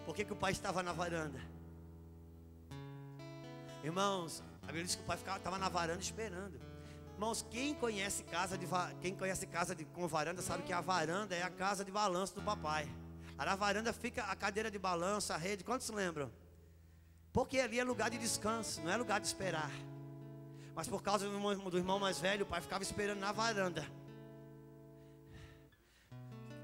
Por 0.06 0.15
que, 0.15 0.26
que 0.26 0.34
o 0.34 0.36
pai 0.36 0.52
estava 0.52 0.84
na 0.84 0.93
varanda? 0.93 1.39
Irmãos, 3.84 4.43
Bíblia 4.71 4.86
diz 4.86 4.95
que 4.95 5.01
o 5.01 5.05
pai 5.05 5.17
estava 5.17 5.57
na 5.57 5.69
varanda 5.69 6.01
esperando. 6.01 6.60
Irmãos, 7.13 7.45
quem 7.51 7.73
conhece 7.75 8.23
casa 8.23 8.57
de 8.57 8.65
quem 9.01 9.15
conhece 9.15 9.45
casa 9.45 9.75
de, 9.75 9.86
com 9.86 10.07
varanda 10.07 10.41
sabe 10.41 10.63
que 10.63 10.73
a 10.73 10.81
varanda 10.81 11.36
é 11.36 11.43
a 11.43 11.49
casa 11.49 11.86
de 11.86 11.91
balanço 11.91 12.34
do 12.34 12.41
papai. 12.41 12.88
Na 13.38 13.55
varanda 13.55 13.91
fica 13.91 14.23
a 14.23 14.36
cadeira 14.36 14.71
de 14.71 14.79
balanço, 14.79 15.34
a 15.34 15.38
rede. 15.38 15.63
Quantos 15.63 15.89
lembram? 15.89 16.31
Porque 17.34 17.60
ali 17.60 17.79
é 17.79 17.84
lugar 17.84 18.10
de 18.10 18.17
descanso, 18.17 18.81
não 18.81 18.91
é 18.91 18.97
lugar 18.97 19.19
de 19.19 19.27
esperar. 19.27 19.71
Mas 20.73 20.88
por 20.88 21.03
causa 21.03 21.27
do 21.27 21.34
irmão, 21.34 21.69
do 21.69 21.77
irmão 21.77 21.99
mais 21.99 22.19
velho, 22.19 22.43
o 22.43 22.47
pai 22.47 22.62
ficava 22.62 22.84
esperando 22.84 23.19
na 23.19 23.31
varanda. 23.31 23.86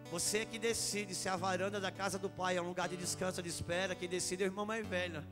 Você 0.10 0.46
que 0.46 0.58
decide 0.58 1.14
se 1.14 1.28
a 1.28 1.36
varanda 1.36 1.80
da 1.80 1.92
casa 1.92 2.18
do 2.18 2.30
pai 2.30 2.56
é 2.56 2.62
um 2.62 2.70
lugar 2.70 2.88
de 2.88 2.96
descanso, 2.96 3.44
de 3.44 3.50
espera, 3.50 3.94
que 3.94 4.08
decide 4.08 4.44
é 4.44 4.46
o 4.46 4.50
irmão 4.50 4.66
mais 4.66 4.88
velho. 4.88 5.24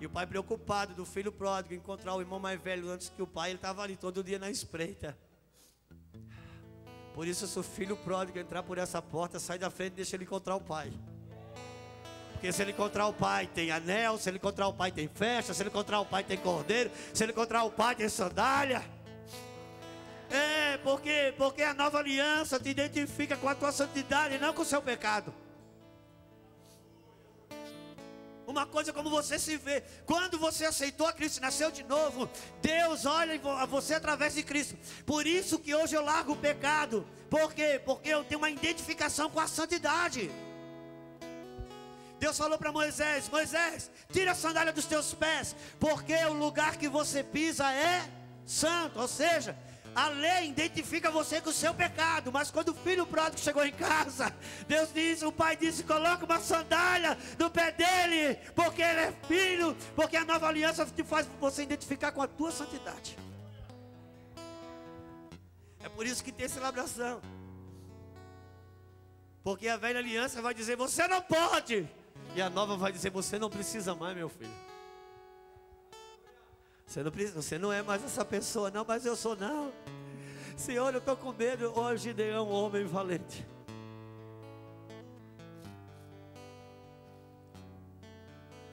E 0.00 0.06
o 0.06 0.10
pai 0.10 0.26
preocupado 0.26 0.94
do 0.94 1.04
filho 1.04 1.32
pródigo 1.32 1.74
encontrar 1.74 2.14
o 2.14 2.20
irmão 2.20 2.38
mais 2.38 2.60
velho 2.60 2.88
antes 2.88 3.08
que 3.08 3.20
o 3.20 3.26
pai, 3.26 3.50
ele 3.50 3.56
estava 3.56 3.82
ali 3.82 3.96
todo 3.96 4.22
dia 4.22 4.38
na 4.38 4.50
espreita. 4.50 5.16
Por 7.14 7.26
isso, 7.26 7.48
se 7.48 7.58
o 7.58 7.64
filho 7.64 7.96
pródigo 7.96 8.38
entrar 8.38 8.62
por 8.62 8.78
essa 8.78 9.02
porta, 9.02 9.40
sai 9.40 9.58
da 9.58 9.70
frente 9.70 9.94
e 9.94 9.96
deixa 9.96 10.14
ele 10.14 10.22
encontrar 10.22 10.54
o 10.54 10.60
pai. 10.60 10.92
Porque 12.30 12.52
se 12.52 12.62
ele 12.62 12.70
encontrar 12.70 13.08
o 13.08 13.12
pai, 13.12 13.48
tem 13.48 13.72
anel. 13.72 14.16
Se 14.16 14.30
ele 14.30 14.36
encontrar 14.38 14.68
o 14.68 14.72
pai, 14.72 14.92
tem 14.92 15.08
festa. 15.08 15.52
Se 15.52 15.60
ele 15.60 15.70
encontrar 15.70 15.98
o 15.98 16.06
pai, 16.06 16.22
tem 16.22 16.38
cordeiro. 16.38 16.88
Se 17.12 17.24
ele 17.24 17.32
encontrar 17.32 17.64
o 17.64 17.70
pai, 17.72 17.96
tem 17.96 18.08
sandália. 18.08 18.84
É, 20.30 20.76
porque, 20.78 21.34
porque 21.36 21.64
a 21.64 21.74
nova 21.74 21.98
aliança 21.98 22.60
te 22.60 22.68
identifica 22.68 23.36
com 23.36 23.48
a 23.48 23.54
tua 23.56 23.72
santidade, 23.72 24.38
não 24.38 24.52
com 24.54 24.62
o 24.62 24.64
seu 24.64 24.80
pecado. 24.80 25.34
Uma 28.58 28.66
coisa 28.66 28.92
como 28.92 29.08
você 29.08 29.38
se 29.38 29.56
vê. 29.56 29.84
Quando 30.04 30.36
você 30.36 30.64
aceitou 30.64 31.06
a 31.06 31.12
Cristo, 31.12 31.40
nasceu 31.40 31.70
de 31.70 31.84
novo, 31.84 32.28
Deus 32.60 33.06
olha 33.06 33.40
a 33.60 33.64
você 33.66 33.94
através 33.94 34.34
de 34.34 34.42
Cristo. 34.42 34.76
Por 35.06 35.28
isso 35.28 35.60
que 35.60 35.72
hoje 35.72 35.94
eu 35.94 36.02
largo 36.02 36.32
o 36.32 36.36
pecado. 36.36 37.06
Por 37.30 37.54
quê? 37.54 37.80
Porque 37.84 38.08
eu 38.08 38.24
tenho 38.24 38.40
uma 38.40 38.50
identificação 38.50 39.30
com 39.30 39.38
a 39.38 39.46
santidade. 39.46 40.28
Deus 42.18 42.36
falou 42.36 42.58
para 42.58 42.72
Moisés: 42.72 43.28
Moisés, 43.28 43.92
tira 44.12 44.32
a 44.32 44.34
sandália 44.34 44.72
dos 44.72 44.86
teus 44.86 45.14
pés, 45.14 45.54
porque 45.78 46.16
o 46.24 46.32
lugar 46.32 46.76
que 46.78 46.88
você 46.88 47.22
pisa 47.22 47.72
é 47.72 48.10
santo. 48.44 48.98
Ou 48.98 49.06
seja, 49.06 49.56
a 49.98 50.10
lei 50.10 50.50
identifica 50.50 51.10
você 51.10 51.40
com 51.40 51.50
o 51.50 51.52
seu 51.52 51.74
pecado, 51.74 52.30
mas 52.30 52.52
quando 52.52 52.68
o 52.68 52.74
filho 52.74 53.04
pródigo 53.04 53.40
chegou 53.40 53.66
em 53.66 53.72
casa, 53.72 54.32
Deus 54.68 54.92
disse, 54.94 55.24
o 55.24 55.32
pai 55.32 55.56
disse: 55.56 55.82
coloca 55.82 56.24
uma 56.24 56.38
sandália 56.38 57.18
no 57.36 57.50
pé 57.50 57.72
dele, 57.72 58.38
porque 58.54 58.80
ele 58.80 59.00
é 59.00 59.12
filho, 59.26 59.76
porque 59.96 60.16
a 60.16 60.24
nova 60.24 60.46
aliança 60.46 60.86
te 60.86 61.02
faz 61.02 61.26
você 61.40 61.64
identificar 61.64 62.12
com 62.12 62.22
a 62.22 62.28
tua 62.28 62.52
santidade. 62.52 63.18
É 65.82 65.88
por 65.88 66.06
isso 66.06 66.22
que 66.22 66.30
tem 66.30 66.48
celebração. 66.48 67.20
Porque 69.42 69.66
a 69.66 69.76
velha 69.76 69.98
aliança 69.98 70.40
vai 70.40 70.54
dizer: 70.54 70.76
você 70.76 71.08
não 71.08 71.20
pode, 71.20 71.88
e 72.36 72.40
a 72.40 72.48
nova 72.48 72.76
vai 72.76 72.92
dizer: 72.92 73.10
você 73.10 73.36
não 73.36 73.50
precisa 73.50 73.96
mais, 73.96 74.16
meu 74.16 74.28
filho. 74.28 74.67
Você 76.88 77.02
não, 77.02 77.10
precisa, 77.10 77.42
você 77.42 77.58
não 77.58 77.70
é 77.70 77.82
mais 77.82 78.02
essa 78.02 78.24
pessoa, 78.24 78.70
não, 78.70 78.82
mas 78.82 79.04
eu 79.04 79.14
sou 79.14 79.36
não. 79.36 79.70
Senhor, 80.56 80.90
eu 80.94 81.00
estou 81.00 81.14
com 81.18 81.34
medo. 81.34 81.70
Hoje 81.78 82.04
Gideão, 82.04 82.48
homem 82.48 82.86
valente. 82.86 83.46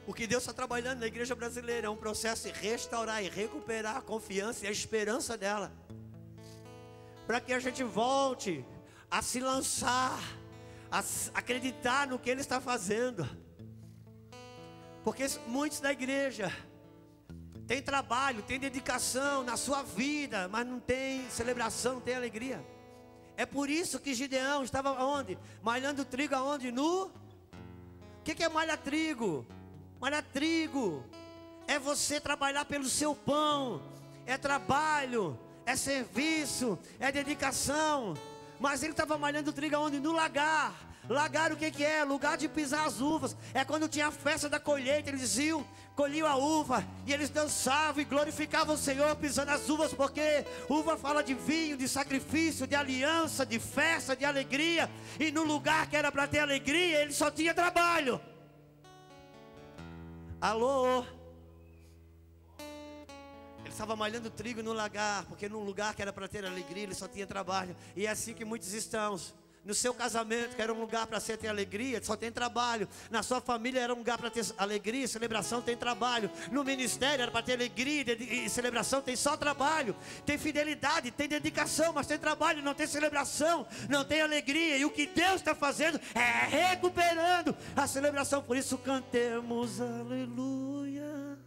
O 0.07 0.13
que 0.13 0.25
Deus 0.25 0.43
está 0.43 0.53
trabalhando 0.53 0.99
na 0.99 1.07
igreja 1.07 1.35
brasileira 1.35 1.87
é 1.87 1.89
um 1.89 1.97
processo 1.97 2.47
de 2.47 2.57
restaurar 2.57 3.21
e 3.21 3.27
recuperar 3.27 3.97
a 3.97 4.01
confiança 4.01 4.63
e 4.63 4.69
a 4.69 4.71
esperança 4.71 5.37
dela. 5.37 5.69
Para 7.27 7.41
que 7.41 7.51
a 7.51 7.59
gente 7.59 7.83
volte 7.83 8.63
a 9.11 9.21
se 9.21 9.41
lançar, 9.41 10.17
a 10.89 11.03
acreditar 11.33 12.07
no 12.07 12.17
que 12.17 12.29
Ele 12.29 12.39
está 12.39 12.61
fazendo. 12.61 13.27
Porque 15.03 15.25
muitos 15.47 15.81
da 15.81 15.91
igreja 15.91 16.49
tem 17.67 17.81
trabalho, 17.81 18.43
tem 18.43 18.59
dedicação 18.59 19.43
na 19.43 19.57
sua 19.57 19.81
vida, 19.81 20.47
mas 20.47 20.65
não 20.67 20.79
tem 20.79 21.27
celebração, 21.29 21.95
não 21.95 22.01
tem 22.01 22.15
alegria. 22.15 22.63
É 23.37 23.45
por 23.45 23.69
isso 23.69 23.99
que 23.99 24.13
Gideão 24.13 24.63
estava 24.63 24.91
onde? 25.03 25.37
Malhando 25.61 26.05
trigo 26.05 26.35
aonde? 26.35 26.71
No? 26.71 27.07
O 27.07 27.11
que, 28.23 28.35
que 28.35 28.43
é 28.43 28.49
malha 28.49 28.77
trigo? 28.77 29.45
Malha 29.99 30.21
trigo 30.21 31.03
é 31.67 31.79
você 31.79 32.19
trabalhar 32.21 32.65
pelo 32.65 32.85
seu 32.85 33.15
pão, 33.15 33.81
é 34.25 34.37
trabalho, 34.37 35.37
é 35.65 35.75
serviço, 35.75 36.77
é 36.99 37.11
dedicação. 37.11 38.13
Mas 38.59 38.83
ele 38.83 38.91
estava 38.91 39.17
malhando 39.17 39.51
trigo 39.51 39.75
aonde? 39.75 39.99
No 39.99 40.11
lagar. 40.11 40.73
Lagar 41.07 41.51
o 41.51 41.57
que, 41.57 41.69
que 41.69 41.83
é? 41.83 42.03
Lugar 42.03 42.37
de 42.37 42.47
pisar 42.47 42.87
as 42.87 42.99
uvas. 42.99 43.35
É 43.53 43.63
quando 43.63 43.87
tinha 43.87 44.07
a 44.07 44.11
festa 44.11 44.49
da 44.49 44.59
colheita, 44.59 45.09
eles 45.09 45.21
diziam, 45.21 45.65
colhiam 45.95 46.27
a 46.27 46.35
uva 46.35 46.83
e 47.05 47.13
eles 47.13 47.29
dançavam 47.29 48.01
e 48.01 48.05
glorificavam 48.05 48.75
o 48.75 48.77
Senhor 48.77 49.15
pisando 49.15 49.51
as 49.51 49.69
uvas, 49.69 49.93
porque 49.93 50.45
uva 50.67 50.97
fala 50.97 51.23
de 51.23 51.33
vinho, 51.33 51.77
de 51.77 51.87
sacrifício, 51.87 52.65
de 52.65 52.75
aliança, 52.75 53.45
de 53.45 53.59
festa, 53.59 54.15
de 54.15 54.25
alegria. 54.25 54.89
E 55.19 55.31
no 55.31 55.43
lugar 55.43 55.87
que 55.87 55.95
era 55.95 56.11
para 56.11 56.27
ter 56.27 56.39
alegria, 56.39 57.01
ele 57.01 57.13
só 57.13 57.29
tinha 57.29 57.53
trabalho. 57.53 58.19
Alô? 60.41 61.03
Ele 63.59 63.69
estava 63.69 63.95
malhando 63.95 64.29
trigo 64.29 64.61
no 64.61 64.73
lagar, 64.73 65.25
porque 65.25 65.47
no 65.47 65.59
lugar 65.59 65.93
que 65.95 66.01
era 66.01 66.11
para 66.11 66.27
ter 66.27 66.45
alegria, 66.45 66.83
ele 66.83 66.95
só 66.95 67.07
tinha 67.07 67.27
trabalho. 67.27 67.75
E 67.95 68.05
é 68.05 68.09
assim 68.09 68.33
que 68.33 68.45
muitos 68.45 68.73
estão. 68.73 69.19
No 69.65 69.73
seu 69.73 69.95
casamento, 69.95 70.55
que 70.55 70.61
era 70.61 70.71
um 70.71 70.79
lugar 70.79 71.07
para 71.07 71.19
ser 71.19 71.37
ter 71.37 71.47
alegria, 71.47 71.99
só 72.03 72.15
tem 72.15 72.31
trabalho. 72.31 72.87
Na 73.09 73.23
sua 73.23 73.41
família 73.41 73.79
era 73.81 73.91
um 73.91 73.97
lugar 73.97 74.15
para 74.15 74.29
ter 74.29 74.45
alegria, 74.59 75.07
celebração, 75.07 75.59
tem 75.59 75.75
trabalho. 75.75 76.29
No 76.51 76.63
ministério 76.63 77.23
era 77.23 77.31
para 77.31 77.41
ter 77.41 77.53
alegria 77.53 78.05
e 78.13 78.47
celebração, 78.47 79.01
tem 79.01 79.15
só 79.15 79.35
trabalho. 79.35 79.95
Tem 80.23 80.37
fidelidade, 80.37 81.09
tem 81.09 81.27
dedicação, 81.27 81.93
mas 81.93 82.05
tem 82.05 82.19
trabalho, 82.19 82.61
não 82.61 82.75
tem 82.75 82.85
celebração, 82.85 83.65
não 83.89 84.05
tem 84.05 84.21
alegria. 84.21 84.77
E 84.77 84.85
o 84.85 84.91
que 84.91 85.07
Deus 85.07 85.37
está 85.37 85.55
fazendo 85.55 85.99
é 86.13 86.69
recuperando 86.69 87.57
a 87.75 87.87
celebração. 87.87 88.43
Por 88.43 88.55
isso 88.55 88.77
cantemos 88.77 89.81
aleluia. 89.81 91.39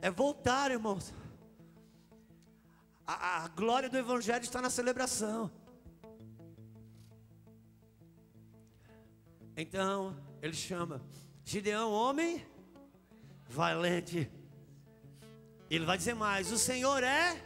É 0.00 0.10
voltar, 0.10 0.70
irmãos. 0.70 1.12
A, 3.06 3.44
a 3.44 3.48
glória 3.48 3.88
do 3.88 3.98
Evangelho 3.98 4.42
está 4.42 4.62
na 4.62 4.70
celebração. 4.70 5.50
Então, 9.56 10.16
ele 10.42 10.54
chama 10.54 11.00
Gideão, 11.44 11.92
homem 11.92 12.44
valente. 13.48 14.30
Ele 15.70 15.84
vai 15.84 15.96
dizer 15.96 16.14
mais: 16.14 16.50
O 16.50 16.58
Senhor 16.58 17.02
é 17.02 17.40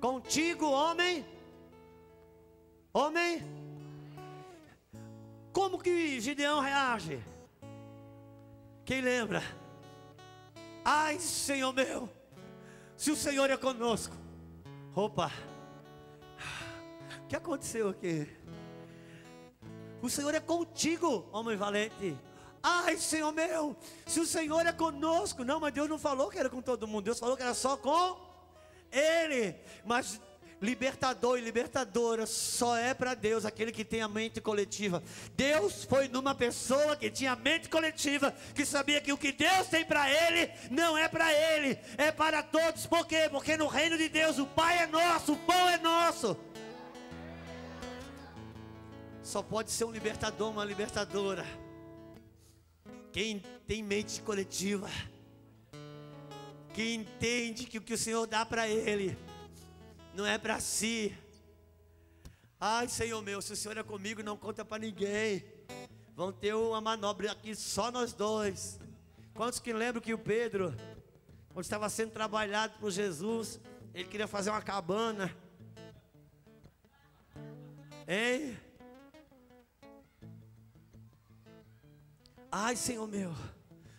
contigo, 0.00 0.66
homem. 0.66 1.24
Homem. 2.92 3.42
Como 5.52 5.78
que 5.78 6.20
Gideão 6.20 6.60
reage? 6.60 7.22
Quem 8.84 9.00
lembra? 9.00 9.42
Ai, 10.84 11.18
Senhor 11.18 11.72
meu, 11.72 12.08
se 12.96 13.10
o 13.10 13.16
Senhor 13.16 13.50
é 13.50 13.56
conosco, 13.56 14.16
Opa! 14.94 15.30
O 17.22 17.26
que 17.28 17.36
aconteceu 17.36 17.88
aqui? 17.88 18.28
O 20.02 20.10
Senhor 20.10 20.34
é 20.34 20.40
contigo, 20.40 21.28
homem 21.32 21.56
valente. 21.56 22.16
Ai, 22.62 22.96
Senhor 22.96 23.32
meu, 23.32 23.76
se 24.06 24.20
o 24.20 24.26
Senhor 24.26 24.66
é 24.66 24.72
conosco. 24.72 25.44
Não, 25.44 25.60
mas 25.60 25.72
Deus 25.72 25.88
não 25.88 25.98
falou 25.98 26.28
que 26.28 26.38
era 26.38 26.50
com 26.50 26.60
todo 26.60 26.88
mundo. 26.88 27.04
Deus 27.04 27.18
falou 27.18 27.36
que 27.36 27.42
era 27.42 27.54
só 27.54 27.76
com 27.76 28.18
Ele. 28.90 29.56
Mas 29.84 30.20
libertador 30.60 31.38
e 31.38 31.40
libertadora 31.40 32.26
só 32.26 32.76
é 32.76 32.92
para 32.92 33.14
Deus 33.14 33.44
aquele 33.44 33.72
que 33.72 33.84
tem 33.84 34.02
a 34.02 34.08
mente 34.08 34.40
coletiva. 34.40 35.02
Deus 35.34 35.84
foi 35.84 36.08
numa 36.08 36.34
pessoa 36.34 36.96
que 36.96 37.10
tinha 37.10 37.34
mente 37.34 37.68
coletiva, 37.68 38.34
que 38.54 38.64
sabia 38.66 39.00
que 39.00 39.12
o 39.12 39.18
que 39.18 39.32
Deus 39.32 39.68
tem 39.68 39.84
para 39.84 40.10
ele 40.10 40.50
não 40.70 40.96
é 40.98 41.08
para 41.08 41.32
ele, 41.32 41.78
é 41.96 42.12
para 42.12 42.42
todos. 42.42 42.86
Por 42.86 43.06
quê? 43.06 43.28
Porque 43.30 43.56
no 43.56 43.66
reino 43.66 43.96
de 43.96 44.08
Deus 44.08 44.38
o 44.38 44.46
Pai 44.46 44.82
é 44.82 44.86
nosso, 44.86 45.32
o 45.32 45.38
pão 45.38 45.68
é 45.68 45.78
nosso. 45.78 46.36
Só 49.22 49.42
pode 49.42 49.70
ser 49.70 49.84
um 49.84 49.92
libertador, 49.92 50.50
uma 50.50 50.64
libertadora. 50.64 51.46
Quem 53.12 53.42
tem 53.66 53.82
mente 53.82 54.20
coletiva, 54.20 54.88
que 56.74 56.94
entende 56.94 57.64
que 57.64 57.78
o 57.78 57.80
que 57.80 57.94
o 57.94 57.98
Senhor 57.98 58.26
dá 58.26 58.44
para 58.44 58.68
ele 58.68 59.16
não 60.14 60.26
é 60.26 60.38
para 60.38 60.60
si. 60.60 61.16
Ai, 62.58 62.88
Senhor 62.88 63.22
meu, 63.22 63.40
se 63.40 63.52
o 63.52 63.56
Senhor 63.56 63.76
é 63.78 63.82
comigo, 63.82 64.22
não 64.22 64.36
conta 64.36 64.64
para 64.64 64.80
ninguém. 64.80 65.44
Vão 66.14 66.32
ter 66.32 66.54
uma 66.54 66.80
manobra 66.80 67.32
aqui 67.32 67.54
só 67.54 67.90
nós 67.90 68.12
dois. 68.12 68.78
Quantos 69.34 69.58
que 69.58 69.72
lembram 69.72 70.02
que 70.02 70.12
o 70.12 70.18
Pedro, 70.18 70.74
quando 71.52 71.64
estava 71.64 71.88
sendo 71.88 72.12
trabalhado 72.12 72.78
por 72.78 72.90
Jesus, 72.90 73.58
ele 73.94 74.08
queria 74.08 74.28
fazer 74.28 74.50
uma 74.50 74.60
cabana? 74.60 75.34
Hein? 78.06 78.58
Ai, 82.52 82.74
Senhor 82.74 83.06
meu, 83.06 83.32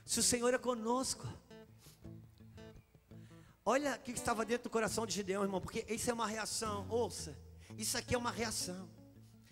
se 0.06 0.20
o 0.20 0.24
Senhor 0.24 0.54
é 0.54 0.58
conosco, 0.58 1.26
olha 3.72 3.96
o 3.96 4.00
que 4.00 4.12
estava 4.12 4.44
dentro 4.44 4.66
do 4.66 4.70
coração 4.70 5.06
de 5.06 5.14
Gideão, 5.14 5.44
irmão, 5.44 5.62
porque 5.62 5.86
isso 5.88 6.10
é 6.10 6.14
uma 6.14 6.28
reação. 6.28 6.86
Ouça, 6.90 7.38
isso 7.78 7.98
aqui 7.98 8.14
é 8.14 8.18
uma 8.18 8.32
reação. 8.32 8.90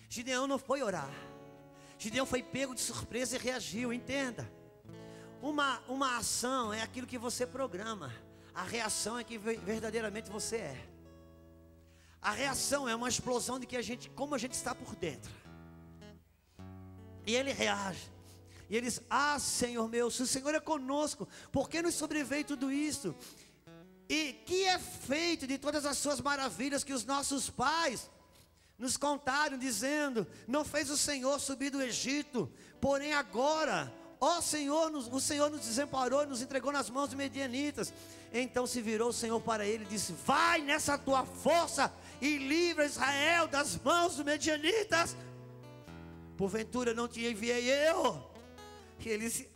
Gideão 0.09 0.45
não 0.45 0.59
foi 0.59 0.83
orar, 0.83 1.13
Gideão 1.97 2.25
foi 2.25 2.43
pego 2.43 2.75
de 2.75 2.81
surpresa 2.81 3.35
e 3.35 3.39
reagiu, 3.39 3.93
entenda. 3.93 4.51
Uma, 5.41 5.79
uma 5.87 6.17
ação 6.17 6.73
é 6.73 6.81
aquilo 6.81 7.07
que 7.07 7.17
você 7.17 7.45
programa, 7.47 8.13
a 8.53 8.63
reação 8.63 9.17
é 9.17 9.23
que 9.23 9.37
verdadeiramente 9.37 10.29
você 10.29 10.57
é. 10.57 10.89
A 12.21 12.31
reação 12.31 12.89
é 12.89 12.93
uma 12.93 13.07
explosão 13.07 13.57
de 13.57 13.65
que 13.65 13.77
a 13.77 13.81
gente, 13.81 14.09
como 14.09 14.35
a 14.35 14.37
gente 14.37 14.53
está 14.53 14.75
por 14.75 14.95
dentro. 14.95 15.31
E 17.25 17.33
ele 17.33 17.53
reage. 17.53 18.11
E 18.69 18.75
eles, 18.75 19.01
ah, 19.09 19.39
Senhor 19.39 19.87
meu, 19.87 20.11
se 20.11 20.21
o 20.21 20.27
Senhor 20.27 20.53
é 20.53 20.59
conosco, 20.59 21.25
por 21.51 21.69
que 21.69 21.81
nos 21.81 21.95
sobreveio 21.95 22.43
tudo 22.43 22.69
isso? 22.69 23.15
E 24.09 24.33
que 24.33 24.65
é 24.65 24.79
feito 24.79 25.45
de 25.45 25.59
todas 25.59 25.85
as 25.85 25.97
suas 25.99 26.19
maravilhas 26.19 26.83
que 26.83 26.93
os 26.93 27.05
nossos 27.05 27.47
pais 27.47 28.09
nos 28.79 28.97
contaram, 28.97 29.55
dizendo: 29.55 30.25
Não 30.47 30.65
fez 30.65 30.89
o 30.89 30.97
Senhor 30.97 31.39
subir 31.39 31.69
do 31.69 31.81
Egito, 31.81 32.51
porém 32.81 33.13
agora, 33.13 33.93
ó 34.19 34.41
Senhor, 34.41 34.91
o 34.91 35.19
Senhor 35.19 35.51
nos 35.51 35.61
desamparou 35.61 36.23
e 36.23 36.25
nos 36.25 36.41
entregou 36.41 36.71
nas 36.71 36.89
mãos 36.89 37.09
dos 37.09 37.17
medianitas. 37.17 37.93
Então 38.33 38.65
se 38.65 38.81
virou 38.81 39.09
o 39.09 39.13
Senhor 39.13 39.39
para 39.41 39.65
ele 39.67 39.83
e 39.83 39.87
disse: 39.87 40.13
Vai 40.25 40.61
nessa 40.61 40.97
tua 40.97 41.23
força 41.23 41.93
e 42.19 42.37
livra 42.37 42.85
Israel 42.85 43.47
das 43.47 43.77
mãos 43.77 44.15
dos 44.15 44.25
medianitas. 44.25 45.15
Porventura 46.35 46.95
não 46.95 47.07
te 47.07 47.23
enviei 47.27 47.69
eu. 47.89 48.27
E 48.99 49.09
ele, 49.09 49.49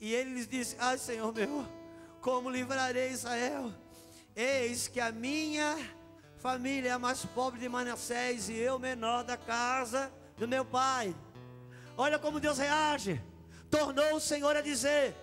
e 0.00 0.14
ele 0.14 0.34
lhes 0.34 0.46
disse: 0.46 0.76
Ai, 0.78 0.96
Senhor 0.96 1.32
meu, 1.32 1.66
como 2.20 2.50
livrarei 2.50 3.10
Israel? 3.10 3.72
Eis 4.36 4.86
que 4.86 5.00
a 5.00 5.10
minha 5.10 5.78
família 6.36 6.90
é 6.90 6.92
a 6.92 6.98
mais 6.98 7.24
pobre 7.24 7.58
de 7.58 7.70
Manassés 7.70 8.50
e 8.50 8.52
eu 8.58 8.78
menor 8.78 9.24
da 9.24 9.34
casa 9.34 10.12
do 10.36 10.46
meu 10.46 10.62
pai. 10.62 11.16
Olha 11.96 12.18
como 12.18 12.38
Deus 12.38 12.58
reage. 12.58 13.18
Tornou 13.70 14.14
o 14.14 14.20
Senhor 14.20 14.54
a 14.54 14.60
dizer: 14.60 15.16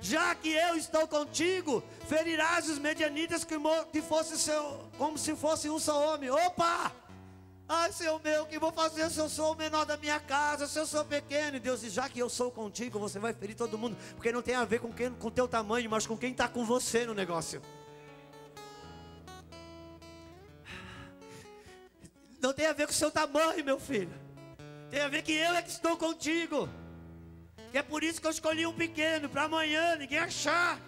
Já 0.00 0.34
que 0.34 0.48
eu 0.48 0.74
estou 0.74 1.06
contigo, 1.06 1.84
ferirás 2.08 2.66
os 2.70 2.78
medianitas 2.78 3.44
que, 3.44 3.56
que 3.92 4.00
fosse 4.00 4.38
seu, 4.38 4.88
como 4.96 5.18
se 5.18 5.36
fosse 5.36 5.68
um 5.68 5.78
só 5.78 6.14
homem. 6.14 6.30
Opa! 6.30 6.90
Ai, 7.68 7.92
Senhor 7.92 8.18
meu, 8.22 8.46
que 8.46 8.58
vou 8.58 8.72
fazer 8.72 9.10
se 9.10 9.18
eu 9.18 9.28
sou 9.28 9.52
o 9.52 9.56
menor 9.56 9.84
da 9.84 9.98
minha 9.98 10.20
casa, 10.20 10.66
se 10.66 10.78
eu 10.78 10.86
sou 10.86 11.04
pequeno? 11.04 11.58
E 11.58 11.60
Deus 11.60 11.82
diz: 11.82 11.92
já 11.92 12.08
que 12.08 12.18
eu 12.18 12.30
sou 12.30 12.50
contigo, 12.50 12.98
você 12.98 13.18
vai 13.18 13.34
ferir 13.34 13.54
todo 13.54 13.76
mundo, 13.76 13.98
porque 14.14 14.32
não 14.32 14.40
tem 14.40 14.54
a 14.54 14.64
ver 14.64 14.80
com 14.80 14.90
quem, 14.90 15.12
com 15.12 15.30
teu 15.30 15.46
tamanho, 15.46 15.90
mas 15.90 16.06
com 16.06 16.16
quem 16.16 16.32
está 16.32 16.48
com 16.48 16.64
você 16.64 17.04
no 17.04 17.12
negócio. 17.12 17.60
Não 22.46 22.54
tem 22.54 22.66
a 22.66 22.72
ver 22.72 22.86
com 22.86 22.92
o 22.92 22.94
seu 22.94 23.10
tamanho, 23.10 23.64
meu 23.64 23.80
filho. 23.80 24.14
Tem 24.88 25.00
a 25.00 25.08
ver 25.08 25.22
que 25.22 25.32
eu 25.32 25.52
é 25.54 25.62
que 25.62 25.68
estou 25.68 25.96
contigo. 25.96 26.68
Que 27.72 27.78
é 27.78 27.82
por 27.82 28.04
isso 28.04 28.20
que 28.20 28.26
eu 28.28 28.30
escolhi 28.30 28.64
um 28.64 28.72
pequeno, 28.72 29.28
para 29.28 29.42
amanhã 29.42 29.96
ninguém 29.96 30.20
achar 30.20 30.80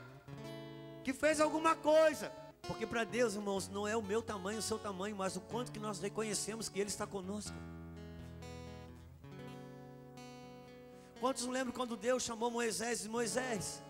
que 1.02 1.12
fez 1.12 1.40
alguma 1.40 1.74
coisa. 1.74 2.30
Porque 2.62 2.86
para 2.86 3.02
Deus, 3.02 3.34
irmãos, 3.34 3.66
não 3.66 3.88
é 3.88 3.96
o 3.96 4.02
meu 4.02 4.22
tamanho, 4.22 4.60
o 4.60 4.62
seu 4.62 4.78
tamanho, 4.78 5.16
mas 5.16 5.34
o 5.34 5.40
quanto 5.40 5.72
que 5.72 5.80
nós 5.80 5.98
reconhecemos 5.98 6.68
que 6.68 6.78
Ele 6.78 6.90
está 6.90 7.08
conosco. 7.08 7.56
Quantos 11.18 11.44
lembram 11.44 11.74
quando 11.74 11.96
Deus 11.96 12.22
chamou 12.22 12.52
Moisés 12.52 13.04
e 13.04 13.08
Moisés? 13.08 13.82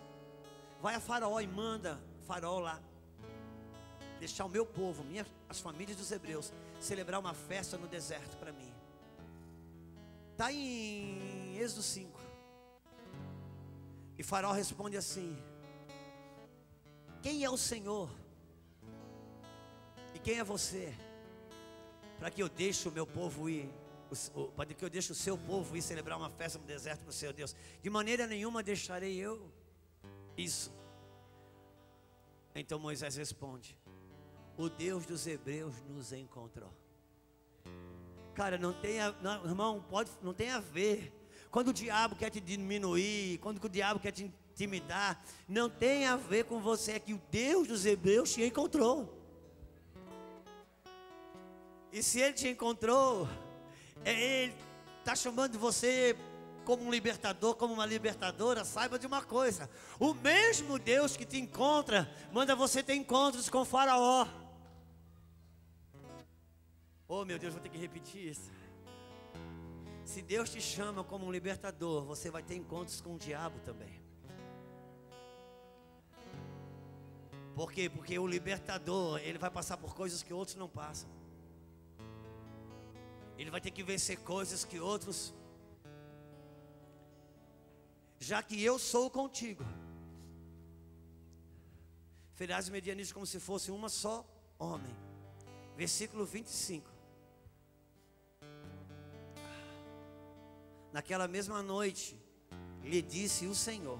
Vai 0.81 0.95
a 0.95 0.99
Faraó 0.99 1.39
e 1.39 1.45
manda 1.45 2.01
Faraó 2.25 2.57
lá 2.57 2.79
deixar 4.19 4.45
o 4.45 4.49
meu 4.49 4.65
povo, 4.65 5.03
minha, 5.03 5.25
as 5.47 5.59
famílias 5.59 5.97
dos 5.97 6.11
hebreus, 6.11 6.51
celebrar 6.79 7.19
uma 7.19 7.33
festa 7.33 7.77
no 7.77 7.87
deserto 7.87 8.37
para 8.37 8.51
mim. 8.51 8.71
Está 10.31 10.51
em 10.53 11.57
Êxodo 11.57 11.83
5. 11.83 12.19
E 14.17 14.23
Faraó 14.23 14.51
responde 14.51 14.97
assim: 14.97 15.37
Quem 17.21 17.43
é 17.43 17.49
o 17.49 17.57
Senhor 17.57 18.09
e 20.13 20.19
quem 20.19 20.39
é 20.39 20.43
você? 20.43 20.93
Para 22.17 22.29
que 22.29 22.43
eu 22.43 22.49
deixe 22.49 22.87
o 22.89 22.91
meu 22.91 23.07
povo 23.07 23.49
ir, 23.49 23.69
para 24.55 24.65
que 24.65 24.83
eu 24.83 24.89
deixe 24.89 25.11
o 25.11 25.15
seu 25.15 25.37
povo 25.37 25.77
ir 25.77 25.81
celebrar 25.81 26.17
uma 26.17 26.29
festa 26.29 26.59
no 26.59 26.65
deserto 26.65 27.01
para 27.01 27.09
o 27.09 27.13
seu 27.13 27.31
Deus. 27.31 27.55
De 27.81 27.89
maneira 27.89 28.27
nenhuma 28.27 28.61
deixarei 28.61 29.17
eu 29.17 29.49
isso. 30.37 30.71
Então 32.53 32.77
Moisés 32.77 33.15
responde: 33.15 33.77
O 34.59 34.67
Deus 34.67 35.05
dos 35.05 35.25
Hebreus 35.25 35.73
nos 35.87 36.11
encontrou. 36.11 36.69
Cara, 38.35 38.57
não 38.57 38.73
tem, 38.73 38.99
a, 38.99 39.13
não, 39.21 39.45
irmão, 39.45 39.81
pode, 39.89 40.11
não 40.21 40.33
tem 40.33 40.49
a 40.49 40.59
ver. 40.59 41.13
Quando 41.49 41.69
o 41.69 41.73
diabo 41.73 42.13
quer 42.17 42.29
te 42.29 42.41
diminuir, 42.41 43.37
quando 43.37 43.63
o 43.63 43.69
diabo 43.69 44.01
quer 44.01 44.11
te 44.11 44.25
intimidar, 44.25 45.23
não 45.47 45.69
tem 45.69 46.05
a 46.07 46.17
ver 46.17 46.43
com 46.43 46.59
você, 46.59 46.91
é 46.91 46.99
que 46.99 47.13
o 47.13 47.21
Deus 47.31 47.69
dos 47.69 47.85
Hebreus 47.85 48.33
te 48.33 48.43
encontrou. 48.43 49.17
E 51.89 52.03
se 52.03 52.19
ele 52.19 52.33
te 52.33 52.49
encontrou, 52.49 53.29
é 54.03 54.43
ele 54.43 54.55
está 54.99 55.15
chamando 55.15 55.57
você 55.57 56.17
como 56.65 56.83
um 56.83 56.91
libertador, 56.91 57.55
como 57.55 57.75
uma 57.75 57.85
libertadora, 57.85 58.65
saiba 58.65 58.99
de 58.99 59.07
uma 59.07 59.21
coisa: 59.23 59.69
o 59.97 60.13
mesmo 60.13 60.77
Deus 60.77 61.15
que 61.15 61.23
te 61.23 61.39
encontra, 61.39 62.13
manda 62.33 62.57
você 62.57 62.83
ter 62.83 62.95
encontros 62.95 63.49
com 63.49 63.63
Faraó. 63.63 64.27
Oh 67.11 67.25
meu 67.25 67.39
Deus, 67.39 67.55
vou 67.55 67.63
ter 67.63 67.69
que 67.69 67.77
repetir 67.77 68.27
isso. 68.27 68.51
Se 70.05 70.21
Deus 70.21 70.51
te 70.51 70.61
chama 70.61 71.03
como 71.03 71.25
um 71.25 71.31
libertador, 71.31 72.05
você 72.05 72.29
vai 72.29 72.43
ter 72.43 72.53
encontros 72.55 73.01
com 73.01 73.15
o 73.15 73.17
diabo 73.17 73.59
também. 73.61 73.99
Por 77.55 77.71
quê? 77.71 77.89
Porque 77.89 78.17
o 78.19 78.27
libertador, 78.27 79.17
ele 79.21 79.39
vai 79.39 79.49
passar 79.49 79.75
por 79.77 79.95
coisas 79.95 80.21
que 80.21 80.31
outros 80.31 80.55
não 80.55 80.69
passam. 80.69 81.09
Ele 83.39 83.49
vai 83.49 83.59
ter 83.59 83.71
que 83.71 83.81
vencer 83.81 84.19
coisas 84.19 84.63
que 84.63 84.79
outros. 84.79 85.33
Já 88.19 88.43
que 88.43 88.63
eu 88.63 88.77
sou 88.77 89.09
contigo. 89.09 89.65
Ferirás 92.35 92.65
os 92.65 92.71
medianistas 92.71 93.13
como 93.13 93.25
se 93.25 93.39
fosse 93.39 93.71
uma 93.71 93.89
só 93.89 94.23
homem. 94.59 94.95
Versículo 95.75 96.23
25. 96.23 96.98
Naquela 100.91 101.27
mesma 101.27 101.61
noite, 101.61 102.19
lhe 102.81 103.01
disse 103.01 103.45
o 103.45 103.55
Senhor: 103.55 103.99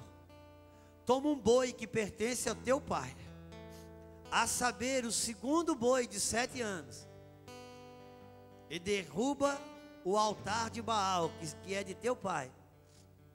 Toma 1.06 1.30
um 1.30 1.40
boi 1.40 1.72
que 1.74 1.88
pertence 1.88 2.50
ao 2.50 2.56
teu 2.56 2.82
pai, 2.82 3.16
a 4.32 4.48
saber, 4.48 5.06
o 5.06 5.12
segundo 5.12 5.76
boi 5.76 6.08
de 6.08 6.20
sete 6.20 6.62
anos 6.62 7.10
e 8.70 8.78
derruba 8.78 9.60
o 10.06 10.18
altar 10.18 10.70
de 10.70 10.82
Baal, 10.82 11.32
que, 11.40 11.56
que 11.64 11.74
é 11.74 11.84
de 11.84 11.96
teu 11.96 12.16
pai, 12.16 12.52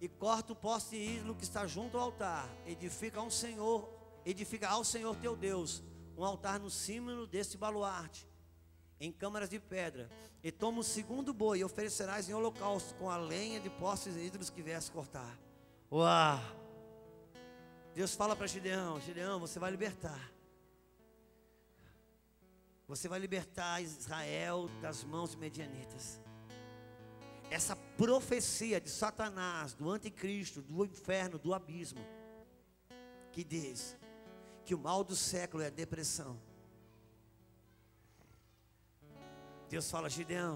e 0.01 0.09
corta 0.09 0.53
o 0.53 0.57
poste 0.57 0.97
ídolo 0.97 1.35
que 1.35 1.45
está 1.45 1.67
junto 1.67 1.97
ao 1.97 2.05
altar. 2.05 2.49
Edifica 2.67 3.21
ao 3.21 3.31
Senhor, 3.31 3.89
edifica 4.25 4.69
ao 4.69 4.85
Senhor 4.85 5.17
teu 5.17 5.37
Deus 5.37 5.83
um 6.17 6.25
altar 6.25 6.61
no 6.61 6.71
cimo 6.71 7.27
deste 7.27 7.57
baluarte, 7.57 8.27
em 9.01 9.13
câmaras 9.13 9.49
de 9.49 9.59
pedra. 9.59 10.09
E 10.43 10.51
toma 10.51 10.81
o 10.81 10.85
segundo 10.85 11.33
boi 11.33 11.59
e 11.59 11.65
oferecerás 11.65 12.29
em 12.29 12.35
holocausto 12.35 12.95
com 12.95 13.11
a 13.11 13.17
lenha 13.17 13.61
de 13.61 13.71
postes 13.71 14.17
ídolos 14.17 14.51
que 14.51 14.63
viesse 14.63 14.91
cortar. 14.91 15.39
Uau! 15.91 16.41
Deus 17.95 18.15
fala 18.15 18.35
para 18.35 18.47
Gideão: 18.47 19.01
Gideão, 19.01 19.41
você 19.41 19.59
vai 19.59 19.71
libertar. 19.71 20.33
Você 22.87 23.09
vai 23.09 23.19
libertar 23.19 23.83
Israel 23.83 24.69
das 24.83 25.05
mãos 25.05 25.35
medianitas 25.35 26.21
essa 27.55 27.77
profecia 27.77 28.81
de 28.81 28.91
Satanás, 28.91 29.75
do 29.75 29.89
anticristo, 29.89 30.61
do 30.61 30.85
inferno, 30.85 31.39
do 31.39 31.55
abismo, 31.55 32.05
que 33.31 33.45
diz 33.45 33.97
que 34.65 34.75
o 34.75 34.79
mal 34.79 35.05
do 35.05 35.15
século 35.15 35.63
é 35.63 35.67
a 35.67 35.71
depressão. 35.71 36.41
Deus 39.75 39.91
fala, 39.91 40.09
Gideão, 40.09 40.55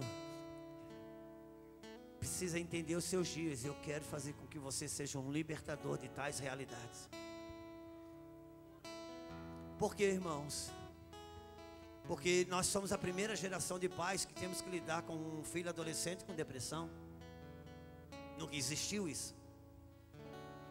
precisa 2.20 2.56
entender 2.56 2.94
os 2.94 3.02
seus 3.02 3.26
dias. 3.26 3.64
Eu 3.64 3.74
quero 3.82 4.04
fazer 4.04 4.32
com 4.34 4.46
que 4.46 4.60
você 4.60 4.86
seja 4.86 5.18
um 5.18 5.32
libertador 5.32 5.98
de 5.98 6.08
tais 6.08 6.38
realidades. 6.38 7.10
Por 9.76 9.96
que, 9.96 10.04
irmãos? 10.04 10.70
Porque 12.06 12.46
nós 12.48 12.66
somos 12.66 12.92
a 12.92 12.96
primeira 12.96 13.34
geração 13.34 13.76
de 13.76 13.88
pais 13.88 14.24
que 14.24 14.32
temos 14.32 14.60
que 14.60 14.70
lidar 14.70 15.02
com 15.02 15.16
um 15.16 15.42
filho 15.42 15.68
adolescente 15.68 16.24
com 16.24 16.32
depressão. 16.32 16.88
Nunca 18.38 18.54
existiu 18.54 19.08
isso. 19.08 19.34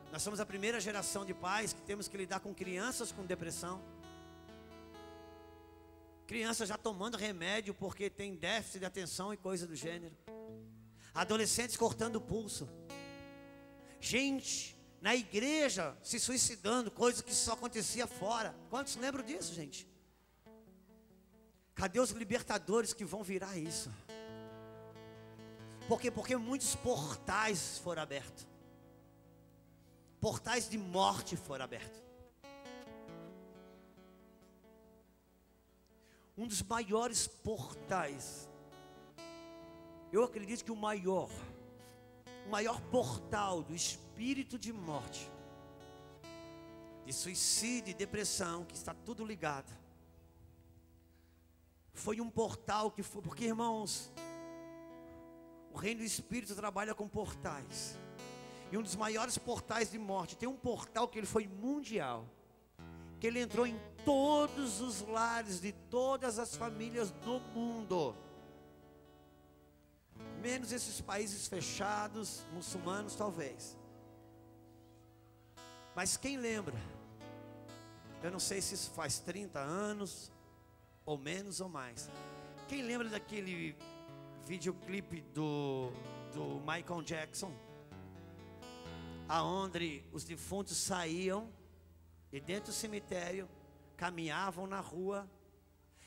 Nós 0.10 0.22
somos 0.22 0.40
a 0.40 0.46
primeira 0.46 0.80
geração 0.80 1.26
de 1.26 1.34
pais 1.34 1.74
que 1.74 1.82
temos 1.82 2.08
que 2.08 2.16
lidar 2.16 2.40
com 2.40 2.56
crianças 2.56 3.12
com 3.12 3.26
depressão. 3.26 3.82
Crianças 6.28 6.68
já 6.68 6.78
tomando 6.78 7.16
remédio 7.18 7.74
porque 7.74 8.10
tem 8.10 8.36
déficit 8.36 8.80
de 8.80 8.86
atenção 8.86 9.34
e 9.34 9.38
coisa 9.38 9.66
do 9.66 9.76
gênero. 9.76 10.16
Adolescentes 11.14 11.78
cortando 11.78 12.18
o 12.18 12.22
pulso. 12.22 12.70
Gente 14.02 14.78
na 15.02 15.16
igreja 15.16 15.98
se 16.04 16.20
suicidando, 16.20 16.92
coisa 16.92 17.24
que 17.24 17.34
só 17.34 17.54
acontecia 17.54 18.06
fora. 18.06 18.54
Quantos 18.70 18.98
lembram 18.98 19.24
disso, 19.24 19.54
gente? 19.54 19.88
Cadê 21.74 22.00
os 22.00 22.10
libertadores 22.12 22.94
que 22.94 23.06
vão 23.06 23.24
virar 23.24 23.58
isso? 23.58 23.90
Por 25.88 26.02
quê? 26.02 26.12
Porque 26.12 26.36
muitos 26.36 26.76
portais 26.76 27.78
foram 27.78 28.02
abertos. 28.02 28.46
Portais 30.20 30.68
de 30.68 30.78
morte 30.78 31.38
foram 31.38 31.64
abertos. 31.64 32.07
Um 36.38 36.48
dos 36.48 36.62
maiores 36.62 37.28
portais. 37.28 38.48
Eu 40.12 40.24
acredito 40.24 40.64
que 40.64 40.72
o 40.72 40.76
maior, 40.76 41.30
o 42.46 42.50
maior 42.50 42.80
portal 42.82 43.64
do 43.64 43.74
espírito 43.74 44.58
de 44.58 44.72
morte, 44.72 45.30
de 47.06 47.12
suicídio 47.12 47.92
e 47.92 47.94
depressão, 47.94 48.64
que 48.64 48.76
está 48.76 48.94
tudo 48.94 49.26
ligado 49.26 49.88
foi 51.98 52.22
um 52.22 52.30
portal 52.30 52.92
que 52.92 53.02
foi, 53.02 53.22
porque 53.22 53.46
irmãos, 53.46 54.12
o 55.72 55.78
reino 55.78 56.02
do 56.02 56.06
Espírito 56.06 56.56
trabalha 56.56 56.94
com 56.94 57.08
portais. 57.08 57.98
E 58.72 58.78
um 58.78 58.84
dos 58.84 58.96
maiores 58.96 59.38
portais 59.38 59.92
de 59.92 59.98
morte, 59.98 60.38
tem 60.38 60.48
um 60.48 60.56
portal 60.56 61.08
que 61.08 61.18
ele 61.18 61.26
foi 61.26 61.48
mundial, 61.48 62.28
que 63.20 63.26
ele 63.26 63.40
entrou 63.40 63.66
em 63.66 63.80
todos 64.08 64.80
os 64.80 65.02
lares 65.02 65.60
de 65.60 65.74
todas 65.74 66.40
as 66.40 66.56
famílias 66.56 67.12
do 67.12 67.42
mundo. 67.54 68.16
Menos 70.42 70.72
esses 70.72 71.02
países 71.02 71.46
fechados, 71.46 72.46
muçulmanos 72.54 73.18
talvez. 73.18 73.78
Mas 75.94 76.16
quem 76.16 76.38
lembra? 76.38 76.80
Eu 78.24 78.32
não 78.32 78.40
sei 78.40 78.62
se 78.62 78.76
isso 78.76 78.92
faz 78.92 79.20
30 79.20 79.60
anos, 79.60 80.32
ou 81.06 81.18
menos 81.18 81.60
ou 81.60 81.68
mais. 81.68 82.10
Quem 82.70 82.84
lembra 82.84 83.10
daquele 83.10 83.76
videoclipe 84.46 85.20
do, 85.34 85.92
do 86.34 86.62
Michael 86.62 87.02
Jackson? 87.02 87.52
Aonde 89.28 90.02
os 90.14 90.24
defuntos 90.24 90.78
saíam 90.78 91.52
e 92.32 92.40
dentro 92.40 92.72
do 92.72 92.74
cemitério 92.74 93.50
caminhavam 93.98 94.68
na 94.68 94.80
rua. 94.80 95.30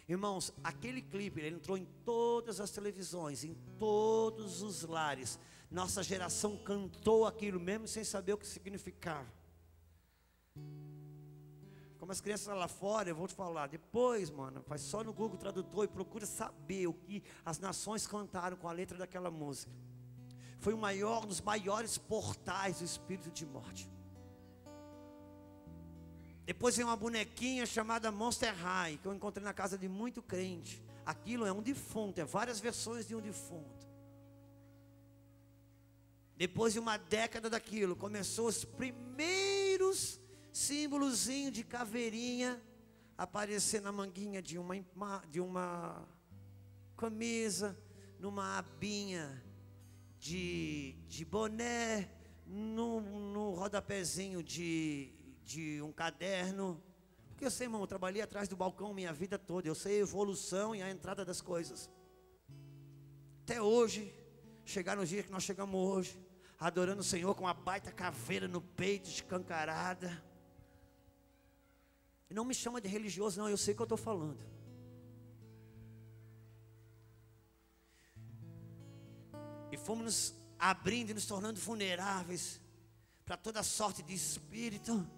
Irmãos, 0.09 0.53
aquele 0.65 1.03
clipe 1.03 1.41
ele 1.41 1.57
entrou 1.57 1.77
em 1.77 1.85
todas 2.05 2.61
as 2.61 2.71
televisões, 2.71 3.45
em 3.45 3.55
todos 3.79 4.63
os 4.63 4.83
lares. 4.83 5.39
Nossa 5.71 6.03
geração 6.03 6.57
cantou 6.57 7.27
aquilo 7.27 7.61
mesmo 7.61 7.87
sem 7.87 8.03
saber 8.03 8.33
o 8.33 8.39
que 8.39 8.47
significava. 8.47 9.31
Como 11.99 12.11
as 12.11 12.21
crianças 12.21 12.57
lá 12.57 12.67
fora, 12.67 13.11
eu 13.11 13.15
vou 13.15 13.29
te 13.29 13.35
falar. 13.35 13.69
Depois, 13.69 14.31
mano, 14.31 14.63
faz 14.63 14.81
só 14.81 15.05
no 15.05 15.13
Google 15.13 15.37
Tradutor 15.37 15.85
e 15.85 15.89
procura 15.89 16.27
saber 16.27 16.87
o 16.87 16.95
que 16.95 17.23
as 17.45 17.59
nações 17.59 18.07
cantaram 18.07 18.57
com 18.57 18.69
a 18.69 18.73
letra 18.73 18.97
daquela 18.97 19.31
música. 19.31 19.71
Foi 20.59 20.75
o 20.75 20.79
maior 20.79 21.25
dos 21.25 21.41
maiores 21.41 21.99
portais 21.99 22.79
do 22.79 22.85
espírito 22.85 23.31
de 23.31 23.47
morte. 23.47 23.89
Depois 26.51 26.77
vem 26.77 26.85
uma 26.85 26.97
bonequinha 26.97 27.65
chamada 27.65 28.11
Monster 28.11 28.53
High, 28.53 28.99
que 28.99 29.07
eu 29.07 29.15
encontrei 29.15 29.45
na 29.45 29.55
casa 29.55 29.79
de 29.79 29.89
muito 29.89 30.21
crente. 30.21 30.83
Aquilo 31.07 31.47
é 31.47 31.53
um 31.53 31.63
defunto, 31.63 32.21
é 32.21 32.25
várias 32.25 32.59
versões 32.59 33.07
de 33.07 33.15
um 33.15 33.21
defunto. 33.21 33.87
Depois 36.37 36.73
de 36.73 36.81
uma 36.81 36.97
década 36.97 37.49
daquilo, 37.49 37.95
começou 37.95 38.49
os 38.49 38.65
primeiros 38.65 40.19
símbolozinho 40.53 41.53
de 41.53 41.63
caveirinha 41.63 42.61
aparecer 43.17 43.81
na 43.81 43.93
manguinha 43.93 44.43
de 44.43 44.59
uma, 44.59 45.23
de 45.31 45.41
uma 45.41 46.05
camisa, 46.97 47.79
numa 48.19 48.59
abinha 48.59 49.41
de, 50.19 50.97
de 51.07 51.25
boné, 51.25 52.11
no, 52.45 53.01
no 53.01 53.53
rodapézinho 53.53 54.43
de, 54.43 55.13
de 55.45 55.81
um 55.83 55.93
caderno. 55.93 56.83
Porque 57.31 57.45
eu 57.45 57.51
sei, 57.51 57.67
irmão, 57.67 57.81
eu 57.81 57.87
trabalhei 57.87 58.23
atrás 58.23 58.49
do 58.49 58.57
balcão 58.57 58.93
minha 58.93 59.13
vida 59.13 59.39
toda. 59.39 59.67
Eu 59.67 59.75
sei 59.75 59.99
a 59.99 60.03
evolução 60.03 60.75
e 60.75 60.83
a 60.83 60.91
entrada 60.91 61.25
das 61.25 61.41
coisas. 61.41 61.91
Até 63.43 63.61
hoje, 63.61 64.15
chegar 64.65 64.97
no 64.97 65.05
dia 65.05 65.23
que 65.23 65.31
nós 65.31 65.43
chegamos 65.43 65.75
hoje, 65.75 66.21
adorando 66.59 67.01
o 67.01 67.05
Senhor 67.05 67.35
com 67.35 67.45
uma 67.45 67.55
baita 67.55 67.91
caveira 67.91 68.47
no 68.47 68.61
peito, 68.61 69.09
escancarada. 69.09 70.23
Não 72.29 72.45
me 72.45 72.55
chama 72.55 72.81
de 72.81 72.87
religioso, 72.87 73.41
não, 73.41 73.49
eu 73.49 73.57
sei 73.57 73.75
o 73.75 73.77
que 73.77 73.83
eu 73.83 73.85
estou 73.85 73.99
falando. 73.99 74.39
E 79.73 79.77
fomos 79.77 80.05
nos 80.05 80.35
abrindo 80.59 81.11
e 81.11 81.15
nos 81.15 81.27
tornando 81.27 81.59
vulneráveis 81.59 82.61
para 83.25 83.37
toda 83.37 83.63
sorte 83.63 84.03
de 84.03 84.15
espírito. 84.15 85.09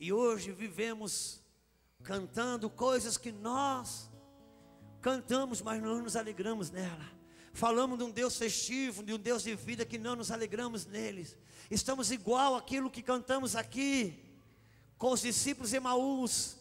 E 0.00 0.12
hoje 0.12 0.52
vivemos 0.52 1.40
cantando 2.04 2.70
coisas 2.70 3.16
que 3.16 3.32
nós 3.32 4.08
cantamos, 5.00 5.60
mas 5.60 5.82
não 5.82 6.02
nos 6.02 6.14
alegramos 6.14 6.70
nela. 6.70 7.18
Falamos 7.52 7.98
de 7.98 8.04
um 8.04 8.10
Deus 8.10 8.36
festivo, 8.36 9.02
de 9.02 9.12
um 9.12 9.18
Deus 9.18 9.42
de 9.42 9.54
vida 9.56 9.84
que 9.84 9.98
não 9.98 10.14
nos 10.14 10.30
alegramos 10.30 10.86
neles. 10.86 11.36
Estamos 11.68 12.12
igual 12.12 12.54
àquilo 12.54 12.90
que 12.90 13.02
cantamos 13.02 13.56
aqui 13.56 14.24
com 14.96 15.10
os 15.10 15.22
discípulos 15.22 15.70
de 15.70 15.76
Emaús. 15.76 16.56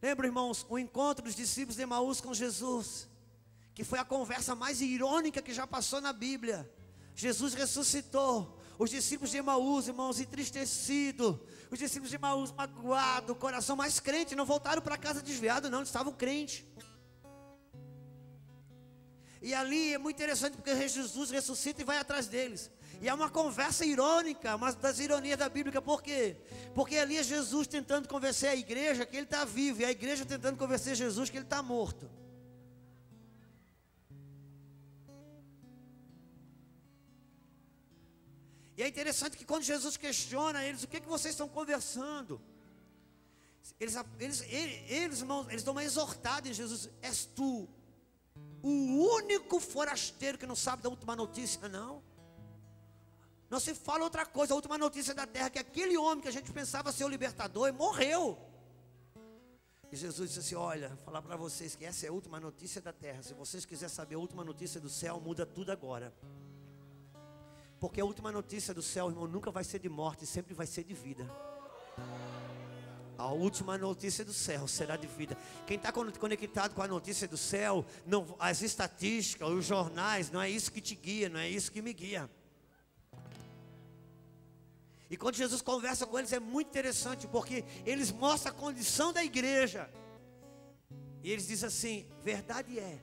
Lembra, 0.00 0.26
irmãos, 0.26 0.64
o 0.68 0.78
encontro 0.78 1.24
dos 1.24 1.34
discípulos 1.34 1.76
de 1.76 1.82
Emaús 1.82 2.20
com 2.20 2.32
Jesus, 2.32 3.08
que 3.74 3.84
foi 3.84 3.98
a 3.98 4.04
conversa 4.04 4.54
mais 4.54 4.80
irônica 4.80 5.42
que 5.42 5.52
já 5.52 5.66
passou 5.66 6.00
na 6.00 6.12
Bíblia. 6.12 6.70
Jesus 7.14 7.52
ressuscitou. 7.52 8.58
Os 8.78 8.90
discípulos 8.90 9.30
de 9.30 9.36
Emaús, 9.36 9.86
irmãos, 9.86 10.18
entristecidos. 10.18 11.38
Os 11.74 11.80
discípulos 11.80 12.10
de 12.10 12.14
Emaús, 12.14 12.52
magoados, 12.52 13.36
coração 13.36 13.74
mais 13.74 13.98
crente, 13.98 14.36
não 14.36 14.46
voltaram 14.46 14.80
para 14.80 14.96
casa 14.96 15.20
desviado, 15.20 15.68
não, 15.68 15.82
estavam 15.82 16.12
crentes. 16.12 16.64
E 19.42 19.52
ali 19.52 19.92
é 19.92 19.98
muito 19.98 20.14
interessante 20.14 20.56
porque 20.56 20.88
Jesus 20.88 21.32
ressuscita 21.32 21.82
e 21.82 21.84
vai 21.84 21.98
atrás 21.98 22.28
deles. 22.28 22.70
E 23.02 23.08
é 23.08 23.12
uma 23.12 23.28
conversa 23.28 23.84
irônica, 23.84 24.54
uma 24.54 24.72
das 24.72 25.00
ironias 25.00 25.36
da 25.36 25.48
Bíblia, 25.48 25.82
por 25.82 26.00
quê? 26.00 26.36
Porque 26.76 26.96
ali 26.96 27.16
é 27.16 27.24
Jesus 27.24 27.66
tentando 27.66 28.06
convencer 28.06 28.50
a 28.50 28.54
igreja 28.54 29.04
que 29.04 29.16
ele 29.16 29.24
está 29.24 29.44
vivo, 29.44 29.80
e 29.82 29.84
a 29.84 29.90
igreja 29.90 30.24
tentando 30.24 30.56
convencer 30.56 30.94
Jesus 30.94 31.28
que 31.28 31.38
ele 31.38 31.44
está 31.44 31.60
morto. 31.60 32.08
E 38.76 38.82
é 38.82 38.88
interessante 38.88 39.36
que 39.36 39.44
quando 39.44 39.62
Jesus 39.62 39.96
questiona 39.96 40.64
eles, 40.64 40.82
o 40.82 40.88
que, 40.88 41.00
que 41.00 41.08
vocês 41.08 41.34
estão 41.34 41.48
conversando? 41.48 42.40
Eles, 43.78 43.94
eles, 44.18 44.40
eles, 44.42 44.82
eles, 44.88 45.24
eles 45.50 45.62
dão 45.62 45.72
uma 45.72 45.84
exortada 45.84 46.48
em 46.48 46.52
Jesus: 46.52 46.90
És 47.00 47.24
tu 47.24 47.68
o 48.62 48.68
único 48.68 49.60
forasteiro 49.60 50.38
que 50.38 50.46
não 50.46 50.56
sabe 50.56 50.82
da 50.82 50.88
última 50.88 51.14
notícia, 51.14 51.68
não. 51.68 52.02
Não 53.50 53.60
se 53.60 53.74
fala 53.74 54.04
outra 54.04 54.26
coisa, 54.26 54.54
a 54.54 54.56
última 54.56 54.76
notícia 54.78 55.14
da 55.14 55.26
terra, 55.26 55.50
que 55.50 55.58
aquele 55.58 55.96
homem 55.96 56.20
que 56.22 56.28
a 56.28 56.32
gente 56.32 56.50
pensava 56.50 56.90
ser 56.90 57.04
o 57.04 57.08
libertador 57.08 57.72
morreu. 57.72 58.38
E 59.92 59.96
Jesus 59.96 60.30
disse 60.30 60.40
assim: 60.40 60.54
Olha, 60.54 60.88
vou 60.88 60.98
falar 61.04 61.22
para 61.22 61.36
vocês 61.36 61.76
que 61.76 61.84
essa 61.84 62.06
é 62.06 62.08
a 62.08 62.12
última 62.12 62.40
notícia 62.40 62.80
da 62.80 62.92
terra. 62.92 63.22
Se 63.22 63.34
vocês 63.34 63.64
quiserem 63.64 63.94
saber 63.94 64.16
a 64.16 64.18
última 64.18 64.42
notícia 64.42 64.80
do 64.80 64.88
céu, 64.88 65.20
muda 65.20 65.46
tudo 65.46 65.70
agora. 65.70 66.12
Porque 67.84 68.00
a 68.00 68.04
última 68.06 68.32
notícia 68.32 68.72
do 68.72 68.80
céu, 68.80 69.10
irmão, 69.10 69.26
nunca 69.26 69.50
vai 69.50 69.62
ser 69.62 69.78
de 69.78 69.90
morte, 69.90 70.24
sempre 70.24 70.54
vai 70.54 70.66
ser 70.66 70.84
de 70.84 70.94
vida. 70.94 71.30
A 73.18 73.26
última 73.26 73.76
notícia 73.76 74.24
do 74.24 74.32
céu 74.32 74.66
será 74.66 74.96
de 74.96 75.06
vida. 75.06 75.36
Quem 75.66 75.76
está 75.76 75.92
conectado 75.92 76.74
com 76.74 76.80
a 76.80 76.88
notícia 76.88 77.28
do 77.28 77.36
céu, 77.36 77.84
não, 78.06 78.34
as 78.38 78.62
estatísticas, 78.62 79.50
os 79.50 79.66
jornais, 79.66 80.30
não 80.30 80.40
é 80.40 80.48
isso 80.48 80.72
que 80.72 80.80
te 80.80 80.94
guia, 80.94 81.28
não 81.28 81.38
é 81.38 81.46
isso 81.46 81.70
que 81.70 81.82
me 81.82 81.92
guia. 81.92 82.30
E 85.10 85.16
quando 85.18 85.34
Jesus 85.34 85.60
conversa 85.60 86.06
com 86.06 86.18
eles 86.18 86.32
é 86.32 86.40
muito 86.40 86.68
interessante, 86.68 87.28
porque 87.28 87.66
eles 87.84 88.10
mostram 88.10 88.50
a 88.50 88.54
condição 88.54 89.12
da 89.12 89.22
igreja. 89.22 89.90
E 91.22 91.30
eles 91.30 91.46
dizem 91.46 91.66
assim: 91.66 92.06
verdade 92.22 92.78
é 92.78 93.02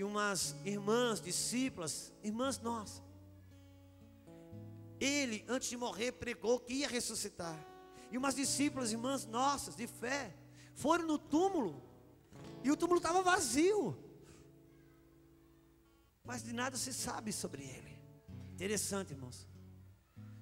que 0.00 0.04
umas 0.04 0.56
irmãs, 0.64 1.20
discípulas, 1.20 2.10
irmãs 2.22 2.58
nossas, 2.58 3.02
ele, 4.98 5.44
antes 5.46 5.68
de 5.68 5.76
morrer, 5.76 6.12
pregou 6.12 6.58
que 6.58 6.72
ia 6.72 6.88
ressuscitar. 6.88 7.54
E 8.10 8.16
umas 8.16 8.34
discípulas, 8.34 8.92
irmãs 8.92 9.26
nossas, 9.26 9.76
de 9.76 9.86
fé, 9.86 10.34
foram 10.74 11.06
no 11.06 11.18
túmulo, 11.18 11.82
e 12.64 12.70
o 12.70 12.76
túmulo 12.78 12.96
estava 12.96 13.20
vazio. 13.20 13.94
Mas 16.24 16.42
de 16.42 16.54
nada 16.54 16.78
se 16.78 16.94
sabe 16.94 17.30
sobre 17.30 17.62
ele. 17.62 17.98
Interessante, 18.54 19.12
irmãos. 19.12 19.46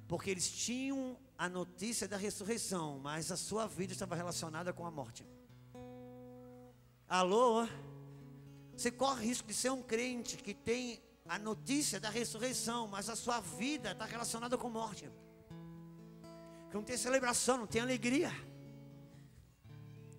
Porque 0.06 0.30
eles 0.30 0.48
tinham 0.48 1.18
a 1.36 1.48
notícia 1.48 2.06
da 2.06 2.16
ressurreição, 2.16 3.00
mas 3.00 3.32
a 3.32 3.36
sua 3.36 3.66
vida 3.66 3.92
estava 3.92 4.14
relacionada 4.14 4.72
com 4.72 4.86
a 4.86 4.90
morte. 4.92 5.26
Alô? 7.08 7.66
Você 8.78 8.92
corre 8.92 9.26
risco 9.26 9.48
de 9.48 9.54
ser 9.54 9.72
um 9.72 9.82
crente 9.82 10.36
que 10.36 10.54
tem 10.54 11.02
a 11.26 11.36
notícia 11.36 11.98
da 11.98 12.08
ressurreição, 12.08 12.86
mas 12.86 13.08
a 13.08 13.16
sua 13.16 13.40
vida 13.40 13.90
está 13.90 14.04
relacionada 14.04 14.56
com 14.56 14.70
morte. 14.70 15.10
Que 16.70 16.76
não 16.76 16.84
tem 16.84 16.96
celebração, 16.96 17.56
não 17.56 17.66
tem 17.66 17.82
alegria, 17.82 18.30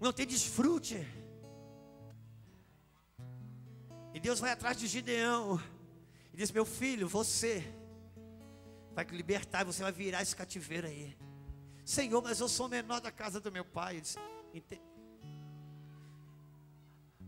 não 0.02 0.12
tem 0.12 0.28
desfrute. 0.28 1.08
E 4.14 4.20
Deus 4.20 4.42
vai 4.42 4.52
atrás 4.52 4.76
de 4.76 4.88
Gideão 4.88 5.58
e 6.34 6.36
diz: 6.36 6.52
Meu 6.52 6.66
filho, 6.66 7.08
você 7.08 7.64
vai 8.94 9.06
libertar, 9.06 9.64
você 9.64 9.82
vai 9.82 9.94
virar 9.94 10.22
esse 10.22 10.36
cativeiro 10.36 10.86
aí. 10.86 11.18
Senhor, 11.86 12.22
mas 12.22 12.42
eu 12.42 12.50
sou 12.50 12.68
menor 12.68 13.00
da 13.00 13.10
casa 13.10 13.40
do 13.40 13.54
meu 13.54 13.64
pai. 13.64 14.02
Disse, 14.02 14.20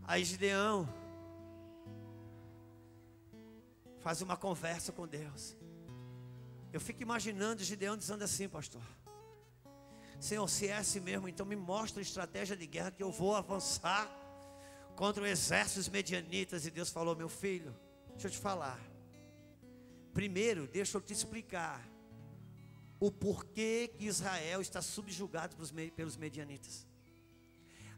Aí 0.02 0.24
Gideão 0.24 1.00
Faz 4.02 4.20
uma 4.20 4.36
conversa 4.36 4.90
com 4.90 5.06
Deus. 5.06 5.56
Eu 6.72 6.80
fico 6.80 7.02
imaginando 7.02 7.62
Gideão 7.62 7.96
dizendo 7.96 8.24
assim, 8.24 8.48
pastor. 8.48 8.82
Senhor, 10.18 10.48
se 10.48 10.66
é 10.66 10.76
assim 10.76 10.98
mesmo, 10.98 11.28
então 11.28 11.46
me 11.46 11.54
mostra 11.54 12.00
a 12.00 12.02
estratégia 12.02 12.56
de 12.56 12.66
guerra 12.66 12.90
que 12.90 13.02
eu 13.02 13.12
vou 13.12 13.36
avançar 13.36 14.10
contra 14.96 15.22
o 15.22 15.26
exército 15.26 15.78
dos 15.78 15.88
medianitas. 15.88 16.66
E 16.66 16.70
Deus 16.70 16.90
falou, 16.90 17.14
meu 17.14 17.28
filho, 17.28 17.72
deixa 18.10 18.26
eu 18.26 18.30
te 18.32 18.38
falar. 18.38 18.80
Primeiro, 20.12 20.66
deixa 20.66 20.96
eu 20.96 21.00
te 21.00 21.12
explicar 21.12 21.88
o 22.98 23.10
porquê 23.10 23.88
que 23.96 24.06
Israel 24.06 24.60
está 24.60 24.82
subjugado 24.82 25.56
pelos 25.94 26.16
medianitas. 26.16 26.88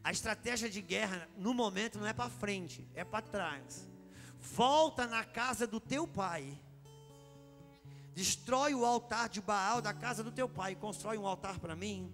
A 0.03 0.11
estratégia 0.11 0.69
de 0.69 0.81
guerra, 0.81 1.27
no 1.35 1.51
momento, 1.51 1.97
não 1.97 2.05
é 2.05 2.13
para 2.13 2.29
frente, 2.29 2.87
é 2.93 3.03
para 3.03 3.25
trás 3.25 3.94
volta 4.53 5.07
na 5.07 5.23
casa 5.23 5.65
do 5.65 5.79
teu 5.79 6.07
pai, 6.07 6.57
destrói 8.13 8.73
o 8.73 8.85
altar 8.85 9.27
de 9.27 9.41
Baal 9.41 9.81
da 9.81 9.93
casa 9.93 10.23
do 10.23 10.31
teu 10.31 10.47
pai, 10.47 10.73
e 10.73 10.75
constrói 10.75 11.17
um 11.17 11.27
altar 11.27 11.59
para 11.59 11.75
mim. 11.75 12.13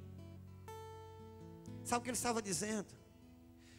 Sabe 1.84 2.00
o 2.00 2.04
que 2.04 2.10
ele 2.10 2.18
estava 2.18 2.42
dizendo? 2.42 2.88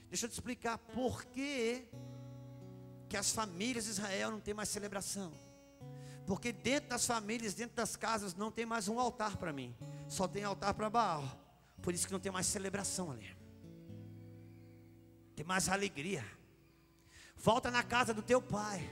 Deixa 0.09 0.27
eu 0.27 0.31
te 0.31 0.35
explicar 0.35 0.77
por 0.79 1.25
que, 1.25 1.89
que 3.09 3.17
as 3.17 3.33
famílias 3.33 3.85
de 3.85 3.91
Israel 3.91 4.31
não 4.31 4.41
tem 4.41 4.53
mais 4.53 4.69
celebração. 4.69 5.33
Porque 6.27 6.53
dentro 6.53 6.91
das 6.91 7.07
famílias, 7.07 7.55
dentro 7.55 7.75
das 7.75 7.97
casas, 7.97 8.35
não 8.35 8.51
tem 8.51 8.67
mais 8.67 8.89
um 8.89 9.01
altar 9.01 9.37
para 9.37 9.53
mim. 9.53 9.75
Só 10.09 10.29
tem 10.29 10.45
altar 10.45 10.75
para 10.75 10.91
Baal. 10.91 11.25
Por 11.81 11.93
isso 11.93 12.07
que 12.07 12.13
não 12.13 12.21
tem 12.21 12.31
mais 12.31 12.47
celebração 12.47 13.11
ali. 13.11 13.35
Tem 15.35 15.45
mais 15.45 15.69
alegria. 15.69 16.25
Volta 17.43 17.73
na 17.73 17.83
casa 17.83 18.15
do 18.15 18.23
teu 18.23 18.41
pai. 18.41 18.89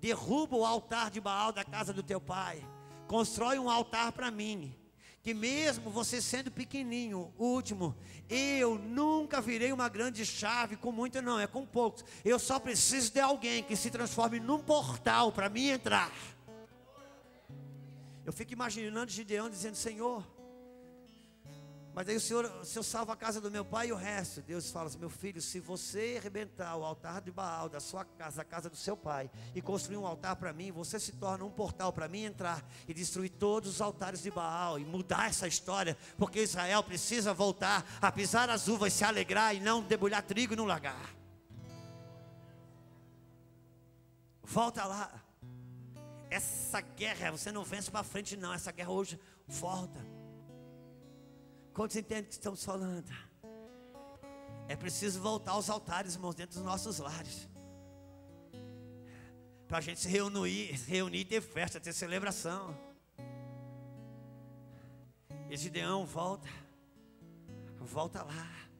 Derruba 0.00 0.56
o 0.56 0.64
altar 0.64 1.10
de 1.10 1.20
Baal 1.20 1.52
da 1.52 1.62
casa 1.62 1.92
do 1.92 2.02
teu 2.02 2.18
pai. 2.18 2.66
Constrói 3.06 3.58
um 3.58 3.68
altar 3.68 4.12
para 4.12 4.30
mim. 4.30 4.74
Que 5.22 5.34
mesmo 5.34 5.90
você 5.90 6.22
sendo 6.22 6.50
pequenininho, 6.50 7.30
último, 7.38 7.94
eu 8.30 8.76
nunca 8.76 9.42
virei 9.42 9.70
uma 9.70 9.90
grande 9.90 10.24
chave 10.24 10.76
com 10.76 10.90
muito, 10.90 11.20
não, 11.20 11.38
é 11.38 11.46
com 11.46 11.66
poucos. 11.66 12.02
Eu 12.24 12.38
só 12.38 12.58
preciso 12.58 13.12
de 13.12 13.20
alguém 13.20 13.62
que 13.62 13.76
se 13.76 13.90
transforme 13.90 14.40
num 14.40 14.58
portal 14.58 15.30
para 15.30 15.50
mim 15.50 15.68
entrar. 15.68 16.10
Eu 18.24 18.32
fico 18.32 18.54
imaginando 18.54 19.12
Gideão 19.12 19.50
dizendo: 19.50 19.74
Senhor, 19.74 20.26
mas 22.00 22.08
aí 22.08 22.16
o 22.16 22.20
Senhor, 22.20 22.46
o 22.62 22.64
Senhor 22.64 22.82
salva 22.82 23.12
a 23.12 23.16
casa 23.16 23.42
do 23.42 23.50
meu 23.50 23.62
pai 23.62 23.88
e 23.88 23.92
o 23.92 23.94
resto. 23.94 24.40
Deus 24.40 24.70
fala 24.70 24.86
assim: 24.86 24.96
meu 24.96 25.10
filho, 25.10 25.38
se 25.42 25.60
você 25.60 26.16
arrebentar 26.18 26.74
o 26.78 26.82
altar 26.82 27.20
de 27.20 27.30
Baal 27.30 27.68
da 27.68 27.78
sua 27.78 28.06
casa, 28.06 28.40
a 28.40 28.44
casa 28.44 28.70
do 28.70 28.76
seu 28.76 28.96
pai, 28.96 29.30
e 29.54 29.60
construir 29.60 29.98
um 29.98 30.06
altar 30.06 30.34
para 30.36 30.50
mim, 30.50 30.72
você 30.72 30.98
se 30.98 31.12
torna 31.12 31.44
um 31.44 31.50
portal 31.50 31.92
para 31.92 32.08
mim 32.08 32.24
entrar 32.24 32.66
e 32.88 32.94
destruir 32.94 33.28
todos 33.28 33.74
os 33.74 33.80
altares 33.82 34.22
de 34.22 34.30
Baal 34.30 34.78
e 34.78 34.84
mudar 34.86 35.28
essa 35.28 35.46
história, 35.46 35.94
porque 36.16 36.40
Israel 36.40 36.82
precisa 36.82 37.34
voltar 37.34 37.86
a 38.00 38.10
pisar 38.10 38.48
as 38.48 38.66
uvas, 38.66 38.94
se 38.94 39.04
alegrar 39.04 39.54
e 39.54 39.60
não 39.60 39.82
debulhar 39.82 40.22
trigo 40.22 40.56
no 40.56 40.64
lagar. 40.64 41.14
Volta 44.42 44.86
lá. 44.86 45.22
Essa 46.30 46.80
guerra 46.80 47.32
você 47.32 47.52
não 47.52 47.62
vence 47.62 47.90
para 47.90 48.02
frente, 48.02 48.38
não. 48.38 48.54
Essa 48.54 48.72
guerra 48.72 48.90
hoje 48.90 49.20
volta. 49.46 50.00
Quantos 51.72 51.96
entendem 51.96 52.24
que 52.24 52.32
estamos 52.32 52.64
falando? 52.64 53.10
É 54.68 54.76
preciso 54.76 55.20
voltar 55.20 55.52
aos 55.52 55.70
altares, 55.70 56.14
irmãos, 56.14 56.34
dentro 56.34 56.56
dos 56.56 56.64
nossos 56.64 56.98
lares. 56.98 57.48
Para 59.66 59.78
a 59.78 59.80
gente 59.80 60.00
se 60.00 60.08
reunir, 60.08 60.72
reunir, 60.86 61.24
ter 61.24 61.40
festa, 61.40 61.80
ter 61.80 61.92
celebração. 61.92 62.76
E 65.48 65.56
Gideão 65.56 66.04
volta, 66.06 66.48
volta 67.78 68.22
lá. 68.22 68.70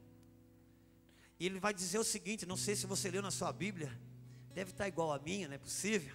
E 1.38 1.47
ele 1.47 1.59
vai 1.59 1.72
dizer 1.72 1.99
o 1.99 2.05
seguinte: 2.05 2.45
não 2.47 2.57
sei 2.57 2.76
se 2.76 2.86
você 2.86 3.11
leu 3.11 3.22
na 3.22 3.30
sua 3.30 3.53
Bíblia, 3.53 3.91
deve 4.53 4.70
estar 4.72 4.86
igual 4.86 5.12
a 5.12 5.18
minha, 5.18 5.49
não 5.49 5.55
é 5.55 5.59
possível. 5.59 6.14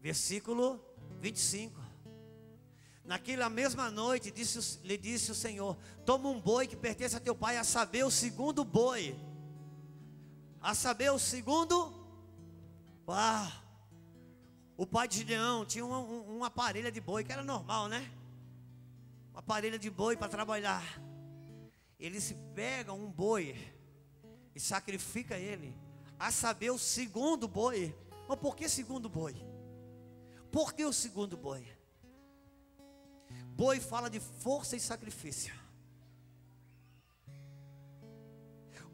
Versículo 0.00 0.84
25. 1.20 1.83
Naquela 3.04 3.50
mesma 3.50 3.90
noite, 3.90 4.30
disse, 4.30 4.80
lhe 4.82 4.96
disse 4.96 5.30
o 5.30 5.34
Senhor: 5.34 5.76
Toma 6.06 6.30
um 6.30 6.40
boi 6.40 6.66
que 6.66 6.74
pertence 6.74 7.14
a 7.14 7.20
teu 7.20 7.34
pai, 7.34 7.58
a 7.58 7.64
saber, 7.64 8.02
o 8.04 8.10
segundo 8.10 8.64
boi. 8.64 9.14
A 10.60 10.74
saber, 10.74 11.10
o 11.10 11.18
segundo. 11.18 11.92
Uau! 13.06 13.52
O 14.76 14.86
pai 14.86 15.06
de 15.06 15.18
Gideão 15.18 15.66
tinha 15.66 15.84
uma, 15.84 15.98
um, 15.98 16.36
uma 16.36 16.50
parelha 16.50 16.90
de 16.90 17.00
boi, 17.00 17.22
que 17.22 17.30
era 17.30 17.44
normal, 17.44 17.88
né? 17.88 18.10
Uma 19.32 19.42
parelha 19.42 19.78
de 19.78 19.90
boi 19.90 20.16
para 20.16 20.28
trabalhar. 20.28 20.82
Ele 21.98 22.20
se 22.20 22.34
pega 22.54 22.92
um 22.92 23.10
boi 23.10 23.54
e 24.54 24.60
sacrifica 24.60 25.36
ele. 25.36 25.76
A 26.18 26.30
saber, 26.30 26.70
o 26.70 26.78
segundo 26.78 27.46
boi. 27.46 27.94
Mas 28.26 28.38
por 28.38 28.56
que 28.56 28.66
segundo 28.66 29.10
boi? 29.10 29.36
Por 30.50 30.72
que 30.72 30.84
o 30.86 30.92
segundo 30.92 31.36
boi? 31.36 31.68
Boi 33.56 33.78
fala 33.78 34.10
de 34.10 34.18
força 34.18 34.74
e 34.74 34.80
sacrifício. 34.80 35.54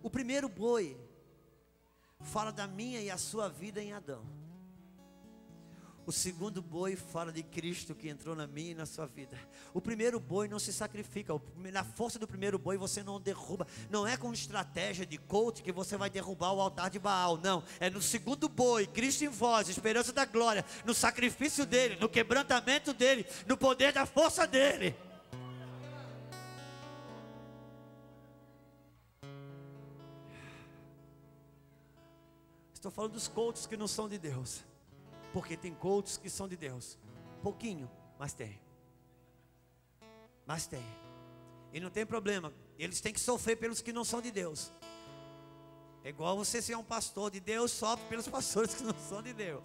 O 0.02 0.11
primeiro 0.11 0.48
boi 0.48 0.98
fala 2.20 2.52
da 2.52 2.66
minha 2.66 3.00
e 3.00 3.11
a 3.11 3.16
sua 3.16 3.48
vida 3.48 3.82
em 3.82 3.92
Adão. 3.92 4.39
O 6.11 6.12
segundo 6.12 6.61
boi 6.61 6.96
fala 6.96 7.30
de 7.30 7.40
Cristo 7.40 7.94
que 7.94 8.08
entrou 8.08 8.34
na 8.34 8.44
minha 8.44 8.72
e 8.72 8.74
na 8.74 8.84
sua 8.84 9.06
vida. 9.06 9.38
O 9.72 9.80
primeiro 9.80 10.18
boi 10.18 10.48
não 10.48 10.58
se 10.58 10.72
sacrifica. 10.72 11.32
Na 11.56 11.84
força 11.84 12.18
do 12.18 12.26
primeiro 12.26 12.58
boi 12.58 12.76
você 12.76 13.00
não 13.00 13.20
derruba. 13.20 13.64
Não 13.88 14.04
é 14.04 14.16
com 14.16 14.32
estratégia 14.32 15.06
de 15.06 15.16
coach 15.16 15.62
que 15.62 15.70
você 15.70 15.96
vai 15.96 16.11
derrubar 16.11 16.52
o 16.52 16.61
altar 16.61 16.90
de 16.90 16.98
Baal. 16.98 17.36
Não. 17.36 17.62
É 17.78 17.88
no 17.88 18.02
segundo 18.02 18.48
boi, 18.48 18.88
Cristo 18.88 19.24
em 19.24 19.28
vós, 19.28 19.68
esperança 19.68 20.12
da 20.12 20.24
glória. 20.24 20.64
No 20.84 20.94
sacrifício 20.94 21.64
dele, 21.64 21.96
no 22.00 22.08
quebrantamento 22.08 22.92
dele, 22.92 23.24
no 23.46 23.56
poder 23.56 23.92
da 23.92 24.04
força 24.04 24.48
dele. 24.48 24.96
Estou 32.74 32.90
falando 32.90 33.12
dos 33.12 33.28
coaches 33.28 33.64
que 33.64 33.76
não 33.76 33.86
são 33.86 34.08
de 34.08 34.18
Deus. 34.18 34.68
Porque 35.32 35.56
tem 35.56 35.74
coaches 35.74 36.16
que 36.16 36.28
são 36.28 36.48
de 36.48 36.56
Deus. 36.56 36.98
Pouquinho, 37.42 37.90
mas 38.18 38.32
tem. 38.32 38.60
Mas 40.46 40.66
tem. 40.66 40.84
E 41.72 41.80
não 41.80 41.90
tem 41.90 42.04
problema. 42.04 42.52
Eles 42.78 43.00
têm 43.00 43.12
que 43.12 43.20
sofrer 43.20 43.56
pelos 43.56 43.80
que 43.80 43.92
não 43.92 44.04
são 44.04 44.20
de 44.20 44.30
Deus. 44.30 44.72
É 46.02 46.08
igual 46.08 46.36
você 46.36 46.60
ser 46.62 46.76
um 46.76 46.82
pastor 46.82 47.30
de 47.30 47.40
Deus, 47.40 47.70
sofre 47.70 48.06
pelos 48.08 48.26
pastores 48.28 48.74
que 48.74 48.82
não 48.82 48.94
são 49.08 49.22
de 49.22 49.32
Deus. 49.32 49.62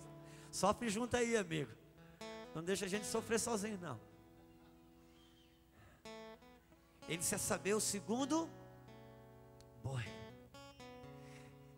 Sofre 0.52 0.90
junto 0.90 1.16
aí, 1.18 1.36
amigo. 1.36 1.72
Não 2.54 2.64
deixa 2.64 2.86
a 2.86 2.88
gente 2.88 3.06
sofrer 3.06 3.40
sozinho, 3.40 3.78
não. 3.82 4.00
Ele 7.08 7.22
quer 7.24 7.38
saber 7.38 7.74
o 7.74 7.80
segundo 7.80 8.50
boi. 9.84 10.04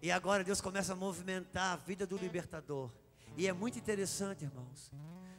E 0.01 0.11
agora 0.11 0.43
Deus 0.43 0.61
começa 0.61 0.93
a 0.93 0.95
movimentar 0.95 1.73
a 1.73 1.75
vida 1.75 2.05
do 2.05 2.17
libertador. 2.17 2.91
E 3.37 3.47
é 3.47 3.53
muito 3.53 3.77
interessante, 3.77 4.43
irmãos, 4.43 4.91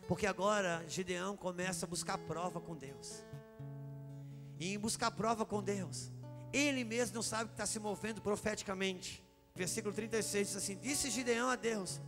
porque 0.07 0.24
agora 0.24 0.84
Gideão 0.86 1.36
começa 1.36 1.84
a 1.84 1.88
buscar 1.88 2.16
prova 2.16 2.61
com 2.61 2.76
Deus. 2.76 3.24
E 4.57 4.72
em 4.72 4.78
buscar 4.78 5.11
prova 5.11 5.44
com 5.44 5.61
Deus, 5.61 6.12
ele 6.53 6.84
mesmo 6.84 7.16
não 7.16 7.22
sabe 7.22 7.46
que 7.46 7.55
está 7.55 7.66
se 7.66 7.80
movendo 7.80 8.22
profeticamente. 8.22 9.20
Versículo 9.53 9.92
36 9.92 10.46
diz 10.46 10.57
assim: 10.57 10.76
Disse 10.76 11.11
Gideão 11.11 11.51
a 11.51 11.57
Deus: 11.57 12.01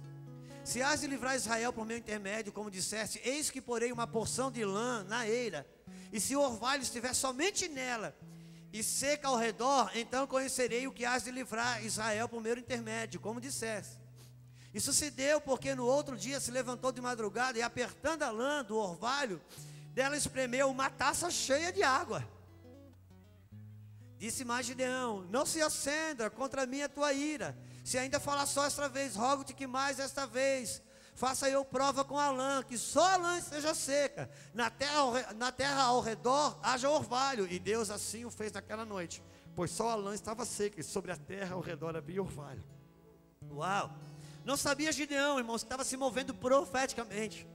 Se 0.62 0.80
has 0.80 1.00
de 1.00 1.08
livrar 1.08 1.34
Israel 1.34 1.72
por 1.72 1.84
meu 1.84 1.98
intermédio, 1.98 2.52
como 2.52 2.70
disseste, 2.70 3.20
eis 3.24 3.50
que 3.50 3.60
porei 3.60 3.90
uma 3.90 4.06
porção 4.06 4.48
de 4.48 4.64
lã 4.64 5.02
na 5.02 5.26
eira, 5.26 5.66
e 6.12 6.20
se 6.20 6.36
o 6.36 6.40
orvalho 6.40 6.82
estiver 6.82 7.14
somente 7.14 7.68
nela, 7.68 8.16
e 8.72 8.80
seca 8.84 9.26
ao 9.26 9.36
redor, 9.36 9.90
então 9.96 10.24
conhecerei 10.28 10.86
o 10.86 10.92
que 10.92 11.04
has 11.04 11.24
de 11.24 11.32
livrar 11.32 11.84
Israel 11.84 12.28
por 12.28 12.40
meu 12.40 12.56
intermédio, 12.56 13.18
como 13.18 13.40
disseste. 13.40 13.99
Isso 14.72 14.92
se 14.92 15.10
deu 15.10 15.40
porque 15.40 15.74
no 15.74 15.84
outro 15.84 16.16
dia 16.16 16.38
se 16.38 16.50
levantou 16.50 16.92
de 16.92 17.00
madrugada 17.00 17.58
e 17.58 17.62
apertando 17.62 18.22
a 18.22 18.30
lã 18.30 18.64
do 18.64 18.76
orvalho, 18.76 19.40
dela 19.92 20.16
espremeu 20.16 20.70
uma 20.70 20.88
taça 20.88 21.30
cheia 21.30 21.72
de 21.72 21.82
água. 21.82 22.24
Disse 24.16 24.44
mais 24.44 24.66
Gideão: 24.66 25.22
Não 25.30 25.44
se 25.44 25.60
acenda 25.60 26.30
contra 26.30 26.66
mim 26.66 26.82
a 26.82 26.88
tua 26.88 27.12
ira. 27.12 27.56
Se 27.84 27.98
ainda 27.98 28.20
falar 28.20 28.46
só 28.46 28.66
esta 28.66 28.88
vez, 28.88 29.16
rogo-te 29.16 29.54
que 29.54 29.66
mais 29.66 29.98
esta 29.98 30.26
vez 30.26 30.82
faça 31.14 31.50
eu 31.50 31.64
prova 31.64 32.04
com 32.04 32.18
a 32.18 32.30
lã, 32.30 32.62
que 32.62 32.78
só 32.78 33.12
a 33.12 33.16
lã 33.16 33.38
esteja 33.38 33.74
seca, 33.74 34.30
na 34.54 34.70
terra, 34.70 35.34
na 35.34 35.52
terra 35.52 35.82
ao 35.82 36.00
redor 36.00 36.58
haja 36.62 36.88
orvalho. 36.88 37.46
E 37.50 37.58
Deus 37.58 37.90
assim 37.90 38.24
o 38.24 38.30
fez 38.30 38.52
naquela 38.52 38.84
noite, 38.84 39.22
pois 39.54 39.70
só 39.70 39.90
a 39.90 39.94
lã 39.96 40.14
estava 40.14 40.44
seca, 40.44 40.80
e 40.80 40.84
sobre 40.84 41.12
a 41.12 41.16
terra 41.16 41.54
ao 41.54 41.60
redor 41.60 41.96
havia 41.96 42.22
orvalho. 42.22 42.62
Uau! 43.50 43.90
Não 44.44 44.56
sabia 44.56 44.92
Gideão, 44.92 45.38
irmãos, 45.38 45.62
que 45.62 45.66
estava 45.66 45.84
se 45.84 45.96
movendo 45.96 46.34
profeticamente. 46.34 47.46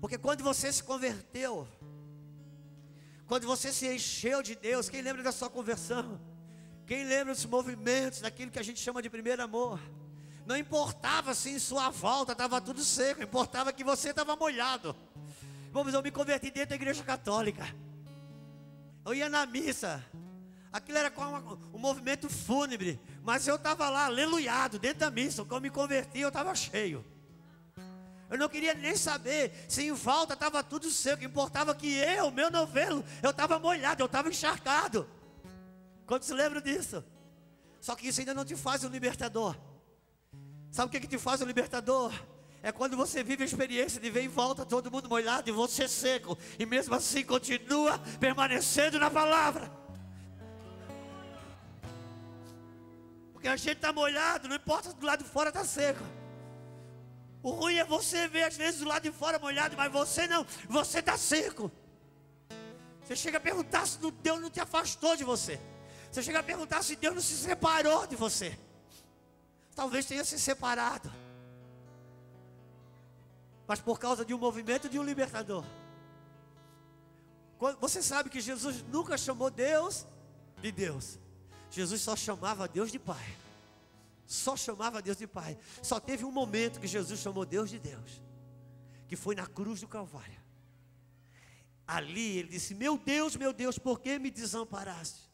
Porque 0.00 0.18
quando 0.18 0.42
você 0.42 0.72
se 0.72 0.82
converteu, 0.82 1.66
quando 3.26 3.46
você 3.46 3.72
se 3.72 3.86
encheu 3.86 4.42
de 4.42 4.54
Deus, 4.54 4.88
quem 4.88 5.00
lembra 5.00 5.22
da 5.22 5.32
sua 5.32 5.48
conversão? 5.48 6.20
Quem 6.86 7.04
lembra 7.04 7.32
dos 7.32 7.46
movimentos, 7.46 8.20
daquilo 8.20 8.50
que 8.50 8.58
a 8.58 8.62
gente 8.62 8.80
chama 8.80 9.00
de 9.00 9.08
primeiro 9.08 9.42
amor? 9.42 9.80
Não 10.44 10.56
importava 10.56 11.34
se 11.34 11.50
em 11.50 11.58
sua 11.58 11.88
volta 11.88 12.32
estava 12.32 12.60
tudo 12.60 12.84
seco, 12.84 13.22
importava 13.22 13.72
que 13.72 13.84
você 13.84 14.10
estava 14.10 14.34
molhado. 14.36 14.94
Vamos, 15.70 15.94
eu 15.94 16.02
me 16.02 16.10
converti 16.10 16.50
dentro 16.50 16.70
da 16.70 16.74
igreja 16.74 17.02
católica. 17.02 17.64
Eu 19.04 19.14
ia 19.14 19.28
na 19.28 19.46
missa. 19.46 20.04
Aquilo 20.72 20.98
era 20.98 21.10
como 21.10 21.58
um 21.72 21.78
movimento 21.78 22.28
fúnebre. 22.28 23.00
Mas 23.22 23.46
eu 23.46 23.54
estava 23.54 23.88
lá, 23.88 24.06
aleluiado, 24.06 24.78
dentro 24.78 25.00
da 25.00 25.10
missa. 25.10 25.44
Quando 25.44 25.62
me 25.62 25.70
converti, 25.70 26.18
eu 26.18 26.28
estava 26.28 26.54
cheio. 26.54 27.04
Eu 28.28 28.38
não 28.38 28.48
queria 28.48 28.74
nem 28.74 28.96
saber 28.96 29.52
se 29.68 29.82
em 29.82 29.92
volta 29.92 30.34
estava 30.34 30.62
tudo 30.62 30.90
seco. 30.90 31.22
Importava 31.22 31.74
que 31.74 31.94
eu, 31.94 32.30
meu 32.30 32.50
novelo, 32.50 33.04
eu 33.22 33.30
estava 33.30 33.58
molhado, 33.58 34.02
eu 34.02 34.06
estava 34.06 34.28
encharcado. 34.28 35.08
Quando 36.06 36.24
se 36.24 36.34
lembra 36.34 36.60
disso? 36.60 37.04
Só 37.80 37.94
que 37.94 38.08
isso 38.08 38.20
ainda 38.20 38.34
não 38.34 38.44
te 38.44 38.56
faz 38.56 38.82
um 38.84 38.88
libertador. 38.88 39.56
Sabe 40.70 40.88
o 40.88 40.90
que, 40.90 41.00
que 41.00 41.06
te 41.06 41.18
faz 41.18 41.40
o 41.42 41.44
libertador? 41.44 42.12
É 42.62 42.72
quando 42.72 42.96
você 42.96 43.22
vive 43.22 43.42
a 43.42 43.46
experiência 43.46 44.00
de 44.00 44.08
ver 44.08 44.22
em 44.22 44.28
volta 44.28 44.64
todo 44.64 44.90
mundo 44.90 45.08
molhado 45.08 45.48
e 45.48 45.52
você 45.52 45.86
seco, 45.88 46.38
e 46.58 46.64
mesmo 46.64 46.94
assim 46.94 47.24
continua 47.24 47.98
permanecendo 48.20 48.98
na 48.98 49.10
palavra. 49.10 49.81
Porque 53.42 53.48
a 53.48 53.56
gente 53.56 53.72
está 53.72 53.92
molhado, 53.92 54.46
não 54.46 54.54
importa 54.54 54.90
se 54.90 54.94
do 54.94 55.04
lado 55.04 55.24
de 55.24 55.28
fora 55.28 55.48
está 55.48 55.64
seco. 55.64 56.04
O 57.42 57.50
ruim 57.50 57.74
é 57.74 57.84
você 57.84 58.28
ver 58.28 58.44
às 58.44 58.56
vezes 58.56 58.78
do 58.78 58.86
lado 58.86 59.02
de 59.02 59.10
fora 59.10 59.36
molhado, 59.36 59.76
mas 59.76 59.90
você 59.90 60.28
não, 60.28 60.46
você 60.68 61.00
está 61.00 61.18
seco. 61.18 61.68
Você 63.04 63.16
chega 63.16 63.38
a 63.38 63.40
perguntar 63.40 63.84
se 63.84 63.98
Deus 63.98 64.40
não 64.40 64.48
te 64.48 64.60
afastou 64.60 65.16
de 65.16 65.24
você. 65.24 65.58
Você 66.08 66.22
chega 66.22 66.38
a 66.38 66.42
perguntar 66.42 66.84
se 66.84 66.94
Deus 66.94 67.16
não 67.16 67.22
se 67.22 67.36
separou 67.36 68.06
de 68.06 68.14
você 68.14 68.56
talvez 69.74 70.06
tenha 70.06 70.24
se 70.24 70.38
separado. 70.38 71.10
Mas 73.66 73.80
por 73.80 73.98
causa 73.98 74.24
de 74.24 74.34
um 74.34 74.38
movimento 74.38 74.88
de 74.88 74.98
um 74.98 75.02
libertador. 75.02 75.64
Você 77.80 78.02
sabe 78.02 78.28
que 78.28 78.40
Jesus 78.40 78.82
nunca 78.88 79.16
chamou 79.16 79.50
Deus 79.50 80.06
de 80.60 80.72
Deus. 80.72 81.18
Jesus 81.72 82.00
só 82.00 82.14
chamava 82.14 82.68
Deus 82.68 82.92
de 82.92 82.98
Pai. 83.00 83.36
Só 84.24 84.56
chamava 84.56 85.02
Deus 85.02 85.16
de 85.16 85.26
Pai. 85.26 85.58
Só 85.82 85.98
teve 85.98 86.24
um 86.24 86.30
momento 86.30 86.78
que 86.78 86.86
Jesus 86.86 87.18
chamou 87.18 87.44
Deus 87.44 87.68
de 87.68 87.80
Deus. 87.80 88.22
Que 89.08 89.16
foi 89.16 89.34
na 89.34 89.46
cruz 89.46 89.80
do 89.80 89.88
Calvário. 89.88 90.40
Ali 91.84 92.38
ele 92.38 92.48
disse: 92.50 92.74
Meu 92.74 92.96
Deus, 92.96 93.34
meu 93.34 93.52
Deus, 93.52 93.76
por 93.76 93.98
que 93.98 94.18
me 94.20 94.30
desamparaste? 94.30 95.28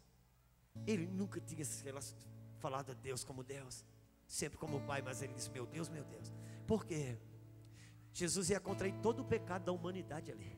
Ele 0.86 1.06
nunca 1.06 1.38
tinha 1.40 1.66
falado 2.58 2.92
a 2.92 2.94
Deus 2.94 3.22
como 3.22 3.44
Deus 3.44 3.84
sempre 4.28 4.58
como 4.58 4.80
pai, 4.82 5.00
mas 5.00 5.22
ele 5.22 5.32
disse: 5.32 5.50
Meu 5.50 5.66
Deus, 5.66 5.88
meu 5.88 6.04
Deus. 6.04 6.30
Por 6.66 6.84
quê? 6.84 7.16
Jesus 8.12 8.50
ia 8.50 8.60
contrair 8.60 8.94
todo 9.00 9.22
o 9.22 9.24
pecado 9.24 9.64
da 9.64 9.72
humanidade 9.72 10.30
ali. 10.30 10.56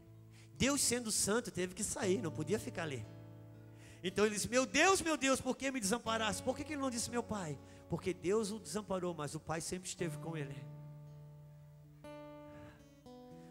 Deus, 0.54 0.80
sendo 0.80 1.10
santo, 1.10 1.50
teve 1.50 1.74
que 1.74 1.84
sair, 1.84 2.20
não 2.20 2.30
podia 2.30 2.58
ficar 2.58 2.82
ali. 2.82 3.06
Então 4.02 4.24
ele 4.24 4.34
disse: 4.34 4.48
Meu 4.48 4.64
Deus, 4.64 5.00
meu 5.02 5.16
Deus, 5.16 5.40
por 5.40 5.56
que 5.56 5.70
me 5.70 5.80
desamparaste? 5.80 6.42
Por 6.42 6.56
que, 6.56 6.64
que 6.64 6.72
ele 6.72 6.80
não 6.80 6.90
disse 6.90 7.10
meu 7.10 7.22
pai? 7.22 7.58
Porque 7.88 8.14
Deus 8.14 8.50
o 8.50 8.58
desamparou, 8.58 9.14
mas 9.14 9.34
o 9.34 9.40
pai 9.40 9.60
sempre 9.60 9.88
esteve 9.88 10.16
com 10.18 10.36
ele. 10.36 10.56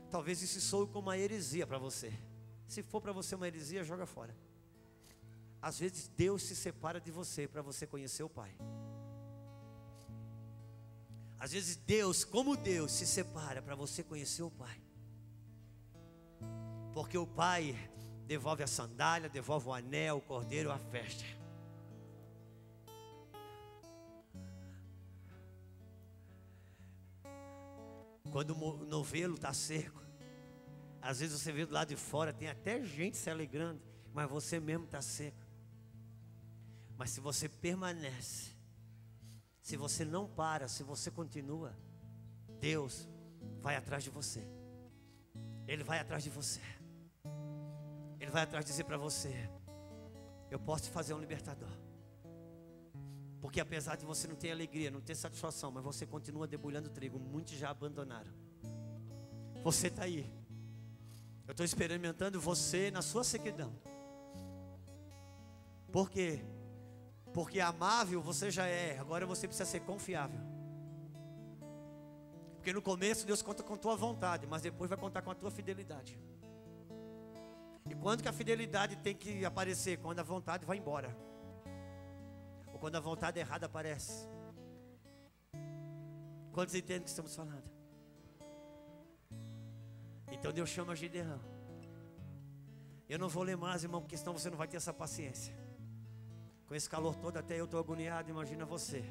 Talvez 0.10 0.42
isso 0.42 0.60
soe 0.60 0.88
como 0.88 1.08
uma 1.10 1.18
heresia 1.18 1.68
para 1.68 1.78
você. 1.78 2.12
Se 2.68 2.82
for 2.82 3.02
para 3.02 3.12
você 3.12 3.36
uma 3.36 3.48
heresia, 3.48 3.84
joga 3.84 4.06
fora. 4.06 4.36
Às 5.62 5.80
vezes 5.80 6.08
Deus 6.08 6.44
se 6.44 6.56
separa 6.56 7.00
de 7.00 7.12
você 7.12 7.48
para 7.48 7.62
você 7.62 7.86
conhecer 7.86 8.24
o 8.24 8.30
Pai. 8.30 8.56
Às 11.38 11.52
vezes 11.52 11.76
Deus, 11.76 12.24
como 12.24 12.56
Deus, 12.56 12.92
se 12.92 13.06
separa 13.06 13.62
para 13.62 13.76
você 13.76 14.04
conhecer 14.04 14.44
o 14.44 14.52
Pai. 14.52 14.82
Porque 16.94 17.18
o 17.18 17.28
Pai 17.28 17.76
devolve 18.30 18.62
a 18.62 18.68
sandália, 18.68 19.28
devolve 19.28 19.70
o 19.70 19.74
anel, 19.74 20.18
o 20.18 20.22
cordeiro, 20.22 20.72
a 20.72 20.78
festa. 20.78 21.26
Quando 28.32 28.56
o 28.56 28.86
novelo 28.86 29.34
está 29.34 29.52
seco, 29.52 30.00
às 31.02 31.20
vezes 31.22 31.42
você 31.42 31.52
vê 31.52 31.66
do 31.66 31.74
lado 31.74 31.88
de 31.88 31.96
fora, 31.96 32.32
tem 32.32 32.48
até 32.48 32.84
gente 32.84 33.18
se 33.18 33.32
alegrando, 33.32 33.82
mas 34.14 34.30
você 34.30 34.60
mesmo 34.60 34.86
está 34.86 35.02
seco. 35.02 35.44
Mas 36.96 37.10
se 37.10 37.20
você 37.20 37.50
permanece, 37.50 38.52
se 39.60 39.76
você 39.76 40.06
não 40.06 40.30
para, 40.30 40.68
se 40.68 40.84
você 40.84 41.10
continua, 41.10 41.76
Deus 42.60 43.10
vai 43.60 43.76
atrás 43.76 44.04
de 44.04 44.12
você. 44.12 44.48
Ele 45.68 45.84
vai 45.84 45.98
atrás 45.98 46.24
de 46.24 46.30
você. 46.30 46.62
Ele 48.30 48.34
vai 48.36 48.44
atrás 48.44 48.64
dizer 48.64 48.84
para 48.84 48.96
você: 48.96 49.50
Eu 50.52 50.60
posso 50.60 50.84
te 50.84 50.92
fazer 50.92 51.16
um 51.16 51.20
libertador. 51.20 51.72
Porque 53.42 53.60
apesar 53.60 53.96
de 53.96 54.06
você 54.06 54.28
não 54.28 54.36
ter 54.36 54.52
alegria, 54.52 54.92
não 54.92 55.02
ter 55.02 55.16
satisfação, 55.16 55.72
mas 55.72 55.84
você 55.84 56.06
continua 56.06 56.46
debulhando 56.46 56.92
trigo, 56.92 57.18
muitos 57.18 57.54
já 57.56 57.72
abandonaram. 57.72 58.32
Você 59.64 59.88
está 59.88 60.04
aí. 60.04 60.32
Eu 61.48 61.54
estou 61.54 61.66
experimentando 61.66 62.40
você 62.40 62.92
na 62.92 63.02
sua 63.02 63.24
sequidão. 63.24 63.74
Por 65.92 66.08
quê? 66.12 66.46
Porque 67.34 67.60
amável 67.60 68.22
você 68.22 68.52
já 68.52 68.68
é, 68.68 69.00
agora 69.00 69.26
você 69.26 69.48
precisa 69.48 69.68
ser 69.68 69.80
confiável. 69.80 70.40
Porque 72.58 72.72
no 72.72 72.82
começo 72.82 73.26
Deus 73.26 73.42
conta 73.42 73.64
com 73.64 73.76
tua 73.76 73.96
vontade, 73.96 74.46
mas 74.46 74.62
depois 74.62 74.88
vai 74.88 75.00
contar 75.00 75.24
com 75.24 75.32
a 75.32 75.36
tua 75.36 75.50
fidelidade. 75.50 76.20
E 77.90 77.96
quando 77.96 78.22
que 78.22 78.30
a 78.30 78.34
fidelidade 78.34 78.96
tem 78.98 79.16
que 79.16 79.44
aparecer? 79.44 79.98
Quando 79.98 80.20
a 80.20 80.24
vontade 80.24 80.66
vai 80.66 80.78
embora. 80.78 81.16
Ou 82.68 82.80
quando 82.80 82.96
a 82.96 83.00
vontade 83.00 83.40
errada 83.40 83.66
aparece. 83.66 84.28
Quantos 86.52 86.76
entendem 86.76 87.02
o 87.02 87.04
que 87.04 87.10
estamos 87.10 87.36
falando? 87.36 87.70
Então 90.32 90.52
Deus 90.52 90.70
chama 90.70 90.96
Gideão. 90.96 91.40
Eu 93.08 93.18
não 93.18 93.28
vou 93.28 93.42
ler 93.42 93.58
mais, 93.58 93.84
irmão, 93.84 94.02
porque 94.02 94.16
senão 94.16 94.34
você 94.34 94.50
não 94.50 94.58
vai 94.58 94.68
ter 94.68 94.78
essa 94.78 94.94
paciência. 94.94 95.56
Com 96.68 96.76
esse 96.76 96.88
calor 96.88 97.16
todo, 97.16 97.38
até 97.38 97.60
eu 97.60 97.66
estou 97.66 97.80
agoniado, 97.80 98.30
imagina 98.30 98.66
você. 98.66 99.04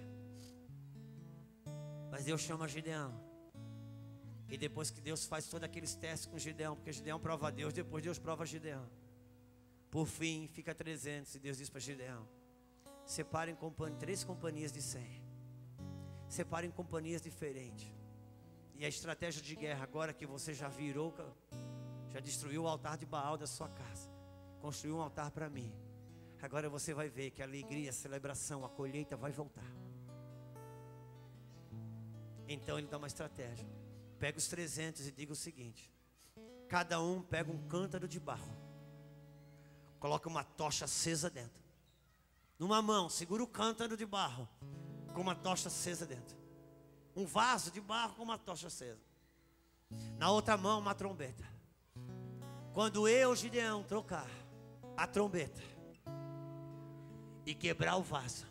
Mas 2.09 2.25
Deus 2.25 2.41
chama 2.41 2.69
Gideão. 2.69 3.28
E 4.49 4.57
depois 4.57 4.91
que 4.91 5.01
Deus 5.01 5.27
faz 5.27 5.47
todos 5.47 5.65
aqueles 5.65 5.95
testes 5.95 6.27
com 6.27 6.39
Gideão, 6.39 6.75
porque 6.75 6.93
Gideão 6.93 7.21
prova 7.21 7.49
a 7.49 7.51
Deus, 7.51 7.73
depois 7.73 8.03
Deus 8.03 8.19
prova 8.19 8.47
Gideão. 8.47 8.89
Por 9.91 10.07
fim, 10.07 10.49
fica 10.49 10.75
300 10.75 11.35
e 11.35 11.39
Deus 11.39 11.59
diz 11.59 11.69
para 11.69 11.81
Gideão: 11.81 12.27
separem 13.05 13.57
três 13.99 14.25
companhias 14.25 14.73
de 14.73 14.83
100. 14.83 15.23
Separem 16.29 16.71
companhias 16.71 17.23
diferentes. 17.23 17.93
E 18.75 18.85
a 18.85 18.89
estratégia 18.89 19.43
de 19.43 19.57
guerra, 19.57 19.83
agora 19.83 20.13
que 20.13 20.27
você 20.27 20.55
já 20.55 20.69
virou, 20.69 21.15
já 22.09 22.21
destruiu 22.21 22.63
o 22.63 22.69
altar 22.69 22.97
de 22.97 23.07
Baal 23.07 23.37
da 23.37 23.47
sua 23.47 23.69
casa, 23.69 24.11
construiu 24.61 24.97
um 24.97 25.03
altar 25.03 25.31
para 25.31 25.49
mim. 25.49 25.75
Agora 26.41 26.71
você 26.71 26.95
vai 26.95 27.09
ver 27.09 27.31
que 27.31 27.43
a 27.43 27.45
alegria, 27.45 27.91
a 27.91 27.93
celebração, 27.93 28.65
a 28.65 28.69
colheita 28.69 29.17
vai 29.17 29.33
voltar. 29.33 29.73
Então 32.47 32.79
ele 32.79 32.87
dá 32.87 32.97
uma 32.97 33.09
estratégia. 33.09 33.69
Pega 34.19 34.39
os 34.39 34.49
300 34.49 35.07
e 35.07 35.13
diga 35.13 35.33
o 35.33 35.37
seguinte: 35.37 35.93
cada 36.69 37.01
um 37.01 37.23
pega 37.23 37.51
um 37.51 37.69
cântaro 37.69 38.09
de 38.09 38.19
barro, 38.19 38.57
coloca 39.99 40.29
uma 40.29 40.45
tocha 40.45 40.85
acesa 40.85 41.31
dentro. 41.31 41.63
Numa 42.59 42.83
mão, 42.83 43.09
segura 43.09 43.43
o 43.43 43.47
cântaro 43.47 43.97
de 43.97 44.05
barro 44.05 44.49
com 45.15 45.21
uma 45.21 45.35
tocha 45.35 45.69
acesa 45.69 46.07
dentro. 46.07 46.37
Um 47.15 47.25
vaso 47.25 47.71
de 47.71 47.81
barro 47.81 48.15
com 48.15 48.23
uma 48.23 48.39
tocha 48.39 48.67
acesa. 48.67 49.01
Na 50.19 50.31
outra 50.31 50.57
mão, 50.57 50.81
uma 50.81 50.95
trombeta. 50.95 51.47
Quando 52.75 53.09
eu, 53.09 53.35
Gideão, 53.35 53.83
trocar 53.83 54.29
a 54.97 55.07
trombeta, 55.07 55.63
e 57.49 57.55
quebrar 57.55 57.97
o 57.97 58.03
vaso, 58.03 58.47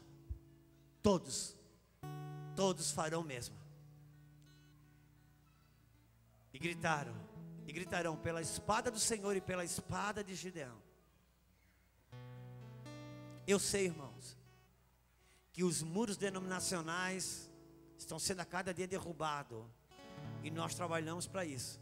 todos, 1.04 1.56
todos 2.56 2.92
farão 2.92 3.22
mesmo. 3.22 3.56
E 6.58 6.60
gritaram, 6.60 7.14
e 7.68 7.72
gritarão 7.72 8.18
pela 8.18 8.42
espada 8.42 8.90
do 8.90 9.00
Senhor 9.00 9.36
e 9.36 9.40
pela 9.40 9.64
espada 9.64 10.24
de 10.24 10.34
Gideão. 10.34 10.82
Eu 13.46 13.60
sei, 13.60 13.86
irmãos, 13.86 14.36
que 15.54 15.64
os 15.64 15.84
muros 15.84 16.18
denominacionais 16.18 17.48
estão 17.96 18.18
sendo 18.18 18.40
a 18.40 18.46
cada 18.46 18.74
dia 18.74 18.88
derrubados, 18.88 19.64
e 20.42 20.50
nós 20.50 20.74
trabalhamos 20.74 21.28
para 21.28 21.46
isso. 21.46 21.80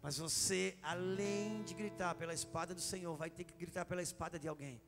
Mas 0.00 0.16
você, 0.16 0.78
além 0.80 1.64
de 1.64 1.74
gritar 1.74 2.14
pela 2.14 2.32
espada 2.32 2.72
do 2.72 2.80
Senhor, 2.80 3.16
vai 3.16 3.30
ter 3.30 3.42
que 3.42 3.58
gritar 3.58 3.84
pela 3.84 4.00
espada 4.00 4.38
de 4.38 4.46
alguém 4.46 4.80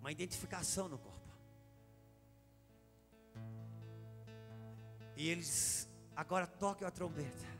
uma 0.00 0.12
identificação 0.12 0.88
no 0.88 0.98
corpo. 0.98 1.32
E 5.16 5.28
eles 5.28 5.88
agora 6.14 6.46
toquem 6.46 6.86
a 6.86 6.92
trombeta. 6.92 7.55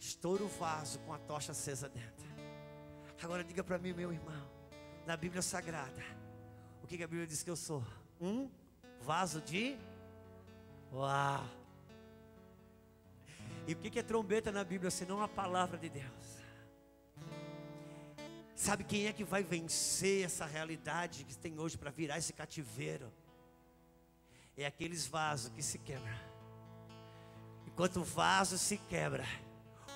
Estoura 0.00 0.42
o 0.42 0.48
vaso 0.48 0.98
com 1.00 1.12
a 1.12 1.18
tocha 1.18 1.52
acesa 1.52 1.88
dentro. 1.88 2.26
Agora 3.22 3.44
diga 3.44 3.62
para 3.62 3.78
mim, 3.78 3.92
meu 3.92 4.10
irmão, 4.10 4.50
na 5.06 5.14
Bíblia 5.14 5.42
Sagrada, 5.42 6.02
o 6.82 6.86
que, 6.86 6.96
que 6.96 7.04
a 7.04 7.06
Bíblia 7.06 7.26
diz 7.26 7.42
que 7.42 7.50
eu 7.50 7.56
sou? 7.56 7.84
Um 8.18 8.50
vaso 9.02 9.42
de. 9.42 9.76
Uau! 10.90 11.44
E 13.66 13.74
o 13.74 13.76
que, 13.76 13.90
que 13.90 13.98
é 13.98 14.02
trombeta 14.02 14.50
na 14.50 14.64
Bíblia 14.64 14.90
senão 14.90 15.22
a 15.22 15.28
palavra 15.28 15.76
de 15.76 15.90
Deus? 15.90 16.40
Sabe 18.54 18.84
quem 18.84 19.06
é 19.06 19.12
que 19.12 19.22
vai 19.22 19.42
vencer 19.42 20.24
essa 20.24 20.46
realidade 20.46 21.24
que 21.24 21.36
tem 21.36 21.58
hoje 21.58 21.76
para 21.76 21.90
virar 21.90 22.16
esse 22.16 22.32
cativeiro? 22.32 23.12
É 24.56 24.64
aqueles 24.64 25.06
vasos 25.06 25.50
que 25.50 25.62
se 25.62 25.78
quebram. 25.78 26.18
Enquanto 27.66 28.00
o 28.00 28.04
vaso 28.04 28.58
se 28.58 28.76
quebra, 28.76 29.24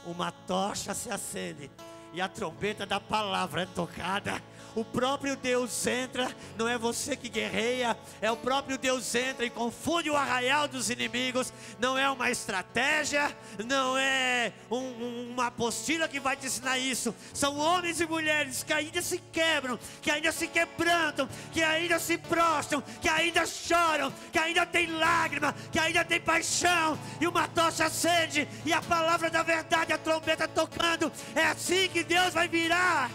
uma 0.07 0.31
tocha 0.31 0.95
se 0.95 1.11
acende 1.11 1.71
e 2.13 2.21
a 2.21 2.29
trombeta 2.29 2.87
da 2.87 3.01
palavra 3.01 3.63
é 3.63 3.67
tocada 3.67 4.41
o 4.75 4.85
próprio 4.85 5.37
Deus 5.37 5.87
entra, 5.87 6.35
não 6.57 6.69
é 6.69 6.77
você 6.77 7.17
que 7.17 7.29
guerreia, 7.29 7.97
é 8.21 8.31
o 8.31 8.37
próprio 8.37 8.77
Deus 8.77 9.15
entra 9.15 9.45
e 9.45 9.51
confunde 9.51 10.11
o 10.11 10.17
arraial 10.17 10.67
dos 10.67 10.91
inimigos. 10.91 11.53
Não 11.79 11.97
é 11.97 12.11
uma 12.11 12.31
estratégia, 12.31 13.35
não 13.65 13.97
é 13.97 14.53
um, 14.71 15.31
uma 15.31 15.47
apostila 15.47 16.09
que 16.09 16.19
vai 16.19 16.37
te 16.37 16.47
ensinar 16.47 16.79
isso. 16.79 17.15
São 17.33 17.57
homens 17.59 18.01
e 18.01 18.07
mulheres 18.07 18.63
que 18.63 18.73
ainda 18.73 19.01
se 19.01 19.19
quebram, 19.33 19.79
que 20.03 20.11
ainda 20.11 20.33
se 20.33 20.47
quebrantam, 20.47 21.29
que 21.53 21.63
ainda 21.63 21.99
se 21.99 22.19
prostram, 22.19 22.83
que 23.01 23.09
ainda 23.09 23.47
choram, 23.47 24.13
que 24.33 24.39
ainda 24.39 24.67
tem 24.67 24.87
lágrima, 24.87 25.55
que 25.71 25.79
ainda 25.79 26.05
tem 26.05 26.21
paixão, 26.21 26.99
e 27.21 27.27
uma 27.27 27.47
tocha 27.49 27.85
acende, 27.85 28.49
e 28.65 28.73
a 28.73 28.83
palavra 28.83 29.31
da 29.31 29.43
verdade, 29.43 29.93
a 29.93 29.99
trombeta 29.99 30.49
tocando. 30.49 31.13
É 31.35 31.45
assim 31.45 31.89
que 31.89 32.03
Deus 32.03 32.35
vai 32.35 32.49
virar. 32.49 33.11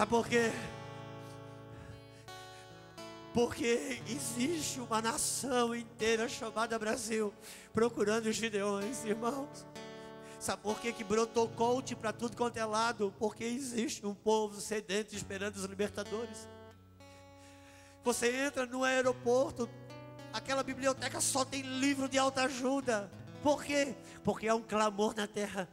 Sabe 0.00 0.12
por 0.12 0.26
quê? 0.26 0.50
Porque 3.34 4.00
existe 4.08 4.80
uma 4.80 5.02
nação 5.02 5.74
inteira 5.74 6.26
chamada 6.26 6.78
Brasil 6.78 7.34
procurando 7.70 8.24
os 8.24 8.34
gideões, 8.34 9.04
irmãos. 9.04 9.66
Sabe 10.38 10.62
por 10.62 10.80
que, 10.80 10.90
que 10.94 11.04
brotou 11.04 11.50
coach 11.50 11.94
para 11.94 12.14
tudo 12.14 12.34
quanto 12.34 12.56
é 12.56 12.64
lado? 12.64 13.12
Porque 13.18 13.44
existe 13.44 14.06
um 14.06 14.14
povo 14.14 14.58
sedento 14.58 15.14
esperando 15.14 15.56
os 15.56 15.64
libertadores. 15.64 16.48
Você 18.02 18.34
entra 18.46 18.64
no 18.64 18.84
aeroporto, 18.84 19.68
aquela 20.32 20.62
biblioteca 20.62 21.20
só 21.20 21.44
tem 21.44 21.60
livro 21.60 22.08
de 22.08 22.16
alta 22.16 22.44
ajuda. 22.44 23.12
Por 23.42 23.62
quê? 23.62 23.94
Porque 24.24 24.48
há 24.48 24.54
um 24.54 24.62
clamor 24.62 25.14
na 25.14 25.26
terra. 25.26 25.68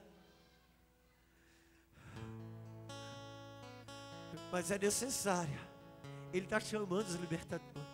Mas 4.51 4.71
é 4.71 4.77
necessária. 4.77 5.59
Ele 6.33 6.45
está 6.45 6.59
chamando 6.59 7.07
os 7.07 7.15
libertadores. 7.15 7.87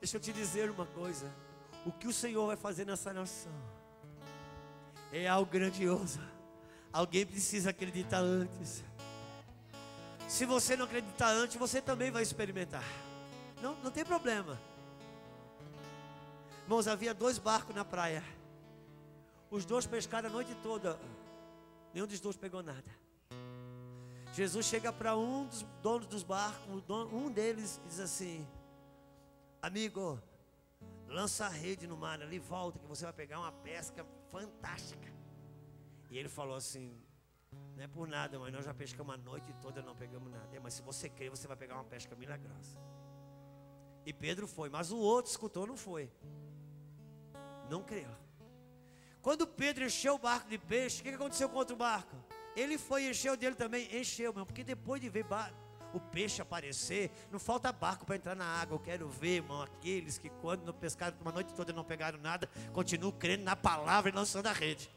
Deixa 0.00 0.16
eu 0.16 0.20
te 0.20 0.32
dizer 0.32 0.70
uma 0.70 0.86
coisa: 0.86 1.30
o 1.84 1.92
que 1.92 2.06
o 2.06 2.12
Senhor 2.12 2.46
vai 2.46 2.56
fazer 2.56 2.84
nessa 2.84 3.12
nação 3.12 3.52
é 5.12 5.28
algo 5.28 5.50
grandioso. 5.50 6.20
Alguém 6.92 7.24
precisa 7.24 7.70
acreditar 7.70 8.20
antes. 8.20 8.82
Se 10.28 10.44
você 10.44 10.76
não 10.76 10.84
acreditar 10.84 11.30
antes, 11.30 11.56
você 11.56 11.80
também 11.80 12.10
vai 12.10 12.22
experimentar. 12.22 12.84
Não, 13.60 13.74
não 13.76 13.90
tem 13.90 14.04
problema. 14.04 14.58
Irmãos, 16.62 16.86
havia 16.86 17.12
dois 17.12 17.38
barcos 17.38 17.74
na 17.74 17.84
praia. 17.84 18.22
Os 19.50 19.64
dois 19.64 19.86
pescaram 19.86 20.28
a 20.28 20.32
noite 20.32 20.54
toda. 20.62 20.98
Nenhum 21.92 22.06
dos 22.06 22.20
dois 22.20 22.36
pegou 22.36 22.62
nada. 22.62 22.84
Jesus 24.32 24.66
chega 24.66 24.92
para 24.92 25.16
um 25.16 25.46
dos 25.46 25.62
donos 25.82 26.06
dos 26.06 26.22
barcos, 26.22 26.82
um 27.12 27.30
deles 27.30 27.80
diz 27.84 27.98
assim: 27.98 28.46
Amigo, 29.60 30.20
lança 31.08 31.46
a 31.46 31.48
rede 31.48 31.86
no 31.86 31.96
mar 31.96 32.22
ali, 32.22 32.38
volta 32.38 32.78
que 32.78 32.86
você 32.86 33.04
vai 33.04 33.12
pegar 33.12 33.40
uma 33.40 33.50
pesca 33.50 34.06
fantástica. 34.30 35.12
E 36.08 36.16
ele 36.16 36.28
falou 36.28 36.54
assim: 36.54 36.96
Não 37.76 37.82
é 37.82 37.88
por 37.88 38.06
nada, 38.06 38.38
mas 38.38 38.52
nós 38.52 38.64
já 38.64 38.72
pescamos 38.72 39.14
a 39.14 39.18
noite 39.18 39.52
toda, 39.60 39.82
não 39.82 39.96
pegamos 39.96 40.30
nada. 40.30 40.48
Mas 40.62 40.74
se 40.74 40.82
você 40.82 41.08
crer, 41.08 41.30
você 41.30 41.48
vai 41.48 41.56
pegar 41.56 41.74
uma 41.74 41.84
pesca 41.84 42.14
milagrosa. 42.14 42.78
E 44.06 44.12
Pedro 44.12 44.46
foi, 44.46 44.68
mas 44.68 44.92
o 44.92 44.98
outro 44.98 45.30
escutou, 45.30 45.66
não 45.66 45.76
foi. 45.76 46.10
Não 47.68 47.82
creu. 47.82 48.10
Quando 49.20 49.46
Pedro 49.46 49.84
encheu 49.84 50.14
o 50.14 50.18
barco 50.18 50.48
de 50.48 50.56
peixe, 50.56 51.00
o 51.00 51.02
que 51.02 51.10
aconteceu 51.10 51.48
com 51.48 51.56
o 51.56 51.58
outro 51.58 51.76
barco? 51.76 52.16
Ele 52.56 52.76
foi 52.76 53.04
e 53.04 53.10
encheu 53.10 53.36
dele 53.36 53.54
também, 53.54 53.88
encheu, 53.96 54.32
meu, 54.32 54.44
porque 54.44 54.64
depois 54.64 55.00
de 55.00 55.08
ver 55.08 55.24
o 55.92 56.00
peixe 56.00 56.42
aparecer, 56.42 57.10
não 57.30 57.38
falta 57.38 57.72
barco 57.72 58.04
para 58.04 58.16
entrar 58.16 58.34
na 58.34 58.44
água. 58.44 58.74
Eu 58.76 58.80
quero 58.80 59.08
ver, 59.08 59.36
irmão, 59.36 59.62
aqueles 59.62 60.18
que 60.18 60.28
quando 60.28 60.64
não 60.64 60.72
pescaram 60.72 61.16
uma 61.20 61.32
noite 61.32 61.54
toda 61.54 61.72
não 61.72 61.84
pegaram 61.84 62.18
nada, 62.18 62.48
continuam 62.72 63.12
crendo 63.12 63.44
na 63.44 63.56
palavra 63.56 64.10
e 64.10 64.14
lançando 64.14 64.46
a 64.46 64.52
rede. 64.52 64.90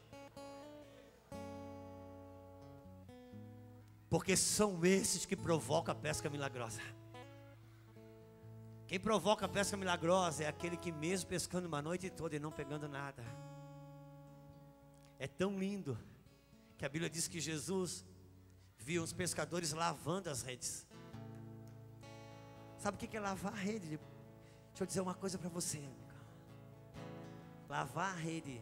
Porque 4.09 4.37
são 4.37 4.85
esses 4.85 5.25
que 5.25 5.35
provocam 5.35 5.91
a 5.91 5.95
pesca 5.95 6.29
milagrosa. 6.29 6.81
Quem 8.85 8.99
provoca 8.99 9.45
a 9.47 9.49
pesca 9.49 9.75
milagrosa 9.75 10.43
é 10.43 10.47
aquele 10.47 10.77
que, 10.77 10.91
mesmo 10.91 11.27
pescando 11.27 11.67
uma 11.67 11.81
noite 11.81 12.11
toda 12.11 12.35
e 12.35 12.39
não 12.39 12.51
pegando 12.51 12.87
nada, 12.87 13.23
é 15.17 15.27
tão 15.27 15.57
lindo 15.57 15.97
que 16.83 16.87
a 16.87 16.89
Bíblia 16.89 17.09
diz 17.09 17.29
que 17.29 17.39
Jesus 17.39 18.03
viu 18.77 19.01
os 19.01 19.13
pescadores 19.13 19.71
lavando 19.71 20.29
as 20.29 20.41
redes. 20.41 20.85
Sabe 22.77 22.97
o 22.97 22.99
que 22.99 23.15
é 23.15 23.21
lavar 23.21 23.53
a 23.53 23.55
rede? 23.55 23.97
Deixa 24.67 24.81
eu 24.81 24.85
dizer 24.85 24.99
uma 24.99 25.13
coisa 25.13 25.37
para 25.37 25.47
você. 25.47 25.81
Lavar 27.69 28.11
a 28.11 28.17
rede 28.17 28.59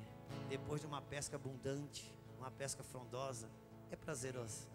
depois 0.48 0.82
de 0.82 0.86
uma 0.86 1.02
pesca 1.02 1.36
abundante, 1.36 2.14
uma 2.38 2.52
pesca 2.52 2.84
frondosa, 2.84 3.50
é 3.90 3.96
prazeroso. 3.96 4.70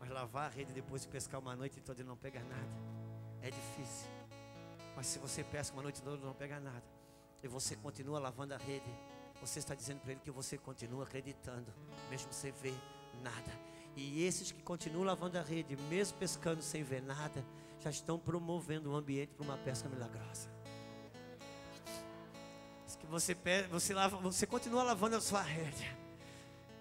Mas 0.00 0.08
lavar 0.08 0.46
a 0.46 0.48
rede 0.48 0.72
depois 0.72 1.02
de 1.02 1.08
pescar 1.08 1.38
uma 1.40 1.54
noite 1.54 1.82
toda 1.82 2.00
e 2.00 2.04
não 2.04 2.16
pegar 2.16 2.44
nada, 2.44 2.72
é 3.42 3.50
difícil. 3.50 4.08
Mas 4.96 5.06
se 5.08 5.18
você 5.18 5.44
pesca 5.44 5.76
uma 5.76 5.82
noite 5.82 6.02
toda 6.02 6.16
e 6.16 6.24
não 6.24 6.32
pega 6.32 6.58
nada, 6.58 6.82
e 7.42 7.46
você 7.46 7.76
continua 7.76 8.18
lavando 8.18 8.54
a 8.54 8.56
rede, 8.56 8.90
você 9.40 9.58
está 9.58 9.74
dizendo 9.74 10.00
para 10.00 10.12
ele 10.12 10.20
que 10.20 10.30
você 10.30 10.56
continua 10.56 11.04
acreditando, 11.04 11.72
mesmo 12.10 12.32
sem 12.32 12.52
ver 12.52 12.74
nada. 13.22 13.52
E 13.96 14.24
esses 14.24 14.50
que 14.50 14.62
continuam 14.62 15.04
lavando 15.04 15.38
a 15.38 15.42
rede, 15.42 15.76
mesmo 15.88 16.18
pescando 16.18 16.62
sem 16.62 16.82
ver 16.82 17.02
nada, 17.02 17.44
já 17.80 17.90
estão 17.90 18.18
promovendo 18.18 18.90
o 18.90 18.96
ambiente 18.96 19.32
para 19.34 19.44
uma 19.44 19.58
pesca 19.58 19.88
milagrosa. 19.88 20.52
Que 22.98 23.06
você, 23.06 23.36
você, 23.70 23.92
lava, 23.92 24.16
você 24.16 24.46
continua 24.46 24.82
lavando 24.82 25.16
a 25.16 25.20
sua 25.20 25.42
rede, 25.42 25.94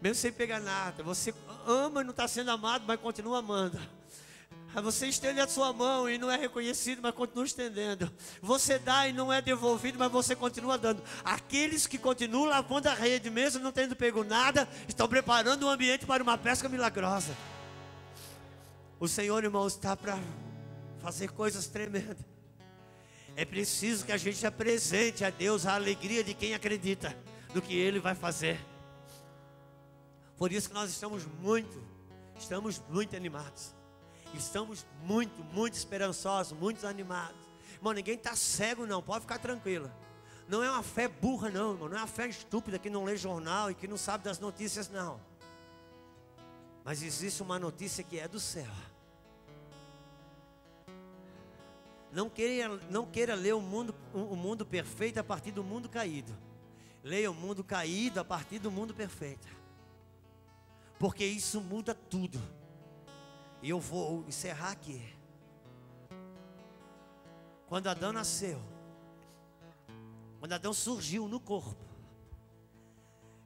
mesmo 0.02 0.16
sem 0.16 0.32
pegar 0.32 0.62
nada. 0.62 1.04
Você 1.04 1.34
ama 1.68 2.00
e 2.00 2.04
não 2.06 2.12
está 2.12 2.28
sendo 2.30 2.50
amado, 2.50 2.86
mas 2.88 3.00
continua 3.00 3.40
amando. 3.40 3.78
Você 4.82 5.08
estende 5.08 5.40
a 5.40 5.48
sua 5.48 5.72
mão 5.72 6.10
e 6.10 6.18
não 6.18 6.32
é 6.32 6.38
reconhecido, 6.38 7.00
mas 7.02 7.14
continua 7.14 7.46
estendendo. 7.46 8.12
Você 8.42 8.80
dá 8.80 9.08
e 9.08 9.14
não 9.14 9.32
é 9.32 9.42
devolvido, 9.42 10.00
mas 10.00 10.12
você 10.12 10.36
continua 10.36 10.78
dando. 10.78 11.04
Aqueles 11.24 11.86
que 11.86 11.98
continuam 11.98 12.46
lavando 12.46 12.90
a 12.90 12.94
rede, 12.94 13.30
mesmo 13.30 13.62
não 13.62 13.72
tendo 13.72 13.96
pego 13.96 14.24
nada, 14.24 14.68
estão 14.88 15.08
preparando 15.08 15.64
o 15.64 15.70
ambiente 15.70 16.06
para 16.06 16.24
uma 16.24 16.38
pesca 16.38 16.68
milagrosa. 16.68 17.36
O 19.00 19.08
Senhor, 19.08 19.44
irmão, 19.44 19.68
está 19.68 19.96
para 19.96 20.18
fazer 21.02 21.32
coisas 21.32 21.68
tremendas. 21.68 22.18
É 23.36 23.46
preciso 23.46 24.06
que 24.06 24.12
a 24.12 24.18
gente 24.18 24.46
apresente 24.46 25.24
a 25.24 25.30
Deus 25.30 25.66
a 25.66 25.76
alegria 25.76 26.24
de 26.24 26.34
quem 26.34 26.54
acredita 26.54 27.16
no 27.54 27.62
que 27.62 27.76
Ele 27.76 28.00
vai 28.00 28.16
fazer. 28.16 28.60
Por 30.38 30.52
isso 30.52 30.68
que 30.68 30.74
nós 30.74 30.90
estamos 30.90 31.26
muito, 31.42 31.82
estamos 32.38 32.82
muito 32.90 33.16
animados. 33.16 33.74
Estamos 34.38 34.86
muito, 35.04 35.44
muito 35.54 35.76
esperançosos, 35.76 36.58
muito 36.58 36.86
animados. 36.86 37.38
Irmão, 37.76 37.94
ninguém 37.94 38.16
está 38.16 38.36
cego, 38.36 38.86
não, 38.86 39.02
pode 39.02 39.22
ficar 39.22 39.40
tranquilo. 39.40 39.92
Não 40.48 40.64
é 40.64 40.70
uma 40.70 40.84
fé 40.84 41.08
burra, 41.08 41.50
não, 41.50 41.74
irmão. 41.74 41.90
Não 41.90 41.98
é 41.98 42.02
uma 42.02 42.08
fé 42.08 42.28
estúpida 42.28 42.80
que 42.80 42.90
não 42.90 43.04
lê 43.04 43.16
jornal 43.16 43.72
e 43.72 43.76
que 43.76 43.88
não 43.88 43.98
sabe 43.98 44.24
das 44.24 44.40
notícias, 44.40 44.90
não. 44.90 45.20
Mas 46.84 47.02
existe 47.02 47.42
uma 47.42 47.58
notícia 47.58 48.04
que 48.04 48.20
é 48.20 48.28
do 48.28 48.40
céu. 48.40 48.72
Não 52.12 52.30
queira, 52.30 52.80
não 52.90 53.06
queira 53.06 53.34
ler 53.34 53.56
o 53.56 53.62
mundo, 53.62 53.96
o 54.14 54.36
mundo 54.36 54.66
perfeito 54.66 55.18
a 55.18 55.24
partir 55.24 55.52
do 55.52 55.64
mundo 55.64 55.90
caído. 55.90 56.36
Leia 57.04 57.32
o 57.32 57.34
mundo 57.34 57.64
caído 57.64 58.20
a 58.20 58.24
partir 58.24 58.60
do 58.60 58.70
mundo 58.72 58.94
perfeito. 58.94 59.48
Porque 61.00 61.26
isso 61.26 61.60
muda 61.60 61.96
tudo. 61.96 62.40
E 63.64 63.70
eu 63.70 63.80
vou 63.80 64.26
encerrar 64.28 64.72
aqui. 64.72 65.02
Quando 67.66 67.88
Adão 67.88 68.12
nasceu, 68.12 68.62
quando 70.38 70.52
Adão 70.52 70.74
surgiu 70.74 71.30
no 71.30 71.40
corpo, 71.40 71.82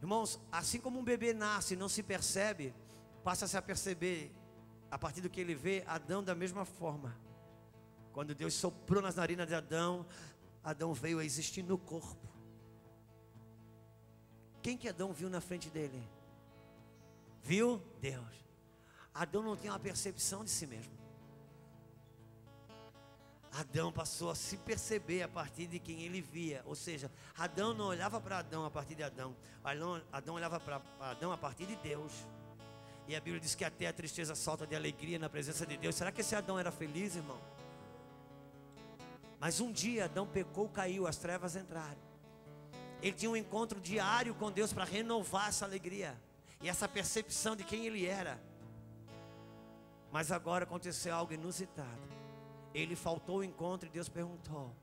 irmãos, 0.02 0.40
assim 0.52 0.80
como 0.80 1.00
um 1.00 1.04
bebê 1.04 1.34
nasce 1.34 1.76
e 1.76 1.78
não 1.78 1.88
se 1.88 2.02
percebe, 2.02 2.74
passa-se 3.24 3.56
a 3.56 3.62
perceber, 3.62 4.36
a 4.90 4.98
partir 4.98 5.22
do 5.22 5.30
que 5.30 5.40
ele 5.40 5.54
vê, 5.54 5.84
Adão 5.86 6.24
da 6.24 6.34
mesma 6.34 6.66
forma. 6.66 7.16
Quando 8.12 8.34
Deus 8.34 8.56
soprou 8.56 9.04
nas 9.04 9.18
narinas 9.18 9.48
de 9.48 9.54
Adão, 9.54 10.04
Adão 10.64 10.96
veio 10.96 11.20
a 11.20 11.26
existir 11.26 11.62
no 11.62 11.78
corpo. 11.78 12.28
Quem 14.64 14.76
que 14.76 14.90
Adão 14.90 15.14
viu 15.14 15.30
na 15.30 15.40
frente 15.40 15.70
dele? 15.70 16.04
Viu? 17.44 17.80
Deus. 18.02 18.47
Adão 19.18 19.42
não 19.42 19.58
tinha 19.58 19.72
uma 19.72 19.80
percepção 19.80 20.44
de 20.44 20.52
si 20.52 20.68
mesmo. 20.68 20.92
Adão 23.52 23.92
passou 23.92 24.30
a 24.30 24.36
se 24.36 24.58
perceber 24.58 25.24
a 25.24 25.28
partir 25.28 25.66
de 25.66 25.80
quem 25.80 26.04
ele 26.04 26.22
via. 26.22 26.62
Ou 26.66 26.76
seja, 26.76 27.12
Adão 27.36 27.74
não 27.74 27.86
olhava 27.86 28.22
para 28.22 28.38
Adão 28.38 28.64
a 28.64 28.70
partir 28.70 28.94
de 28.94 29.02
Adão. 29.02 29.36
Adão, 29.64 30.02
Adão 30.12 30.36
olhava 30.36 30.60
para 30.60 30.80
Adão 31.00 31.32
a 31.32 31.38
partir 31.38 31.66
de 31.66 31.76
Deus. 31.78 32.12
E 33.08 33.16
a 33.16 33.20
Bíblia 33.20 33.40
diz 33.40 33.56
que 33.56 33.66
até 33.66 33.88
a 33.88 33.94
tristeza 33.94 34.36
solta 34.36 34.68
de 34.68 34.76
alegria 34.76 35.18
na 35.18 35.28
presença 35.28 35.66
de 35.66 35.78
Deus. 35.78 35.96
Será 35.96 36.12
que 36.12 36.22
esse 36.22 36.36
Adão 36.36 36.60
era 36.60 36.72
feliz, 36.72 37.16
irmão? 37.16 37.42
Mas 39.40 39.60
um 39.60 39.72
dia 39.72 40.06
Adão 40.06 40.28
pecou, 40.28 40.70
caiu, 40.70 41.08
as 41.08 41.18
trevas 41.18 41.56
entraram. 41.56 41.98
Ele 43.02 43.14
tinha 43.14 43.32
um 43.32 43.36
encontro 43.36 43.82
diário 43.82 44.36
com 44.36 44.52
Deus 44.52 44.72
para 44.72 44.84
renovar 44.84 45.50
essa 45.50 45.66
alegria 45.66 46.16
e 46.62 46.70
essa 46.70 46.88
percepção 46.88 47.56
de 47.56 47.64
quem 47.64 47.88
ele 47.88 48.06
era. 48.06 48.40
Mas 50.12 50.32
agora 50.32 50.64
aconteceu 50.64 51.14
algo 51.14 51.34
inusitado. 51.34 52.08
Ele 52.74 52.96
faltou 52.96 53.40
o 53.40 53.44
encontro 53.44 53.88
e 53.88 53.92
Deus 53.92 54.10
perguntou: 54.10 54.74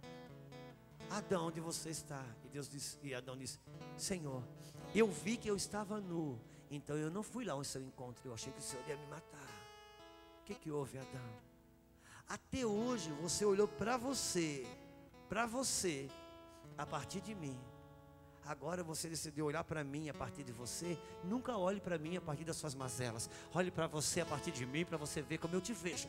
Adão, 1.10 1.46
onde 1.46 1.60
você 1.60 1.90
está? 1.90 2.24
E 2.44 2.48
Deus 2.48 2.68
disse, 2.68 2.98
e 3.02 3.14
Adão 3.14 3.36
disse: 3.36 3.58
Senhor, 3.96 4.42
eu 4.94 5.06
vi 5.06 5.36
que 5.36 5.48
eu 5.48 5.56
estava 5.56 6.00
nu, 6.00 6.38
então 6.70 6.96
eu 6.96 7.10
não 7.10 7.22
fui 7.22 7.44
lá 7.44 7.54
ao 7.54 7.64
seu 7.64 7.82
encontro. 7.82 8.28
Eu 8.28 8.34
achei 8.34 8.52
que 8.52 8.58
o 8.58 8.62
Senhor 8.62 8.82
ia 8.88 8.96
me 8.96 9.06
matar. 9.06 9.48
O 10.40 10.44
que, 10.44 10.54
que 10.54 10.70
houve, 10.70 10.98
Adão? 10.98 11.30
Até 12.28 12.64
hoje 12.64 13.10
você 13.22 13.44
olhou 13.44 13.68
para 13.68 13.96
você, 13.96 14.66
para 15.28 15.46
você, 15.46 16.08
a 16.76 16.86
partir 16.86 17.20
de 17.20 17.34
mim. 17.34 17.58
Agora 18.46 18.82
você 18.82 19.08
decidiu 19.08 19.46
olhar 19.46 19.64
para 19.64 19.82
mim 19.82 20.08
a 20.08 20.14
partir 20.14 20.42
de 20.42 20.52
você. 20.52 20.98
Nunca 21.22 21.56
olhe 21.56 21.80
para 21.80 21.98
mim 21.98 22.16
a 22.16 22.20
partir 22.20 22.44
das 22.44 22.56
suas 22.56 22.74
mazelas. 22.74 23.30
Olhe 23.54 23.70
para 23.70 23.86
você 23.86 24.20
a 24.20 24.26
partir 24.26 24.50
de 24.50 24.66
mim 24.66 24.84
para 24.84 24.98
você 24.98 25.22
ver 25.22 25.38
como 25.38 25.54
eu 25.54 25.60
te 25.60 25.72
vejo. 25.72 26.08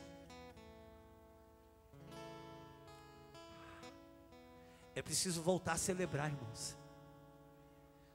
É 4.94 5.02
preciso 5.02 5.42
voltar 5.42 5.72
a 5.72 5.78
celebrar, 5.78 6.30
irmãos. 6.30 6.76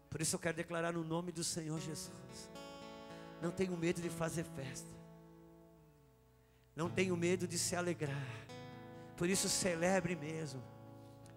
Por 0.09 0.21
isso 0.21 0.35
eu 0.35 0.39
quero 0.39 0.57
declarar 0.57 0.91
no 0.93 1.03
nome 1.03 1.31
do 1.31 1.43
Senhor 1.43 1.79
Jesus. 1.79 2.49
Não 3.41 3.49
tenho 3.49 3.75
medo 3.77 4.01
de 4.01 4.09
fazer 4.09 4.43
festa. 4.43 4.89
Não 6.75 6.89
tenho 6.89 7.15
medo 7.17 7.47
de 7.47 7.57
se 7.57 7.75
alegrar. 7.75 8.27
Por 9.17 9.29
isso 9.29 9.49
celebre 9.49 10.15
mesmo. 10.15 10.61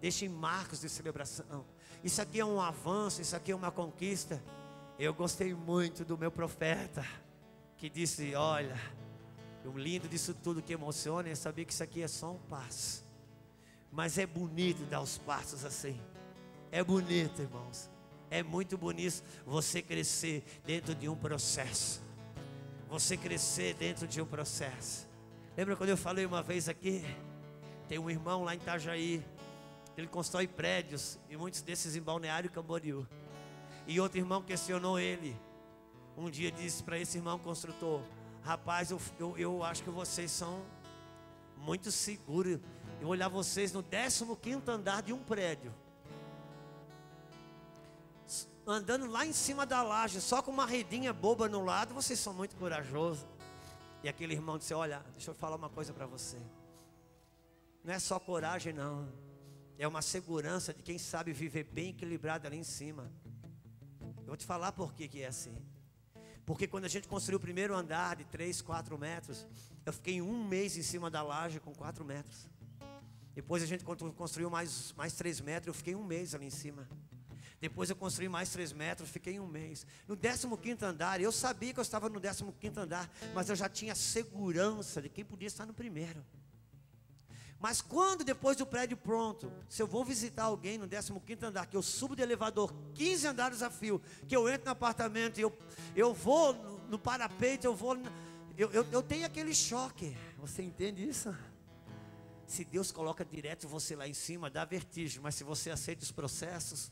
Deixe 0.05 0.29
marcos 0.29 0.81
de 0.81 0.87
celebração. 0.87 1.65
Isso 2.03 2.21
aqui 2.21 2.39
é 2.39 2.45
um 2.45 2.61
avanço, 2.61 3.23
isso 3.23 3.35
aqui 3.35 3.51
é 3.51 3.55
uma 3.55 3.71
conquista. 3.71 4.39
Eu 4.99 5.11
gostei 5.15 5.51
muito 5.55 6.05
do 6.05 6.15
meu 6.15 6.29
profeta, 6.29 7.03
que 7.75 7.89
disse: 7.89 8.35
Olha, 8.35 8.79
o 9.65 9.75
lindo 9.75 10.07
disso 10.07 10.35
tudo 10.35 10.61
que 10.61 10.73
emociona 10.73 11.29
é 11.29 11.33
saber 11.33 11.65
que 11.65 11.73
isso 11.73 11.81
aqui 11.81 12.03
é 12.03 12.07
só 12.07 12.33
um 12.33 12.37
passo. 12.37 13.03
Mas 13.91 14.19
é 14.19 14.27
bonito 14.27 14.85
dar 14.85 15.01
os 15.01 15.17
passos 15.17 15.65
assim. 15.65 15.99
É 16.71 16.83
bonito, 16.83 17.41
irmãos. 17.41 17.89
É 18.29 18.43
muito 18.43 18.77
bonito 18.77 19.23
você 19.43 19.81
crescer 19.81 20.43
dentro 20.63 20.93
de 20.93 21.09
um 21.09 21.15
processo. 21.15 21.99
Você 22.89 23.17
crescer 23.17 23.73
dentro 23.73 24.07
de 24.07 24.21
um 24.21 24.25
processo. 24.27 25.09
Lembra 25.57 25.75
quando 25.75 25.89
eu 25.89 25.97
falei 25.97 26.27
uma 26.27 26.43
vez 26.43 26.69
aqui? 26.69 27.03
Tem 27.87 27.97
um 27.97 28.07
irmão 28.07 28.43
lá 28.43 28.53
em 28.53 28.59
Itajaí 28.59 29.25
ele 29.97 30.07
constrói 30.07 30.47
prédios, 30.47 31.17
e 31.29 31.37
muitos 31.37 31.61
desses 31.61 31.95
em 31.95 32.01
Balneário 32.01 32.49
Camboriú. 32.51 33.07
E 33.87 33.99
outro 33.99 34.17
irmão 34.17 34.41
questionou 34.41 34.99
ele. 34.99 35.35
Um 36.17 36.29
dia 36.29 36.51
disse 36.51 36.83
para 36.83 36.99
esse 36.99 37.17
irmão 37.17 37.39
construtor: 37.39 38.01
Rapaz, 38.41 38.91
eu, 38.91 38.99
eu, 39.19 39.37
eu 39.37 39.63
acho 39.63 39.83
que 39.83 39.89
vocês 39.89 40.31
são 40.31 40.65
muito 41.57 41.91
seguros. 41.91 42.59
Eu 42.99 43.07
olhar 43.07 43.27
vocês 43.27 43.73
no 43.73 43.83
15 43.83 44.63
andar 44.67 45.01
de 45.01 45.11
um 45.11 45.19
prédio, 45.19 45.73
andando 48.65 49.05
lá 49.05 49.25
em 49.25 49.33
cima 49.33 49.65
da 49.65 49.83
laje, 49.83 50.21
só 50.21 50.41
com 50.41 50.51
uma 50.51 50.65
redinha 50.65 51.13
boba 51.13 51.47
no 51.47 51.63
lado, 51.63 51.93
vocês 51.93 52.19
são 52.19 52.33
muito 52.33 52.55
corajosos. 52.55 53.25
E 54.03 54.09
aquele 54.09 54.33
irmão 54.33 54.57
disse: 54.57 54.73
Olha, 54.73 55.03
deixa 55.11 55.31
eu 55.31 55.35
falar 55.35 55.55
uma 55.55 55.69
coisa 55.69 55.93
para 55.93 56.05
você. 56.05 56.37
Não 57.83 57.93
é 57.93 57.99
só 57.99 58.19
coragem, 58.19 58.73
não. 58.73 59.24
É 59.77 59.87
uma 59.87 60.01
segurança 60.01 60.73
de 60.73 60.81
quem 60.81 60.97
sabe 60.97 61.33
viver 61.33 61.65
bem 61.65 61.89
equilibrado 61.89 62.47
ali 62.47 62.57
em 62.57 62.63
cima. 62.63 63.11
Eu 64.19 64.27
vou 64.27 64.37
te 64.37 64.45
falar 64.45 64.71
por 64.71 64.93
que, 64.93 65.07
que 65.07 65.21
é 65.21 65.27
assim. 65.27 65.55
Porque 66.45 66.67
quando 66.67 66.85
a 66.85 66.87
gente 66.87 67.07
construiu 67.07 67.37
o 67.37 67.41
primeiro 67.41 67.75
andar 67.75 68.15
de 68.15 68.23
3, 68.25 68.61
4 68.61 68.97
metros, 68.97 69.45
eu 69.85 69.91
fiquei 69.91 70.21
um 70.21 70.47
mês 70.47 70.77
em 70.77 70.83
cima 70.83 71.09
da 71.09 71.21
laje 71.21 71.59
com 71.59 71.73
4 71.73 72.05
metros. 72.05 72.47
Depois 73.33 73.61
a 73.61 73.65
gente 73.65 73.83
construiu 73.83 74.49
mais, 74.49 74.93
mais 74.93 75.13
3 75.13 75.41
metros, 75.41 75.67
eu 75.67 75.73
fiquei 75.73 75.95
um 75.95 76.03
mês 76.03 76.33
ali 76.33 76.45
em 76.45 76.51
cima. 76.51 76.87
Depois 77.59 77.89
eu 77.89 77.95
construí 77.95 78.29
mais 78.29 78.49
3 78.49 78.71
metros, 78.73 79.09
fiquei 79.09 79.39
um 79.39 79.47
mês. 79.47 79.85
No 80.07 80.15
15 80.15 80.85
andar, 80.85 81.19
eu 81.19 81.31
sabia 81.31 81.73
que 81.73 81.79
eu 81.79 81.83
estava 81.83 82.07
no 82.09 82.21
15 82.21 82.79
andar, 82.79 83.09
mas 83.33 83.49
eu 83.49 83.55
já 83.55 83.67
tinha 83.67 83.95
segurança 83.95 85.01
de 85.01 85.09
quem 85.09 85.25
podia 85.25 85.47
estar 85.47 85.65
no 85.65 85.73
primeiro. 85.73 86.23
Mas 87.59 87.81
quando 87.81 88.23
depois 88.23 88.57
do 88.57 88.65
prédio 88.65 88.97
pronto, 88.97 89.51
se 89.69 89.81
eu 89.81 89.87
vou 89.87 90.03
visitar 90.03 90.43
alguém 90.43 90.77
no 90.77 90.87
15 90.87 91.45
andar, 91.45 91.65
que 91.65 91.75
eu 91.75 91.81
subo 91.81 92.15
de 92.15 92.21
elevador 92.21 92.73
15 92.93 93.27
andares 93.27 93.61
a 93.61 93.69
fio, 93.69 94.01
que 94.27 94.35
eu 94.35 94.47
entro 94.49 94.65
no 94.65 94.71
apartamento 94.71 95.39
eu, 95.39 95.57
eu 95.95 96.13
vou 96.13 96.53
no, 96.53 96.79
no 96.89 96.99
parapeito, 96.99 97.65
eu 97.65 97.75
vou. 97.75 97.97
Eu, 98.57 98.71
eu, 98.71 98.85
eu 98.91 99.01
tenho 99.01 99.25
aquele 99.25 99.53
choque. 99.53 100.15
Você 100.37 100.61
entende 100.61 101.07
isso? 101.07 101.35
Se 102.45 102.63
Deus 102.63 102.91
coloca 102.91 103.25
direto 103.25 103.67
você 103.67 103.95
lá 103.95 104.07
em 104.07 104.13
cima, 104.13 104.49
dá 104.49 104.63
vertigem, 104.65 105.19
mas 105.21 105.33
se 105.35 105.43
você 105.43 105.71
aceita 105.71 106.03
os 106.03 106.11
processos, 106.11 106.91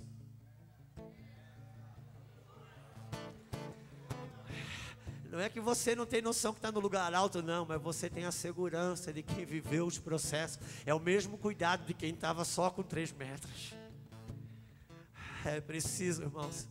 Não 5.34 5.40
é 5.40 5.50
que 5.50 5.60
você 5.60 5.96
não 5.96 6.06
tem 6.06 6.22
noção 6.22 6.54
que 6.54 6.60
está 6.60 6.72
no 6.72 6.80
lugar 6.80 7.12
alto, 7.12 7.42
não, 7.42 7.66
mas 7.66 7.82
você 7.82 8.08
tem 8.08 8.24
a 8.24 8.32
segurança 8.32 9.12
de 9.12 9.24
quem 9.24 9.44
viveu 9.44 9.88
os 9.88 9.98
processos. 9.98 10.60
É 10.86 10.94
o 10.94 11.00
mesmo 11.00 11.40
cuidado 11.40 11.88
de 11.88 11.94
quem 11.96 12.14
estava 12.14 12.46
só 12.46 12.70
com 12.70 12.84
três 12.84 13.12
metros. 13.12 13.74
É 15.44 15.60
preciso, 15.60 16.22
irmãos, 16.22 16.68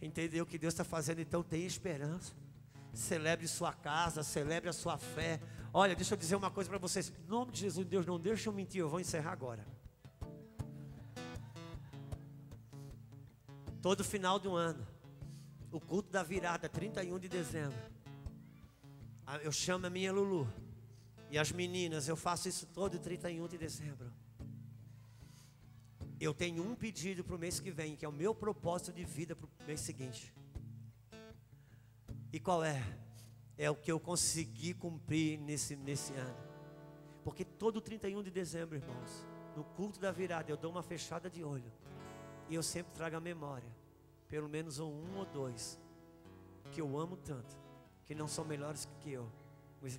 entender 0.00 0.40
o 0.40 0.46
que 0.46 0.56
Deus 0.56 0.72
está 0.72 0.82
fazendo, 0.82 1.20
então 1.20 1.42
tem 1.42 1.66
esperança. 1.66 2.32
Celebre 2.94 3.46
sua 3.46 3.74
casa, 3.74 4.22
celebre 4.22 4.70
a 4.70 4.72
sua 4.72 4.96
fé. 4.96 5.38
Olha, 5.70 5.94
deixa 5.94 6.14
eu 6.14 6.18
dizer 6.18 6.36
uma 6.36 6.50
coisa 6.50 6.70
para 6.70 6.78
vocês. 6.78 7.12
Em 7.22 7.28
nome 7.28 7.52
de 7.52 7.60
Jesus, 7.60 7.86
Deus, 7.86 8.06
não 8.06 8.18
deixa 8.18 8.48
eu 8.48 8.54
mentir, 8.54 8.80
eu 8.80 8.88
vou 8.88 8.98
encerrar 8.98 9.32
agora. 9.32 9.62
Todo 13.82 14.02
final 14.02 14.38
do 14.38 14.56
ano, 14.56 14.93
o 15.76 15.80
culto 15.80 16.10
da 16.10 16.22
virada, 16.22 16.68
31 16.68 17.18
de 17.18 17.28
dezembro. 17.28 17.76
Eu 19.42 19.50
chamo 19.50 19.86
a 19.86 19.90
minha 19.90 20.12
Lulu. 20.12 20.46
E 21.30 21.38
as 21.38 21.50
meninas, 21.50 22.06
eu 22.06 22.16
faço 22.16 22.48
isso 22.48 22.66
todo 22.66 22.98
31 22.98 23.48
de 23.48 23.58
dezembro. 23.58 24.12
Eu 26.20 26.32
tenho 26.32 26.62
um 26.62 26.76
pedido 26.76 27.24
para 27.24 27.34
o 27.34 27.38
mês 27.38 27.58
que 27.58 27.72
vem, 27.72 27.96
que 27.96 28.04
é 28.04 28.08
o 28.08 28.12
meu 28.12 28.34
propósito 28.34 28.92
de 28.92 29.04
vida 29.04 29.34
para 29.34 29.46
o 29.46 29.66
mês 29.66 29.80
seguinte. 29.80 30.32
E 32.32 32.38
qual 32.38 32.62
é? 32.62 32.80
É 33.58 33.68
o 33.68 33.74
que 33.74 33.90
eu 33.90 33.98
consegui 33.98 34.74
cumprir 34.74 35.40
nesse, 35.40 35.74
nesse 35.74 36.12
ano. 36.14 36.36
Porque 37.24 37.44
todo 37.44 37.80
31 37.80 38.22
de 38.22 38.30
dezembro, 38.30 38.76
irmãos, 38.76 39.26
no 39.56 39.64
culto 39.64 39.98
da 39.98 40.12
virada, 40.12 40.50
eu 40.52 40.56
dou 40.56 40.70
uma 40.70 40.82
fechada 40.82 41.28
de 41.28 41.42
olho. 41.42 41.72
E 42.48 42.54
eu 42.54 42.62
sempre 42.62 42.92
trago 42.92 43.16
a 43.16 43.20
memória 43.20 43.83
pelo 44.28 44.48
menos 44.48 44.78
um, 44.78 45.16
ou 45.16 45.24
dois 45.26 45.78
que 46.72 46.80
eu 46.80 46.98
amo 46.98 47.16
tanto, 47.16 47.56
que 48.04 48.14
não 48.14 48.26
são 48.26 48.44
melhores 48.44 48.88
que 49.00 49.12
eu, 49.12 49.30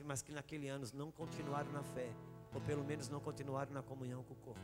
mas 0.04 0.22
que 0.22 0.32
naquele 0.32 0.68
ano 0.68 0.86
não 0.94 1.12
continuaram 1.12 1.72
na 1.72 1.84
fé, 1.84 2.12
ou 2.54 2.60
pelo 2.62 2.84
menos 2.84 3.08
não 3.08 3.20
continuaram 3.20 3.72
na 3.72 3.82
comunhão 3.82 4.24
com 4.24 4.34
o 4.34 4.38
corpo. 4.38 4.60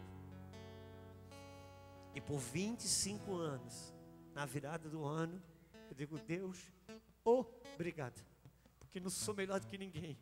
E 2.13 2.19
por 2.19 2.37
25 2.37 3.33
anos, 3.35 3.93
na 4.33 4.45
virada 4.45 4.89
do 4.89 5.05
ano, 5.05 5.41
eu 5.89 5.95
digo, 5.95 6.17
Deus, 6.19 6.71
obrigado, 7.75 8.21
porque 8.79 8.99
não 8.99 9.09
sou 9.09 9.33
melhor 9.33 9.59
do 9.59 9.67
que 9.67 9.77
ninguém, 9.77 10.17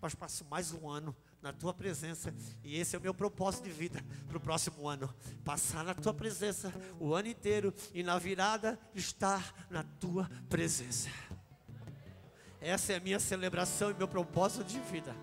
mas 0.00 0.14
passo 0.14 0.44
mais 0.46 0.72
um 0.72 0.88
ano 0.88 1.14
na 1.46 1.52
tua 1.52 1.72
presença. 1.72 2.34
E 2.64 2.76
esse 2.76 2.96
é 2.96 2.98
o 2.98 3.02
meu 3.02 3.14
propósito 3.14 3.64
de 3.64 3.70
vida 3.70 4.04
para 4.26 4.36
o 4.36 4.40
próximo 4.40 4.88
ano: 4.88 5.08
passar 5.44 5.84
na 5.84 5.94
tua 5.94 6.12
presença 6.12 6.72
o 6.98 7.14
ano 7.14 7.28
inteiro 7.28 7.72
e 7.94 8.02
na 8.02 8.18
virada 8.18 8.78
estar 8.94 9.54
na 9.70 9.84
tua 9.84 10.28
presença. 10.48 11.08
Essa 12.60 12.94
é 12.94 12.96
a 12.96 13.00
minha 13.00 13.20
celebração 13.20 13.92
e 13.92 13.94
meu 13.94 14.08
propósito 14.08 14.64
de 14.64 14.80
vida. 14.80 15.14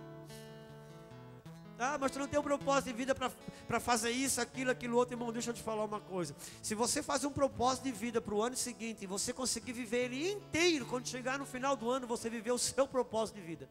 Ah, 1.77 1.97
mas 1.99 2.11
tu 2.11 2.19
não 2.19 2.27
tem 2.27 2.39
um 2.39 2.43
propósito 2.43 2.85
de 2.85 2.93
vida 2.93 3.13
para 3.13 3.79
fazer 3.81 4.11
isso, 4.11 4.39
aquilo, 4.39 4.71
aquilo 4.71 4.95
outro, 4.95 5.15
irmão. 5.15 5.33
Deixa 5.33 5.49
eu 5.49 5.53
te 5.53 5.61
falar 5.61 5.83
uma 5.83 5.99
coisa. 5.99 6.33
Se 6.61 6.73
você 6.73 7.03
faz 7.03 7.25
um 7.25 7.31
propósito 7.31 7.83
de 7.83 7.91
vida 7.91 8.21
para 8.21 8.33
o 8.33 8.41
ano 8.41 8.55
seguinte 8.55 9.03
e 9.03 9.07
você 9.07 9.33
conseguir 9.33 9.73
viver 9.73 10.05
ele 10.05 10.31
inteiro, 10.31 10.85
quando 10.85 11.05
chegar 11.05 11.37
no 11.37 11.45
final 11.45 11.75
do 11.75 11.89
ano, 11.91 12.07
você 12.07 12.29
viver 12.29 12.53
o 12.53 12.57
seu 12.57 12.87
propósito 12.87 13.35
de 13.35 13.41
vida. 13.41 13.67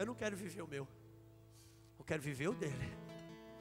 Eu 0.00 0.06
não 0.06 0.14
quero 0.14 0.34
viver 0.34 0.62
o 0.62 0.66
meu. 0.66 0.88
Eu 1.98 2.04
quero 2.06 2.22
viver 2.22 2.48
o 2.48 2.54
dele. 2.54 2.90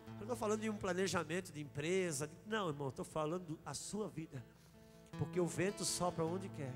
Eu 0.07 0.13
não 0.13 0.21
estou 0.21 0.37
falando 0.37 0.61
de 0.61 0.69
um 0.69 0.77
planejamento 0.77 1.51
de 1.51 1.59
empresa. 1.59 2.31
Não, 2.45 2.69
irmão, 2.69 2.87
estou 2.87 3.03
falando 3.03 3.59
a 3.65 3.73
sua 3.73 4.07
vida. 4.07 4.41
Porque 5.17 5.37
o 5.37 5.45
vento 5.45 5.83
sopra 5.83 6.23
onde 6.23 6.47
quer. 6.47 6.73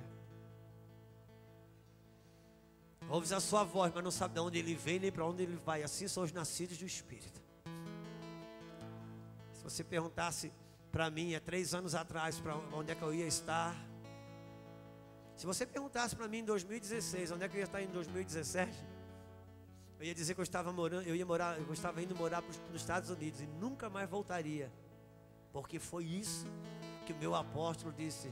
Ouves 3.09 3.31
a 3.31 3.39
sua 3.39 3.63
voz, 3.63 3.89
mas 3.95 4.03
não 4.03 4.11
sabe 4.11 4.33
de 4.33 4.41
onde 4.41 4.59
ele 4.59 4.75
vem 4.75 4.99
nem 4.99 5.13
para 5.13 5.25
onde 5.25 5.43
ele 5.43 5.55
vai. 5.55 5.81
Assim 5.81 6.09
são 6.09 6.23
os 6.23 6.33
nascidos 6.33 6.77
do 6.77 6.85
Espírito. 6.85 7.41
Se 9.53 9.63
você 9.63 9.81
perguntasse 9.81 10.51
para 10.91 11.09
mim 11.09 11.35
há 11.35 11.39
três 11.39 11.73
anos 11.73 11.95
atrás 11.95 12.37
para 12.37 12.57
onde 12.73 12.91
é 12.91 12.95
que 12.95 13.01
eu 13.01 13.13
ia 13.13 13.27
estar. 13.27 13.73
Se 15.37 15.45
você 15.45 15.65
perguntasse 15.65 16.17
para 16.17 16.27
mim 16.27 16.39
em 16.39 16.45
2016 16.45 17.31
onde 17.31 17.45
é 17.45 17.47
que 17.47 17.55
eu 17.55 17.59
ia 17.59 17.65
estar 17.65 17.81
em 17.81 17.87
2017, 17.87 18.91
eu 20.03 20.07
ia 20.07 20.13
dizer 20.13 20.33
que 20.33 20.41
eu 20.41 20.43
estava 20.43 20.73
morando, 20.73 21.07
eu 21.07 21.15
ia 21.15 21.25
morar, 21.25 21.57
eu 21.57 21.71
estava 21.71 22.01
indo 22.01 22.13
morar 22.13 22.43
nos 22.69 22.81
Estados 22.81 23.09
Unidos 23.09 23.39
e 23.39 23.47
nunca 23.47 23.89
mais 23.89 24.09
voltaria. 24.09 24.69
Porque 25.53 25.79
foi 25.79 26.03
isso 26.03 26.45
que 27.05 27.13
o 27.13 27.15
meu 27.15 27.33
apóstolo 27.33 27.93
disse. 27.93 28.29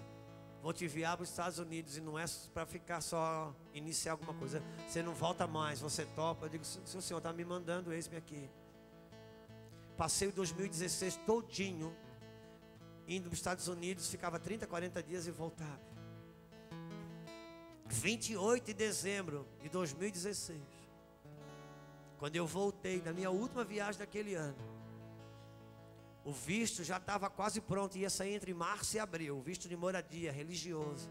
Vou 0.61 0.73
te 0.73 0.83
enviar 0.83 1.15
para 1.15 1.23
os 1.23 1.29
Estados 1.29 1.59
Unidos 1.59 1.95
e 1.95 2.01
não 2.01 2.19
é 2.19 2.25
para 2.53 2.65
ficar 2.65 2.99
só 2.99 3.55
iniciar 3.73 4.11
alguma 4.11 4.33
coisa. 4.33 4.61
Você 4.85 5.01
não 5.01 5.13
volta 5.13 5.47
mais, 5.47 5.79
você 5.79 6.05
topa. 6.07 6.47
Eu 6.47 6.49
digo, 6.49 6.65
se 6.65 6.97
o 6.97 7.01
senhor 7.01 7.19
está 7.19 7.31
me 7.31 7.45
mandando, 7.45 7.93
eis-me 7.93 8.17
aqui. 8.17 8.49
Passei 9.95 10.27
o 10.27 10.33
2016 10.33 11.21
todinho 11.25 11.95
indo 13.07 13.29
para 13.29 13.33
os 13.33 13.39
Estados 13.39 13.69
Unidos, 13.69 14.09
ficava 14.09 14.37
30, 14.37 14.67
40 14.67 15.01
dias 15.01 15.25
e 15.25 15.31
voltava. 15.31 15.79
28 17.87 18.65
de 18.65 18.73
dezembro 18.73 19.47
de 19.61 19.69
2016. 19.69 20.80
Quando 22.21 22.35
eu 22.35 22.45
voltei 22.45 23.01
na 23.01 23.11
minha 23.11 23.31
última 23.31 23.63
viagem 23.63 23.97
daquele 23.97 24.35
ano, 24.35 24.55
o 26.23 26.31
visto 26.31 26.83
já 26.83 26.97
estava 26.97 27.27
quase 27.31 27.59
pronto, 27.59 27.97
ia 27.97 28.11
sair 28.11 28.35
entre 28.35 28.53
março 28.53 28.95
e 28.95 28.99
abril, 28.99 29.39
o 29.39 29.41
visto 29.41 29.67
de 29.67 29.75
moradia 29.75 30.31
religioso. 30.31 31.09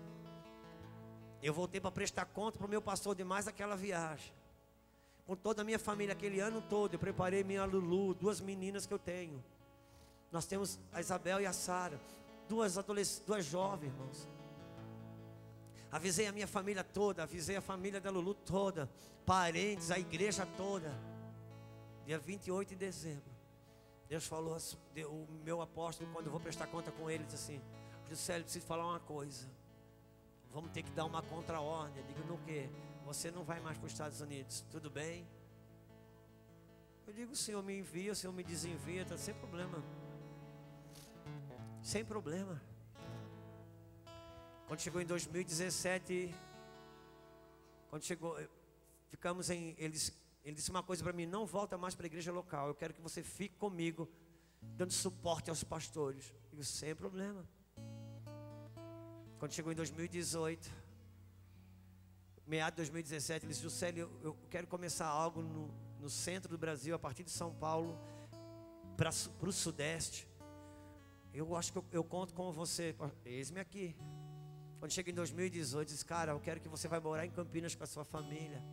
Eu 1.43 1.53
voltei 1.53 1.81
para 1.81 1.91
prestar 1.91 2.27
conta 2.27 2.59
para 2.59 2.67
o 2.69 2.71
meu 2.71 2.81
pastor 2.81 3.17
de 3.17 3.25
mais 3.25 3.49
aquela 3.49 3.75
viagem. 3.75 4.33
Com 5.27 5.35
toda 5.35 5.63
a 5.63 5.65
minha 5.65 5.81
família, 5.81 6.13
aquele 6.13 6.39
ano 6.39 6.63
todo, 6.63 6.95
eu 6.95 6.99
preparei 7.01 7.43
minha 7.43 7.65
Lulu, 7.65 8.15
duas 8.15 8.41
meninas 8.41 8.87
que 8.87 8.95
eu 8.95 8.99
tenho. 9.01 9.43
Nós 10.31 10.47
temos 10.47 10.79
a 10.93 11.01
Isabel 11.01 11.41
e 11.41 11.47
a 11.47 11.53
Sara, 11.53 12.01
duas 12.49 12.77
duas 13.27 13.45
jovens, 13.45 13.89
irmãos. 13.89 14.29
Avisei 15.91 16.26
a 16.26 16.32
minha 16.32 16.47
família 16.47 16.84
toda, 16.84 17.24
avisei 17.24 17.57
a 17.57 17.61
família 17.61 18.01
da 18.01 18.11
Lulu 18.11 18.34
toda, 18.34 18.88
parentes, 19.26 19.91
a 19.91 19.99
igreja 19.99 20.47
toda. 20.57 20.93
Dia 22.05 22.18
28 22.18 22.68
de 22.70 22.76
dezembro. 22.76 23.30
Deus 24.09 24.26
falou, 24.26 24.55
assim, 24.55 24.76
o 25.05 25.26
meu 25.45 25.61
apóstolo, 25.61 26.11
quando 26.12 26.26
eu 26.26 26.32
vou 26.32 26.41
prestar 26.41 26.66
conta 26.68 26.91
com 26.93 27.11
ele, 27.11 27.24
disse 27.24 27.36
assim: 27.36 27.62
Juscelio, 28.09 28.45
preciso 28.45 28.66
falar 28.66 28.86
uma 28.86 29.01
coisa. 29.01 29.49
Vamos 30.53 30.70
ter 30.72 30.82
que 30.82 30.91
dar 30.91 31.05
uma 31.05 31.22
contra-ordem. 31.22 32.05
Digo, 32.05 32.24
no 32.26 32.38
que? 32.38 32.68
Você 33.05 33.30
não 33.30 33.45
vai 33.45 33.61
mais 33.61 33.78
para 33.78 33.86
os 33.86 33.93
Estados 33.93 34.20
Unidos, 34.20 34.64
tudo 34.70 34.91
bem? 34.91 35.26
Eu 37.07 37.12
digo, 37.12 37.32
o 37.32 37.36
Senhor 37.36 37.62
me 37.62 37.78
envia, 37.78 38.12
o 38.12 38.14
Senhor 38.14 38.32
me 38.32 38.45
desenvia, 38.45 39.03
está 39.03 39.16
sem 39.16 39.34
problema. 39.34 39.82
Sem 41.82 42.05
problema. 42.05 42.61
Quando 44.71 44.83
chegou 44.83 45.01
em 45.01 45.05
2017, 45.05 46.33
quando 47.89 48.05
chegou, 48.05 48.39
ficamos 49.09 49.51
em. 49.51 49.75
Ele 49.77 49.89
disse, 49.89 50.12
ele 50.45 50.55
disse 50.55 50.71
uma 50.71 50.81
coisa 50.81 51.03
para 51.03 51.12
mim: 51.12 51.27
não 51.27 51.45
volta 51.45 51.77
mais 51.77 51.97
para 51.97 52.07
a 52.07 52.07
igreja 52.07 52.31
local. 52.31 52.68
Eu 52.68 52.75
quero 52.77 52.95
que 52.95 53.01
você 53.01 53.21
fique 53.21 53.57
comigo, 53.57 54.09
dando 54.62 54.93
suporte 54.93 55.51
aos 55.51 55.64
pastores. 55.64 56.33
Eu 56.53 56.62
sem 56.62 56.95
problema. 56.95 57.45
Quando 59.41 59.53
chegou 59.53 59.73
em 59.73 59.75
2018, 59.75 60.71
meado 62.47 62.75
de 62.75 62.77
2017, 62.77 63.47
ele 63.47 63.53
disse, 63.53 63.62
Juscelio, 63.64 64.09
eu, 64.23 64.29
eu 64.29 64.37
quero 64.49 64.68
começar 64.68 65.07
algo 65.09 65.43
no, 65.43 65.75
no 65.99 66.09
centro 66.09 66.49
do 66.49 66.59
Brasil, 66.59 66.95
a 66.95 66.99
partir 66.99 67.25
de 67.25 67.33
São 67.33 67.53
Paulo, 67.53 67.99
para 68.97 69.11
o 69.49 69.53
Sudeste. 69.53 70.29
Eu 71.35 71.57
acho 71.57 71.73
que 71.73 71.79
eu, 71.79 71.85
eu 71.91 72.05
conto 72.05 72.33
com 72.33 72.53
você. 72.53 72.95
Eis-me 73.25 73.59
aqui. 73.59 73.97
Quando 74.81 74.93
chega 74.93 75.11
em 75.11 75.14
2018, 75.14 75.89
diz, 75.89 76.03
cara, 76.03 76.33
eu 76.33 76.41
quero 76.41 76.59
que 76.59 76.66
você 76.66 76.89
vai 76.89 76.99
morar 76.99 77.26
em 77.26 77.31
Campinas 77.31 77.74
com 77.74 77.85
a 77.85 77.87
sua 77.87 78.03
família. 78.03 78.64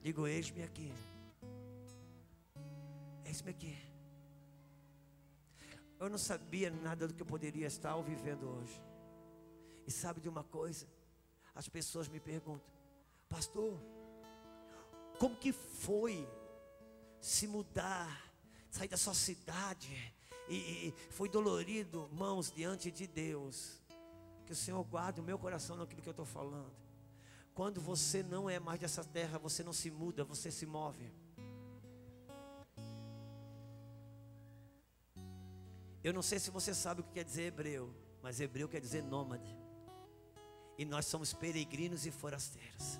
Digo, 0.00 0.24
eis-me 0.24 0.62
aqui. 0.62 0.94
Eis-me 3.24 3.50
aqui. 3.50 3.76
Eu 5.98 6.08
não 6.08 6.16
sabia 6.16 6.70
nada 6.70 7.08
do 7.08 7.12
que 7.12 7.20
eu 7.20 7.26
poderia 7.26 7.66
estar 7.66 8.00
vivendo 8.02 8.48
hoje. 8.48 8.80
E 9.84 9.90
sabe 9.90 10.20
de 10.20 10.28
uma 10.28 10.44
coisa? 10.44 10.86
As 11.56 11.68
pessoas 11.68 12.06
me 12.06 12.20
perguntam, 12.20 12.70
pastor, 13.28 13.76
como 15.18 15.34
que 15.34 15.52
foi 15.52 16.24
se 17.20 17.48
mudar, 17.48 18.32
sair 18.70 18.86
da 18.86 18.96
sua 18.96 19.14
cidade? 19.14 20.14
E, 20.48 20.54
e 20.54 20.94
foi 21.10 21.28
dolorido, 21.28 22.08
mãos, 22.12 22.52
diante 22.52 22.92
de 22.92 23.08
Deus. 23.08 23.87
Que 24.48 24.54
o 24.54 24.56
Senhor 24.56 24.82
guarde 24.82 25.20
o 25.20 25.22
meu 25.22 25.38
coração 25.38 25.76
naquilo 25.76 26.00
que 26.00 26.08
eu 26.08 26.12
estou 26.12 26.24
falando. 26.24 26.72
Quando 27.54 27.82
você 27.82 28.22
não 28.22 28.48
é 28.48 28.58
mais 28.58 28.80
dessa 28.80 29.04
terra, 29.04 29.36
você 29.36 29.62
não 29.62 29.74
se 29.74 29.90
muda, 29.90 30.24
você 30.24 30.50
se 30.50 30.64
move. 30.64 31.12
Eu 36.02 36.14
não 36.14 36.22
sei 36.22 36.38
se 36.38 36.50
você 36.50 36.72
sabe 36.72 37.02
o 37.02 37.04
que 37.04 37.12
quer 37.12 37.24
dizer 37.24 37.42
hebreu, 37.42 37.94
mas 38.22 38.40
hebreu 38.40 38.66
quer 38.66 38.80
dizer 38.80 39.02
nômade. 39.02 39.54
E 40.78 40.86
nós 40.86 41.04
somos 41.04 41.34
peregrinos 41.34 42.06
e 42.06 42.10
forasteiros. 42.10 42.98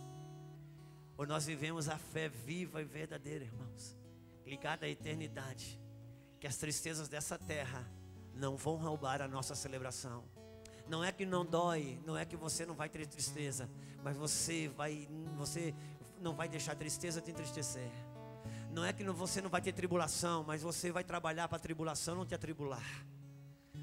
Ou 1.17 1.27
nós 1.27 1.47
vivemos 1.47 1.89
a 1.89 1.97
fé 1.97 2.29
viva 2.29 2.83
e 2.83 2.85
verdadeira, 2.85 3.47
irmãos, 3.47 3.97
ligada 4.45 4.85
à 4.85 4.89
eternidade. 4.91 5.81
Que 6.39 6.47
as 6.47 6.59
tristezas 6.59 7.09
dessa 7.09 7.39
terra 7.39 7.91
não 8.35 8.55
vão 8.55 8.77
roubar 8.77 9.23
a 9.23 9.27
nossa 9.27 9.55
celebração. 9.55 10.37
Não 10.89 11.05
é 11.05 11.13
que 11.13 11.27
não 11.27 11.45
dói, 11.45 12.01
não 12.07 12.17
é 12.17 12.25
que 12.25 12.37
você 12.37 12.65
não 12.65 12.75
vai 12.75 12.89
ter 12.89 13.07
tristeza, 13.07 13.69
mas 14.03 14.17
você 14.17 14.69
vai, 14.69 15.09
você 15.37 15.75
não 16.21 16.35
vai 16.35 16.49
deixar 16.49 16.73
a 16.73 16.77
tristeza 16.77 17.21
te 17.21 17.31
entristecer. 17.31 17.91
Não 18.73 18.85
é 18.85 18.93
que 18.93 19.05
você 19.05 19.41
não 19.41 19.51
vai 19.51 19.61
ter 19.61 19.73
tribulação, 19.73 20.45
mas 20.45 20.63
você 20.63 20.91
vai 20.91 21.05
trabalhar 21.05 21.49
para 21.49 21.57
a 21.57 21.61
tribulação 21.61 22.15
não 22.15 22.27
te 22.27 22.35
atribular. 22.35 23.07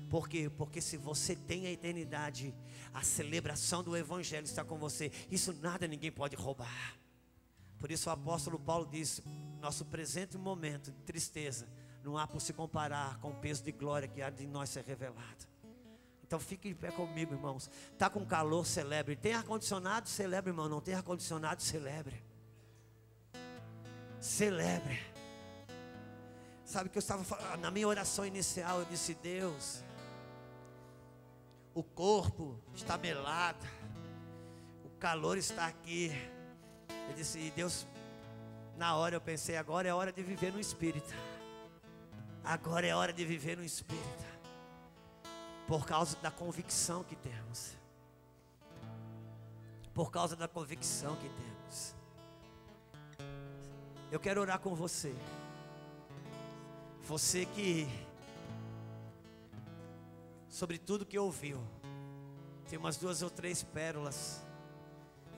Por 0.09 0.29
quê? 0.29 0.49
Porque 0.49 0.81
se 0.81 0.97
você 0.97 1.35
tem 1.35 1.67
a 1.67 1.71
eternidade, 1.71 2.53
a 2.93 3.03
celebração 3.03 3.83
do 3.83 3.97
Evangelho 3.97 4.45
está 4.45 4.63
com 4.63 4.77
você. 4.77 5.11
Isso 5.29 5.53
nada 5.61 5.87
ninguém 5.87 6.11
pode 6.11 6.35
roubar. 6.35 6.97
Por 7.79 7.91
isso 7.91 8.09
o 8.09 8.13
apóstolo 8.13 8.59
Paulo 8.59 8.87
disse: 8.89 9.23
nosso 9.59 9.85
presente 9.85 10.37
momento 10.37 10.91
de 10.91 11.01
tristeza 11.03 11.67
não 12.03 12.17
há 12.17 12.27
por 12.27 12.39
se 12.39 12.53
comparar 12.53 13.19
com 13.19 13.31
o 13.31 13.35
peso 13.35 13.63
de 13.63 13.71
glória 13.71 14.07
que 14.07 14.21
há 14.21 14.29
de 14.29 14.45
nós 14.45 14.69
ser 14.69 14.83
revelado. 14.85 15.54
Então 16.25 16.39
fique 16.39 16.69
de 16.69 16.73
pé 16.73 16.89
comigo, 16.89 17.35
irmãos. 17.35 17.69
Tá 17.99 18.09
com 18.09 18.25
calor, 18.25 18.65
celebre. 18.65 19.15
Tem 19.15 19.33
ar-condicionado, 19.33 20.09
celebre, 20.09 20.49
irmão. 20.49 20.67
Não 20.67 20.81
tem 20.81 20.95
ar-condicionado, 20.95 21.61
celebre. 21.61 22.23
Celebre. 24.19 24.99
Sabe 26.63 26.89
que 26.89 26.97
eu 26.97 26.99
estava 26.99 27.23
falando, 27.23 27.59
na 27.59 27.69
minha 27.69 27.87
oração 27.87 28.25
inicial, 28.25 28.79
eu 28.79 28.85
disse: 28.85 29.13
Deus, 29.13 29.83
o 31.75 31.83
corpo 31.83 32.59
está 32.73 32.97
melado, 32.97 33.63
o 34.83 34.89
calor 34.97 35.37
está 35.37 35.67
aqui. 35.67 36.11
Eu 37.07 37.13
disse: 37.13 37.53
Deus, 37.55 37.85
na 38.75 38.95
hora 38.95 39.15
eu 39.15 39.21
pensei: 39.21 39.57
agora 39.57 39.87
é 39.87 39.93
hora 39.93 40.11
de 40.11 40.23
viver 40.23 40.51
no 40.51 40.59
Espírito. 40.59 41.13
Agora 42.43 42.87
é 42.87 42.95
hora 42.95 43.13
de 43.13 43.23
viver 43.23 43.55
no 43.55 43.63
Espírito 43.63 44.24
por 45.67 45.85
causa 45.85 46.15
da 46.17 46.29
convicção 46.29 47.03
que 47.03 47.15
temos. 47.15 47.75
Por 49.93 50.11
causa 50.11 50.35
da 50.35 50.47
convicção 50.47 51.15
que 51.15 51.29
temos. 51.29 51.95
Eu 54.11 54.19
quero 54.19 54.41
orar 54.41 54.59
com 54.59 54.75
você. 54.75 55.15
Você 57.03 57.45
que, 57.45 57.87
sobre 60.49 60.77
tudo 60.77 61.05
que 61.05 61.17
ouviu, 61.17 61.61
tem 62.69 62.79
umas 62.79 62.97
duas 62.97 63.21
ou 63.21 63.29
três 63.29 63.63
pérolas, 63.63 64.41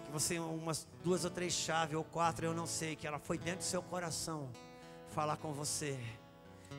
que 0.05 0.11
você, 0.11 0.39
umas 0.39 0.87
duas 1.03 1.25
ou 1.25 1.31
três 1.31 1.53
chaves, 1.53 1.95
ou 1.95 2.03
quatro, 2.03 2.45
eu 2.45 2.53
não 2.53 2.65
sei, 2.65 2.95
que 2.95 3.05
ela 3.05 3.19
foi 3.19 3.37
dentro 3.37 3.59
do 3.59 3.63
seu 3.63 3.81
coração, 3.81 4.49
falar 5.09 5.37
com 5.37 5.51
você, 5.53 5.99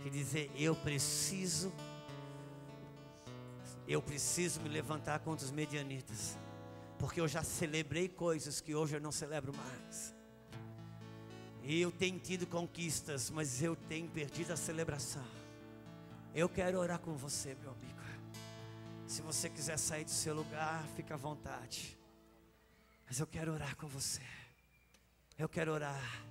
que 0.03 0.11
dizer: 0.11 0.51
Eu 0.57 0.75
preciso 0.75 1.73
eu 3.89 4.03
preciso 4.03 4.61
me 4.61 4.69
levantar 4.69 5.19
contra 5.21 5.47
os 5.47 5.51
medianitas, 5.51 6.37
porque 6.99 7.21
eu 7.21 7.27
já 7.27 7.43
celebrei 7.43 8.07
coisas 8.07 8.61
que 8.61 8.75
hoje 8.75 8.95
eu 8.95 9.01
não 9.01 9.11
celebro 9.11 9.53
mais. 9.57 10.15
Eu 11.65 11.91
tenho 11.91 12.19
tido 12.19 12.47
conquistas, 12.47 13.31
mas 13.31 13.63
eu 13.63 13.75
tenho 13.75 14.09
perdido 14.11 14.53
a 14.53 14.57
celebração. 14.57 15.25
Eu 16.35 16.49
quero 16.49 16.79
orar 16.79 16.99
com 16.99 17.17
você, 17.17 17.55
meu 17.55 17.71
amigo. 17.71 17.99
Se 19.07 19.23
você 19.23 19.49
quiser 19.49 19.79
sair 19.79 20.05
do 20.05 20.11
seu 20.11 20.35
lugar, 20.35 20.85
fica 20.95 21.15
à 21.15 21.17
vontade. 21.17 21.99
Mas 23.07 23.19
eu 23.19 23.27
quero 23.27 23.55
orar 23.55 23.75
com 23.77 23.87
você. 23.87 24.21
Eu 25.39 25.49
quero 25.49 25.73
orar. 25.73 26.29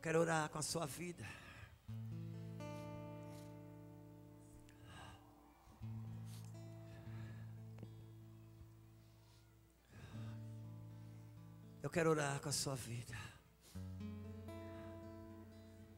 Quero 0.00 0.20
orar 0.20 0.48
com 0.48 0.58
a 0.58 0.62
sua 0.62 0.86
vida. 0.86 1.26
Eu 11.82 11.90
quero 11.90 12.10
orar 12.10 12.40
com 12.40 12.48
a 12.48 12.52
sua 12.52 12.76
vida. 12.76 13.16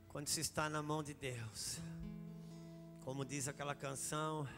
Quando 0.08 0.28
se 0.28 0.40
está 0.40 0.70
na 0.70 0.82
mão 0.82 1.02
de 1.02 1.12
Deus, 1.12 1.78
como 3.04 3.22
diz 3.22 3.48
aquela 3.48 3.74
canção, 3.74 4.48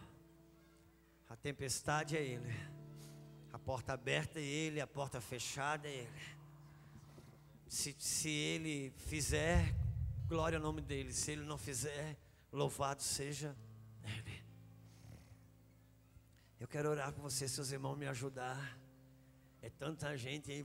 a 1.28 1.34
tempestade 1.34 2.16
é 2.16 2.22
Ele, 2.22 2.54
a 3.52 3.58
porta 3.58 3.92
aberta 3.92 4.38
é 4.38 4.44
Ele, 4.44 4.80
a 4.80 4.86
porta 4.86 5.20
fechada 5.20 5.88
é 5.88 5.92
Ele 5.92 6.41
se, 7.72 7.96
se 7.98 8.28
ele 8.28 8.92
fizer, 8.98 9.74
glória 10.28 10.58
ao 10.58 10.62
nome 10.62 10.82
dele. 10.82 11.10
Se 11.10 11.32
ele 11.32 11.42
não 11.42 11.56
fizer, 11.56 12.18
louvado 12.52 13.02
seja 13.02 13.56
ele. 14.04 14.44
Eu 16.60 16.68
quero 16.68 16.90
orar 16.90 17.14
com 17.14 17.22
você, 17.22 17.48
seus 17.48 17.72
irmãos, 17.72 17.96
me 17.96 18.06
ajudar. 18.06 18.78
É 19.62 19.70
tanta 19.70 20.14
gente 20.18 20.52
aí, 20.52 20.62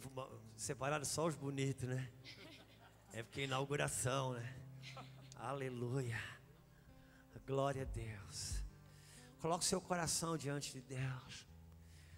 separado 0.57 1.05
só 1.05 1.27
os 1.27 1.35
bonitos, 1.35 1.88
né? 1.88 2.11
É 3.13 3.23
porque 3.23 3.39
é 3.39 3.43
inauguração, 3.45 4.34
né? 4.34 4.55
Aleluia. 5.38 6.21
Glória 7.45 7.84
a 7.84 7.85
Deus. 7.85 8.61
Coloque 9.39 9.63
seu 9.63 9.79
coração 9.79 10.35
diante 10.35 10.73
de 10.73 10.81
Deus. 10.81 11.47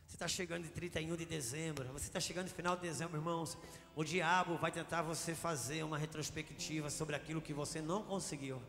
Você 0.07 0.15
está 0.15 0.27
chegando 0.27 0.63
de 0.63 0.71
31 0.71 1.15
de 1.15 1.25
dezembro. 1.25 1.87
Você 1.93 2.07
está 2.07 2.19
chegando 2.19 2.47
no 2.47 2.55
final 2.55 2.75
de 2.75 2.81
dezembro, 2.81 3.17
irmãos. 3.17 3.55
O 3.99 4.03
diabo 4.05 4.57
vai 4.57 4.71
tentar 4.71 5.01
você 5.01 5.35
fazer 5.35 5.83
uma 5.83 5.97
retrospectiva 5.97 6.89
sobre 6.89 7.17
aquilo 7.17 7.41
que 7.41 7.53
você 7.53 7.81
não 7.81 8.01
conseguiu. 8.01 8.61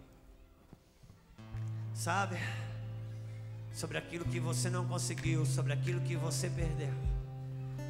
Sabe? 1.95 2.37
Sobre 3.73 3.97
aquilo 3.97 4.25
que 4.25 4.41
você 4.41 4.69
não 4.69 4.85
conseguiu, 4.89 5.47
sobre 5.47 5.73
aquilo 5.73 6.01
que 6.01 6.17
você 6.17 6.51
perdeu. 6.51 6.93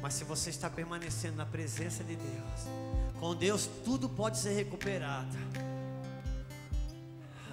Mas 0.03 0.13
se 0.13 0.23
você 0.23 0.51
está 0.51 0.69
permanecendo 0.69 1.37
na 1.37 1.45
presença 1.47 2.03
de 2.03 2.15
Deus, 2.15 2.61
com 3.19 3.33
Deus 3.33 3.67
tudo 3.83 4.07
pode 4.07 4.37
ser 4.37 4.51
recuperado. 4.51 5.35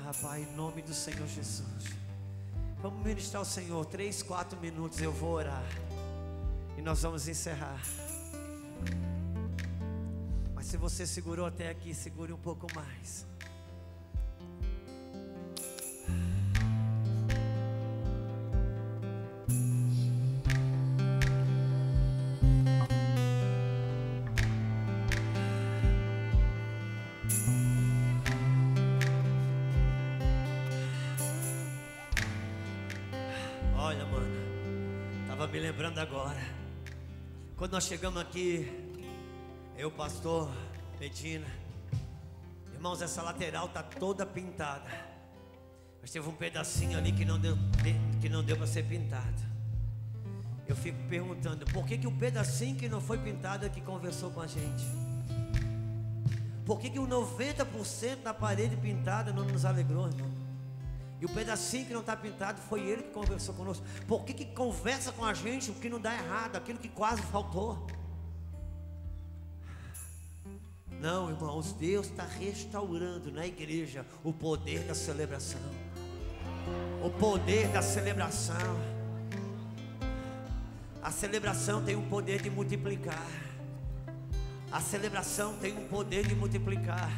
Ah, 0.04 0.12
Pai, 0.20 0.42
em 0.42 0.54
nome 0.54 0.82
do 0.82 0.92
Senhor 0.92 1.26
Jesus. 1.26 1.86
Vamos 2.82 3.02
ministrar 3.02 3.40
ao 3.40 3.46
Senhor. 3.46 3.86
Três, 3.86 4.22
quatro 4.22 4.60
minutos 4.60 5.00
eu 5.00 5.12
vou 5.12 5.30
orar. 5.30 5.64
E 6.76 6.82
nós 6.82 7.00
vamos 7.00 7.26
encerrar. 7.26 7.80
Mas 10.58 10.66
se 10.66 10.76
você 10.76 11.06
segurou 11.06 11.46
até 11.46 11.70
aqui, 11.70 11.94
segure 11.94 12.32
um 12.32 12.36
pouco 12.36 12.66
mais. 12.74 13.24
Olha, 33.76 34.04
mano, 34.06 34.26
tava 35.28 35.46
me 35.46 35.60
lembrando 35.60 36.00
agora. 36.00 36.36
Quando 37.56 37.70
nós 37.74 37.84
chegamos 37.84 38.20
aqui 38.20 38.87
eu, 39.78 39.92
pastor 39.92 40.50
Medina, 40.98 41.46
irmãos, 42.74 43.00
essa 43.00 43.22
lateral 43.22 43.68
tá 43.68 43.80
toda 43.80 44.26
pintada. 44.26 44.90
Mas 46.02 46.10
teve 46.10 46.28
um 46.28 46.34
pedacinho 46.34 46.98
ali 46.98 47.12
que 47.12 47.24
não 47.24 47.38
deu, 47.38 47.56
que 48.20 48.28
não 48.28 48.42
deu 48.42 48.56
para 48.56 48.66
ser 48.66 48.82
pintado. 48.82 49.40
Eu 50.66 50.74
fico 50.74 50.98
perguntando, 51.08 51.64
por 51.66 51.86
que, 51.86 51.96
que 51.96 52.08
o 52.08 52.12
pedacinho 52.12 52.74
que 52.74 52.88
não 52.88 53.00
foi 53.00 53.18
pintado 53.18 53.66
é 53.66 53.68
que 53.68 53.80
conversou 53.80 54.32
com 54.32 54.40
a 54.40 54.48
gente? 54.48 54.84
Por 56.66 56.80
que, 56.80 56.90
que 56.90 56.98
o 56.98 57.06
90% 57.06 58.22
da 58.22 58.34
parede 58.34 58.76
pintada 58.76 59.32
não 59.32 59.44
nos 59.44 59.64
alegrou, 59.64 60.08
irmão? 60.08 60.30
E 61.20 61.24
o 61.24 61.28
pedacinho 61.28 61.86
que 61.86 61.92
não 61.92 62.00
está 62.00 62.16
pintado 62.16 62.60
foi 62.62 62.80
ele 62.80 63.04
que 63.04 63.10
conversou 63.10 63.54
conosco. 63.54 63.86
Por 64.08 64.24
que, 64.24 64.34
que 64.34 64.44
conversa 64.44 65.12
com 65.12 65.24
a 65.24 65.32
gente 65.32 65.70
o 65.70 65.74
que 65.74 65.88
não 65.88 66.00
dá 66.00 66.12
errado, 66.14 66.56
aquilo 66.56 66.78
que 66.80 66.88
quase 66.88 67.22
faltou? 67.22 67.86
Não, 71.00 71.30
irmãos, 71.30 71.72
Deus 71.72 72.06
está 72.06 72.24
restaurando 72.24 73.30
na 73.30 73.46
igreja 73.46 74.04
o 74.24 74.32
poder 74.32 74.80
da 74.80 74.94
celebração. 74.94 75.60
O 77.02 77.08
poder 77.08 77.68
da 77.68 77.80
celebração. 77.80 78.76
A 81.00 81.12
celebração 81.12 81.84
tem 81.84 81.94
o 81.94 82.02
poder 82.02 82.42
de 82.42 82.50
multiplicar. 82.50 83.26
A 84.72 84.80
celebração 84.80 85.54
tem 85.58 85.72
o 85.72 85.82
poder 85.82 86.26
de 86.26 86.34
multiplicar. 86.34 87.10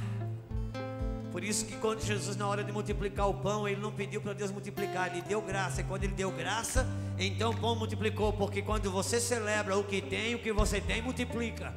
Por 1.33 1.43
isso 1.43 1.65
que 1.65 1.77
quando 1.77 2.03
Jesus, 2.03 2.37
na 2.37 2.47
hora 2.47 2.63
de 2.63 2.73
multiplicar 2.73 3.29
o 3.29 3.35
pão, 3.35 3.67
ele 3.67 3.81
não 3.81 3.93
pediu 3.93 4.21
para 4.21 4.35
Deus 4.35 4.51
multiplicar, 4.51 5.11
ele 5.11 5.23
deu 5.23 5.41
graça. 5.41 5.81
E 5.81 5.85
quando 5.85 6.05
ele 6.05 6.13
deu 6.13 6.31
graça, 6.31 6.87
então 7.19 7.51
o 7.53 7.57
pão 7.57 7.75
multiplicou. 7.77 8.33
Porque 8.33 8.61
quando 8.61 8.91
você 8.91 9.19
celebra 9.19 9.79
o 9.79 9.85
que 9.85 10.03
tem, 10.03 10.35
o 10.35 10.39
que 10.39 10.53
você 10.53 10.81
tem 10.83 11.01
multiplica. 11.01 11.73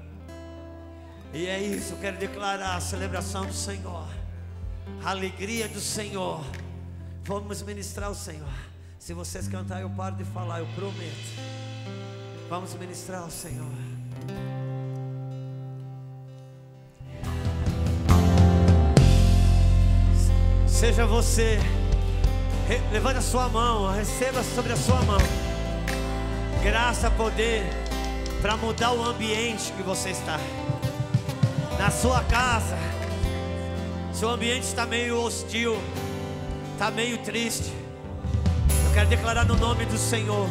E 1.33 1.47
é 1.47 1.59
isso, 1.59 1.93
eu 1.93 1.97
quero 1.97 2.17
declarar 2.17 2.75
a 2.75 2.79
celebração 2.79 3.45
do 3.45 3.53
Senhor, 3.53 4.07
a 5.03 5.09
alegria 5.09 5.67
do 5.67 5.79
Senhor. 5.79 6.45
Vamos 7.23 7.61
ministrar 7.63 8.11
o 8.11 8.15
Senhor. 8.15 8.53
Se 8.99 9.13
vocês 9.13 9.47
cantarem, 9.47 9.83
eu 9.83 9.89
paro 9.89 10.15
de 10.15 10.23
falar, 10.23 10.59
eu 10.59 10.67
prometo. 10.75 11.41
Vamos 12.49 12.75
ministrar 12.75 13.25
o 13.25 13.31
Senhor. 13.31 13.71
Seja 20.67 21.05
você, 21.07 21.57
levante 22.91 23.17
a 23.17 23.21
sua 23.21 23.49
mão, 23.49 23.91
receba 23.91 24.43
sobre 24.43 24.73
a 24.73 24.77
sua 24.77 25.01
mão 25.01 25.17
graça, 26.63 27.11
poder 27.11 27.61
para 28.41 28.55
mudar 28.55 28.93
o 28.93 29.03
ambiente 29.03 29.73
que 29.73 29.83
você 29.83 30.11
está. 30.11 30.39
Na 31.83 31.91
sua 31.91 32.23
casa, 32.23 32.77
seu 34.13 34.29
ambiente 34.29 34.63
está 34.63 34.85
meio 34.85 35.19
hostil, 35.19 35.77
está 36.71 36.89
meio 36.89 37.17
triste. 37.17 37.73
Eu 38.85 38.93
quero 38.93 39.09
declarar 39.09 39.43
no 39.43 39.57
nome 39.57 39.83
do 39.83 39.97
Senhor, 39.97 40.47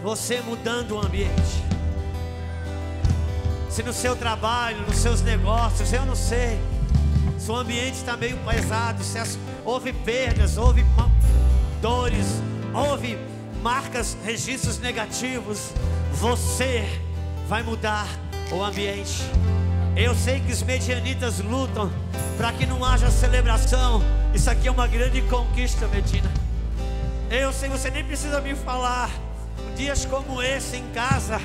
você 0.00 0.40
mudando 0.40 0.92
o 0.92 1.04
ambiente. 1.04 1.64
Se 3.68 3.82
no 3.82 3.92
seu 3.92 4.14
trabalho, 4.14 4.82
nos 4.86 4.98
seus 4.98 5.20
negócios, 5.20 5.92
eu 5.92 6.06
não 6.06 6.14
sei 6.14 6.60
se 7.36 7.50
o 7.50 7.56
ambiente 7.56 7.94
está 7.94 8.16
meio 8.16 8.36
pesado, 8.36 9.02
se 9.02 9.18
as, 9.18 9.36
houve 9.64 9.92
perdas, 9.92 10.56
houve 10.58 10.86
dores, 11.80 12.40
houve 12.72 13.18
marcas, 13.60 14.16
registros 14.24 14.78
negativos, 14.78 15.72
você 16.12 16.88
vai 17.48 17.64
mudar 17.64 18.06
o 18.52 18.62
ambiente. 18.62 19.24
Eu 19.96 20.14
sei 20.14 20.40
que 20.40 20.52
os 20.52 20.62
medianitas 20.62 21.38
lutam 21.40 21.90
para 22.36 22.52
que 22.52 22.66
não 22.66 22.84
haja 22.84 23.10
celebração. 23.10 24.02
Isso 24.34 24.50
aqui 24.50 24.68
é 24.68 24.70
uma 24.70 24.86
grande 24.86 25.20
conquista, 25.22 25.86
Medina. 25.88 26.30
Eu 27.30 27.52
sei, 27.52 27.68
você 27.68 27.90
nem 27.90 28.04
precisa 28.04 28.40
me 28.40 28.54
falar. 28.54 29.10
Dias 29.76 30.04
como 30.04 30.42
esse 30.42 30.76
em 30.76 30.88
casa, 30.90 31.40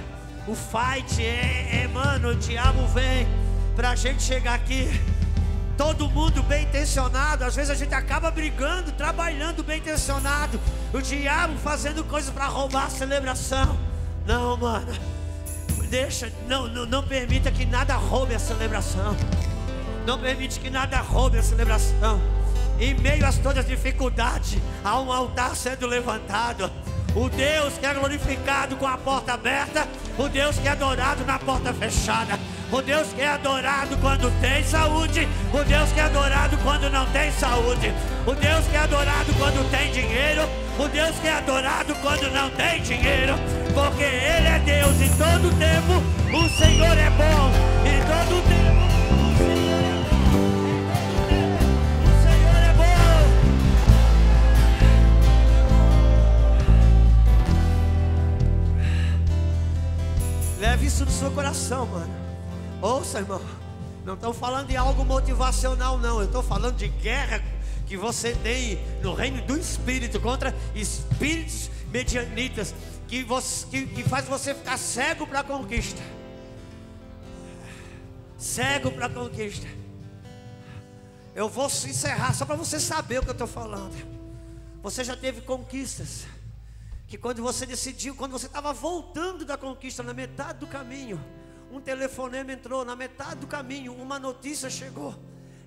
o 0.47 0.55
fight 0.55 1.23
é, 1.23 1.83
é 1.83 1.87
mano, 1.87 2.29
o 2.29 2.35
diabo 2.35 2.87
vem 2.87 3.27
para 3.75 3.91
a 3.91 3.95
gente 3.95 4.23
chegar 4.23 4.53
aqui 4.53 4.89
Todo 5.77 6.09
mundo 6.09 6.41
bem 6.41 6.63
intencionado, 6.63 7.45
às 7.45 7.55
vezes 7.55 7.69
a 7.69 7.75
gente 7.75 7.93
acaba 7.93 8.31
brigando, 8.31 8.91
trabalhando 8.93 9.63
bem 9.63 9.77
intencionado. 9.77 10.59
O 10.91 10.99
diabo 10.99 11.55
fazendo 11.59 12.03
coisas 12.03 12.33
para 12.33 12.47
roubar 12.47 12.85
a 12.85 12.89
celebração. 12.89 13.77
Não, 14.25 14.57
mano. 14.57 14.91
Deixa, 15.89 16.31
não, 16.47 16.67
não, 16.67 16.85
não 16.85 17.03
permita 17.03 17.51
que 17.51 17.65
nada 17.65 17.95
roube 17.95 18.35
a 18.35 18.39
celebração. 18.39 19.15
Não 20.05 20.19
permite 20.19 20.59
que 20.59 20.69
nada 20.69 20.99
roube 20.99 21.37
a 21.37 21.43
celebração. 21.43 22.21
Em 22.79 22.93
meio 22.93 23.25
a 23.25 23.31
todas 23.31 23.59
as 23.59 23.67
dificuldades, 23.67 24.57
há 24.83 24.99
um 24.99 25.11
altar 25.11 25.55
sendo 25.55 25.87
levantado. 25.87 26.69
O 27.15 27.29
Deus 27.29 27.73
que 27.77 27.85
é 27.85 27.93
glorificado 27.93 28.75
com 28.75 28.85
a 28.85 28.97
porta 28.97 29.33
aberta, 29.33 29.87
o 30.17 30.27
Deus 30.27 30.57
que 30.59 30.67
é 30.67 30.71
adorado 30.71 31.25
na 31.25 31.39
porta 31.39 31.73
fechada. 31.73 32.37
O 32.71 32.81
Deus 32.81 33.07
que 33.13 33.21
é 33.21 33.29
adorado 33.29 33.97
quando 33.97 34.29
tem 34.41 34.61
saúde, 34.63 35.27
o 35.53 35.63
Deus 35.63 35.91
que 35.93 35.99
é 36.01 36.03
adorado 36.03 36.57
quando 36.57 36.89
não 36.89 37.05
tem 37.07 37.31
saúde, 37.31 37.93
o 38.25 38.33
Deus 38.33 38.67
que 38.67 38.75
é 38.75 38.79
adorado 38.79 39.33
quando 39.37 39.71
tem 39.71 39.89
dinheiro, 39.91 40.41
o 40.79 40.87
Deus 40.87 41.17
que 41.19 41.27
é 41.27 41.33
adorado 41.33 41.95
quando 41.95 42.29
não 42.31 42.49
tem 42.51 42.81
dinheiro, 42.81 43.33
porque 43.73 44.03
Ele 44.03 44.47
é 44.47 44.59
Deus 44.59 45.01
em 45.01 45.09
todo 45.17 45.49
tempo, 45.57 46.03
o 46.35 46.49
Senhor 46.49 46.97
é 46.97 47.09
bom 47.09 47.51
em 47.83 47.99
todo 48.05 48.41
tempo. 48.47 48.87
O 52.03 52.09
Senhor 52.21 52.63
é 52.63 52.73
bom. 52.73 52.83
Leve 60.59 60.85
isso 60.85 61.05
no 61.05 61.11
seu 61.11 61.31
coração, 61.31 61.85
mano. 61.87 62.13
Ouça, 62.81 63.19
irmão. 63.19 63.41
Não 64.05 64.13
estou 64.13 64.33
falando 64.33 64.67
de 64.67 64.77
algo 64.77 65.03
motivacional, 65.03 65.97
não. 65.97 66.19
Eu 66.19 66.27
estou 66.27 66.43
falando 66.43 66.77
de 66.77 66.87
guerra 66.87 67.41
que 67.87 67.95
você 67.95 68.35
tem 68.35 68.77
no 69.01 69.13
reino 69.13 69.41
do 69.43 69.57
Espírito 69.57 70.19
contra 70.19 70.53
espíritos 70.75 71.71
medianitas 71.89 72.75
que, 73.07 73.23
você, 73.23 73.65
que, 73.67 73.87
que 73.87 74.03
faz 74.03 74.25
você 74.25 74.53
ficar 74.53 74.77
cego 74.77 75.25
para 75.25 75.39
a 75.39 75.43
conquista. 75.43 76.01
Cego 78.37 78.91
para 78.91 79.05
a 79.05 79.09
conquista. 79.09 79.67
Eu 81.33 81.47
vou 81.47 81.67
encerrar 81.67 82.33
só 82.33 82.45
para 82.45 82.55
você 82.55 82.79
saber 82.79 83.19
o 83.19 83.23
que 83.23 83.29
eu 83.29 83.33
estou 83.33 83.47
falando. 83.47 83.95
Você 84.83 85.03
já 85.03 85.15
teve 85.15 85.41
conquistas 85.41 86.25
que 87.07 87.17
quando 87.17 87.41
você 87.41 87.65
decidiu, 87.65 88.15
quando 88.15 88.33
você 88.33 88.47
estava 88.47 88.73
voltando 88.73 89.45
da 89.45 89.55
conquista 89.55 90.03
na 90.03 90.13
metade 90.13 90.59
do 90.59 90.67
caminho, 90.67 91.23
um 91.71 91.79
telefonema 91.79 92.51
entrou 92.51 92.83
na 92.83 92.95
metade 92.95 93.37
do 93.37 93.47
caminho, 93.47 93.93
uma 93.93 94.19
notícia 94.19 94.69
chegou. 94.69 95.15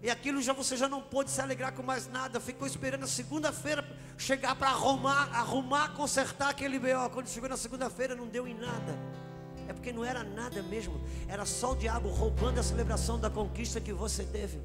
E 0.03 0.11
aquilo 0.11 0.41
já 0.41 0.53
você 0.53 0.77
já 0.77 0.89
não 0.89 1.03
pôde 1.03 1.31
se 1.31 1.41
alegrar 1.41 1.73
com 1.73 1.83
mais 1.83 2.07
nada. 2.09 2.41
Ficou 2.41 2.67
esperando 2.67 3.05
a 3.05 3.07
segunda-feira 3.07 3.87
chegar 4.17 4.55
para 4.55 4.71
arrumar, 4.71 5.29
arrumar, 5.33 5.91
consertar 5.91 6.51
aquele 6.51 6.79
BO. 6.79 7.11
Quando 7.13 7.29
chegou 7.29 7.49
na 7.49 7.57
segunda-feira 7.57 8.15
não 8.15 8.27
deu 8.27 8.49
em 8.49 8.55
nada. 8.55 8.99
É 9.69 9.73
porque 9.73 9.93
não 9.93 10.05
era 10.05 10.25
nada 10.25 10.63
mesmo. 10.63 11.01
Era 11.29 11.45
só 11.45 11.73
o 11.73 11.77
diabo 11.77 12.09
roubando 12.09 12.59
a 12.59 12.63
celebração 12.63 13.21
da 13.21 13.29
conquista 13.29 13.81
que 13.81 13.93
você 13.93 14.25
teve. 14.25 14.59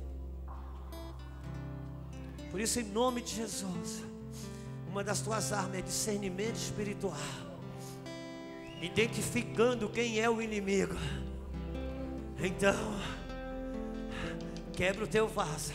Por 2.49 2.61
isso, 2.61 2.79
em 2.79 2.83
nome 2.83 3.21
de 3.21 3.35
Jesus, 3.35 4.03
uma 4.89 5.03
das 5.03 5.19
tuas 5.19 5.51
armas 5.51 5.79
é 5.79 5.81
discernimento 5.81 6.55
espiritual 6.55 7.17
identificando 8.81 9.89
quem 9.89 10.19
é 10.19 10.29
o 10.29 10.41
inimigo. 10.41 10.95
Então, 12.39 12.75
quebra 14.75 15.05
o 15.05 15.07
teu 15.07 15.27
vaso, 15.27 15.73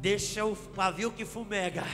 deixa 0.00 0.44
o 0.44 0.56
pavio 0.56 1.12
que 1.12 1.24
fumega 1.24 1.84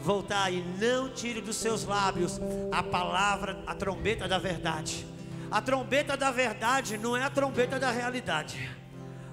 voltar 0.00 0.52
e 0.52 0.62
não 0.78 1.08
tire 1.08 1.40
dos 1.40 1.56
seus 1.56 1.84
lábios 1.84 2.40
a 2.72 2.82
palavra, 2.82 3.62
a 3.66 3.74
trombeta 3.74 4.28
da 4.28 4.38
verdade. 4.38 5.06
A 5.50 5.60
trombeta 5.60 6.16
da 6.16 6.30
verdade 6.30 6.98
não 6.98 7.16
é 7.16 7.22
a 7.22 7.30
trombeta 7.30 7.78
da 7.78 7.90
realidade. 7.90 8.70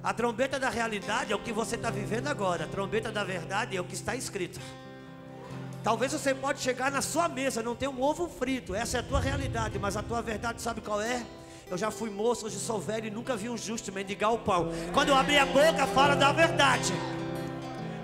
A 0.03 0.13
trombeta 0.13 0.59
da 0.59 0.69
realidade 0.69 1.31
é 1.31 1.35
o 1.35 1.39
que 1.39 1.53
você 1.53 1.75
está 1.75 1.89
vivendo 1.89 2.27
agora. 2.27 2.65
A 2.65 2.67
trombeta 2.67 3.11
da 3.11 3.23
verdade 3.23 3.77
é 3.77 3.81
o 3.81 3.83
que 3.83 3.93
está 3.93 4.15
escrito. 4.15 4.59
Talvez 5.83 6.13
você 6.13 6.33
pode 6.33 6.59
chegar 6.59 6.91
na 6.91 7.01
sua 7.01 7.27
mesa, 7.27 7.61
não 7.61 7.75
tem 7.75 7.89
um 7.89 8.01
ovo 8.01 8.29
frito, 8.29 8.73
essa 8.73 8.97
é 8.97 8.99
a 9.01 9.03
tua 9.03 9.19
realidade, 9.19 9.77
mas 9.77 9.97
a 9.97 10.01
tua 10.01 10.21
verdade 10.21 10.61
sabe 10.61 10.79
qual 10.79 11.01
é? 11.01 11.25
Eu 11.73 11.77
já 11.77 11.89
fui 11.89 12.11
moço, 12.11 12.45
hoje 12.45 12.59
sou 12.59 12.79
velho 12.79 13.07
e 13.07 13.09
nunca 13.09 13.35
vi 13.35 13.49
um 13.49 13.57
justo 13.57 13.91
mendigar 13.91 14.31
o 14.31 14.37
pão. 14.37 14.69
Quando 14.93 15.09
eu 15.09 15.15
abri 15.15 15.39
a 15.39 15.45
boca, 15.47 15.87
fala 15.87 16.15
da 16.15 16.31
verdade. 16.31 16.93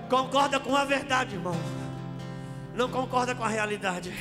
Concorda 0.08 0.58
com 0.58 0.74
a 0.74 0.84
verdade, 0.84 1.36
irmão. 1.36 1.54
Não 2.74 2.90
concorda 2.90 3.32
com 3.32 3.44
a 3.44 3.48
realidade. 3.48 4.12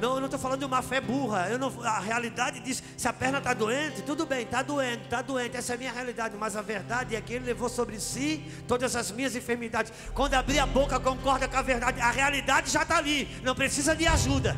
Não, 0.00 0.14
eu 0.14 0.20
não 0.20 0.24
estou 0.24 0.40
falando 0.40 0.60
de 0.60 0.64
uma 0.64 0.80
fé 0.80 0.98
burra. 0.98 1.46
Eu 1.50 1.58
não, 1.58 1.70
a 1.84 2.00
realidade 2.00 2.60
diz: 2.60 2.82
se 2.96 3.06
a 3.06 3.12
perna 3.12 3.36
está 3.36 3.52
doente, 3.52 4.00
tudo 4.00 4.24
bem, 4.24 4.44
está 4.44 4.62
doendo, 4.62 5.04
está 5.04 5.20
doente. 5.20 5.54
Essa 5.54 5.72
é 5.72 5.76
a 5.76 5.78
minha 5.78 5.92
realidade. 5.92 6.34
Mas 6.38 6.56
a 6.56 6.62
verdade 6.62 7.14
é 7.16 7.20
que 7.20 7.34
Ele 7.34 7.44
levou 7.44 7.68
sobre 7.68 8.00
si 8.00 8.42
todas 8.66 8.96
as 8.96 9.10
minhas 9.10 9.36
enfermidades. 9.36 9.92
Quando 10.14 10.32
abrir 10.32 10.58
a 10.58 10.64
boca, 10.64 10.98
concorda 10.98 11.46
com 11.46 11.56
a 11.58 11.62
verdade. 11.62 12.00
A 12.00 12.10
realidade 12.10 12.70
já 12.70 12.80
está 12.80 12.96
ali. 12.96 13.28
Não 13.42 13.54
precisa 13.54 13.94
de 13.94 14.06
ajuda. 14.06 14.56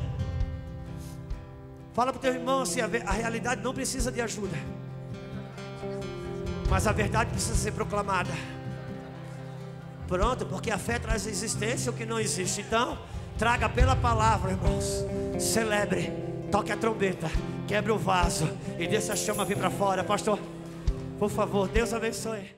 Fala 1.92 2.12
para 2.12 2.18
o 2.18 2.22
teu 2.22 2.34
irmão 2.34 2.62
assim: 2.62 2.80
a, 2.80 2.86
a 3.06 3.12
realidade 3.12 3.62
não 3.62 3.74
precisa 3.74 4.10
de 4.10 4.20
ajuda. 4.20 4.56
Mas 6.68 6.86
a 6.86 6.92
verdade 6.92 7.30
precisa 7.30 7.56
ser 7.56 7.72
proclamada. 7.72 8.30
Pronto, 10.06 10.46
porque 10.46 10.70
a 10.70 10.78
fé 10.78 10.98
traz 10.98 11.26
existência 11.26 11.90
o 11.90 11.94
que 11.94 12.04
não 12.04 12.18
existe. 12.18 12.60
Então. 12.60 12.98
Traga 13.40 13.70
pela 13.70 13.96
palavra, 13.96 14.50
irmãos. 14.50 15.02
Celebre. 15.38 16.12
Toque 16.52 16.70
a 16.70 16.76
trombeta. 16.76 17.30
Quebre 17.66 17.90
o 17.90 17.96
vaso. 17.96 18.46
E 18.78 18.86
deixa 18.86 19.14
a 19.14 19.16
chama 19.16 19.46
vir 19.46 19.56
para 19.56 19.70
fora. 19.70 20.04
Pastor, 20.04 20.38
por 21.18 21.30
favor, 21.30 21.66
Deus 21.66 21.94
abençoe. 21.94 22.54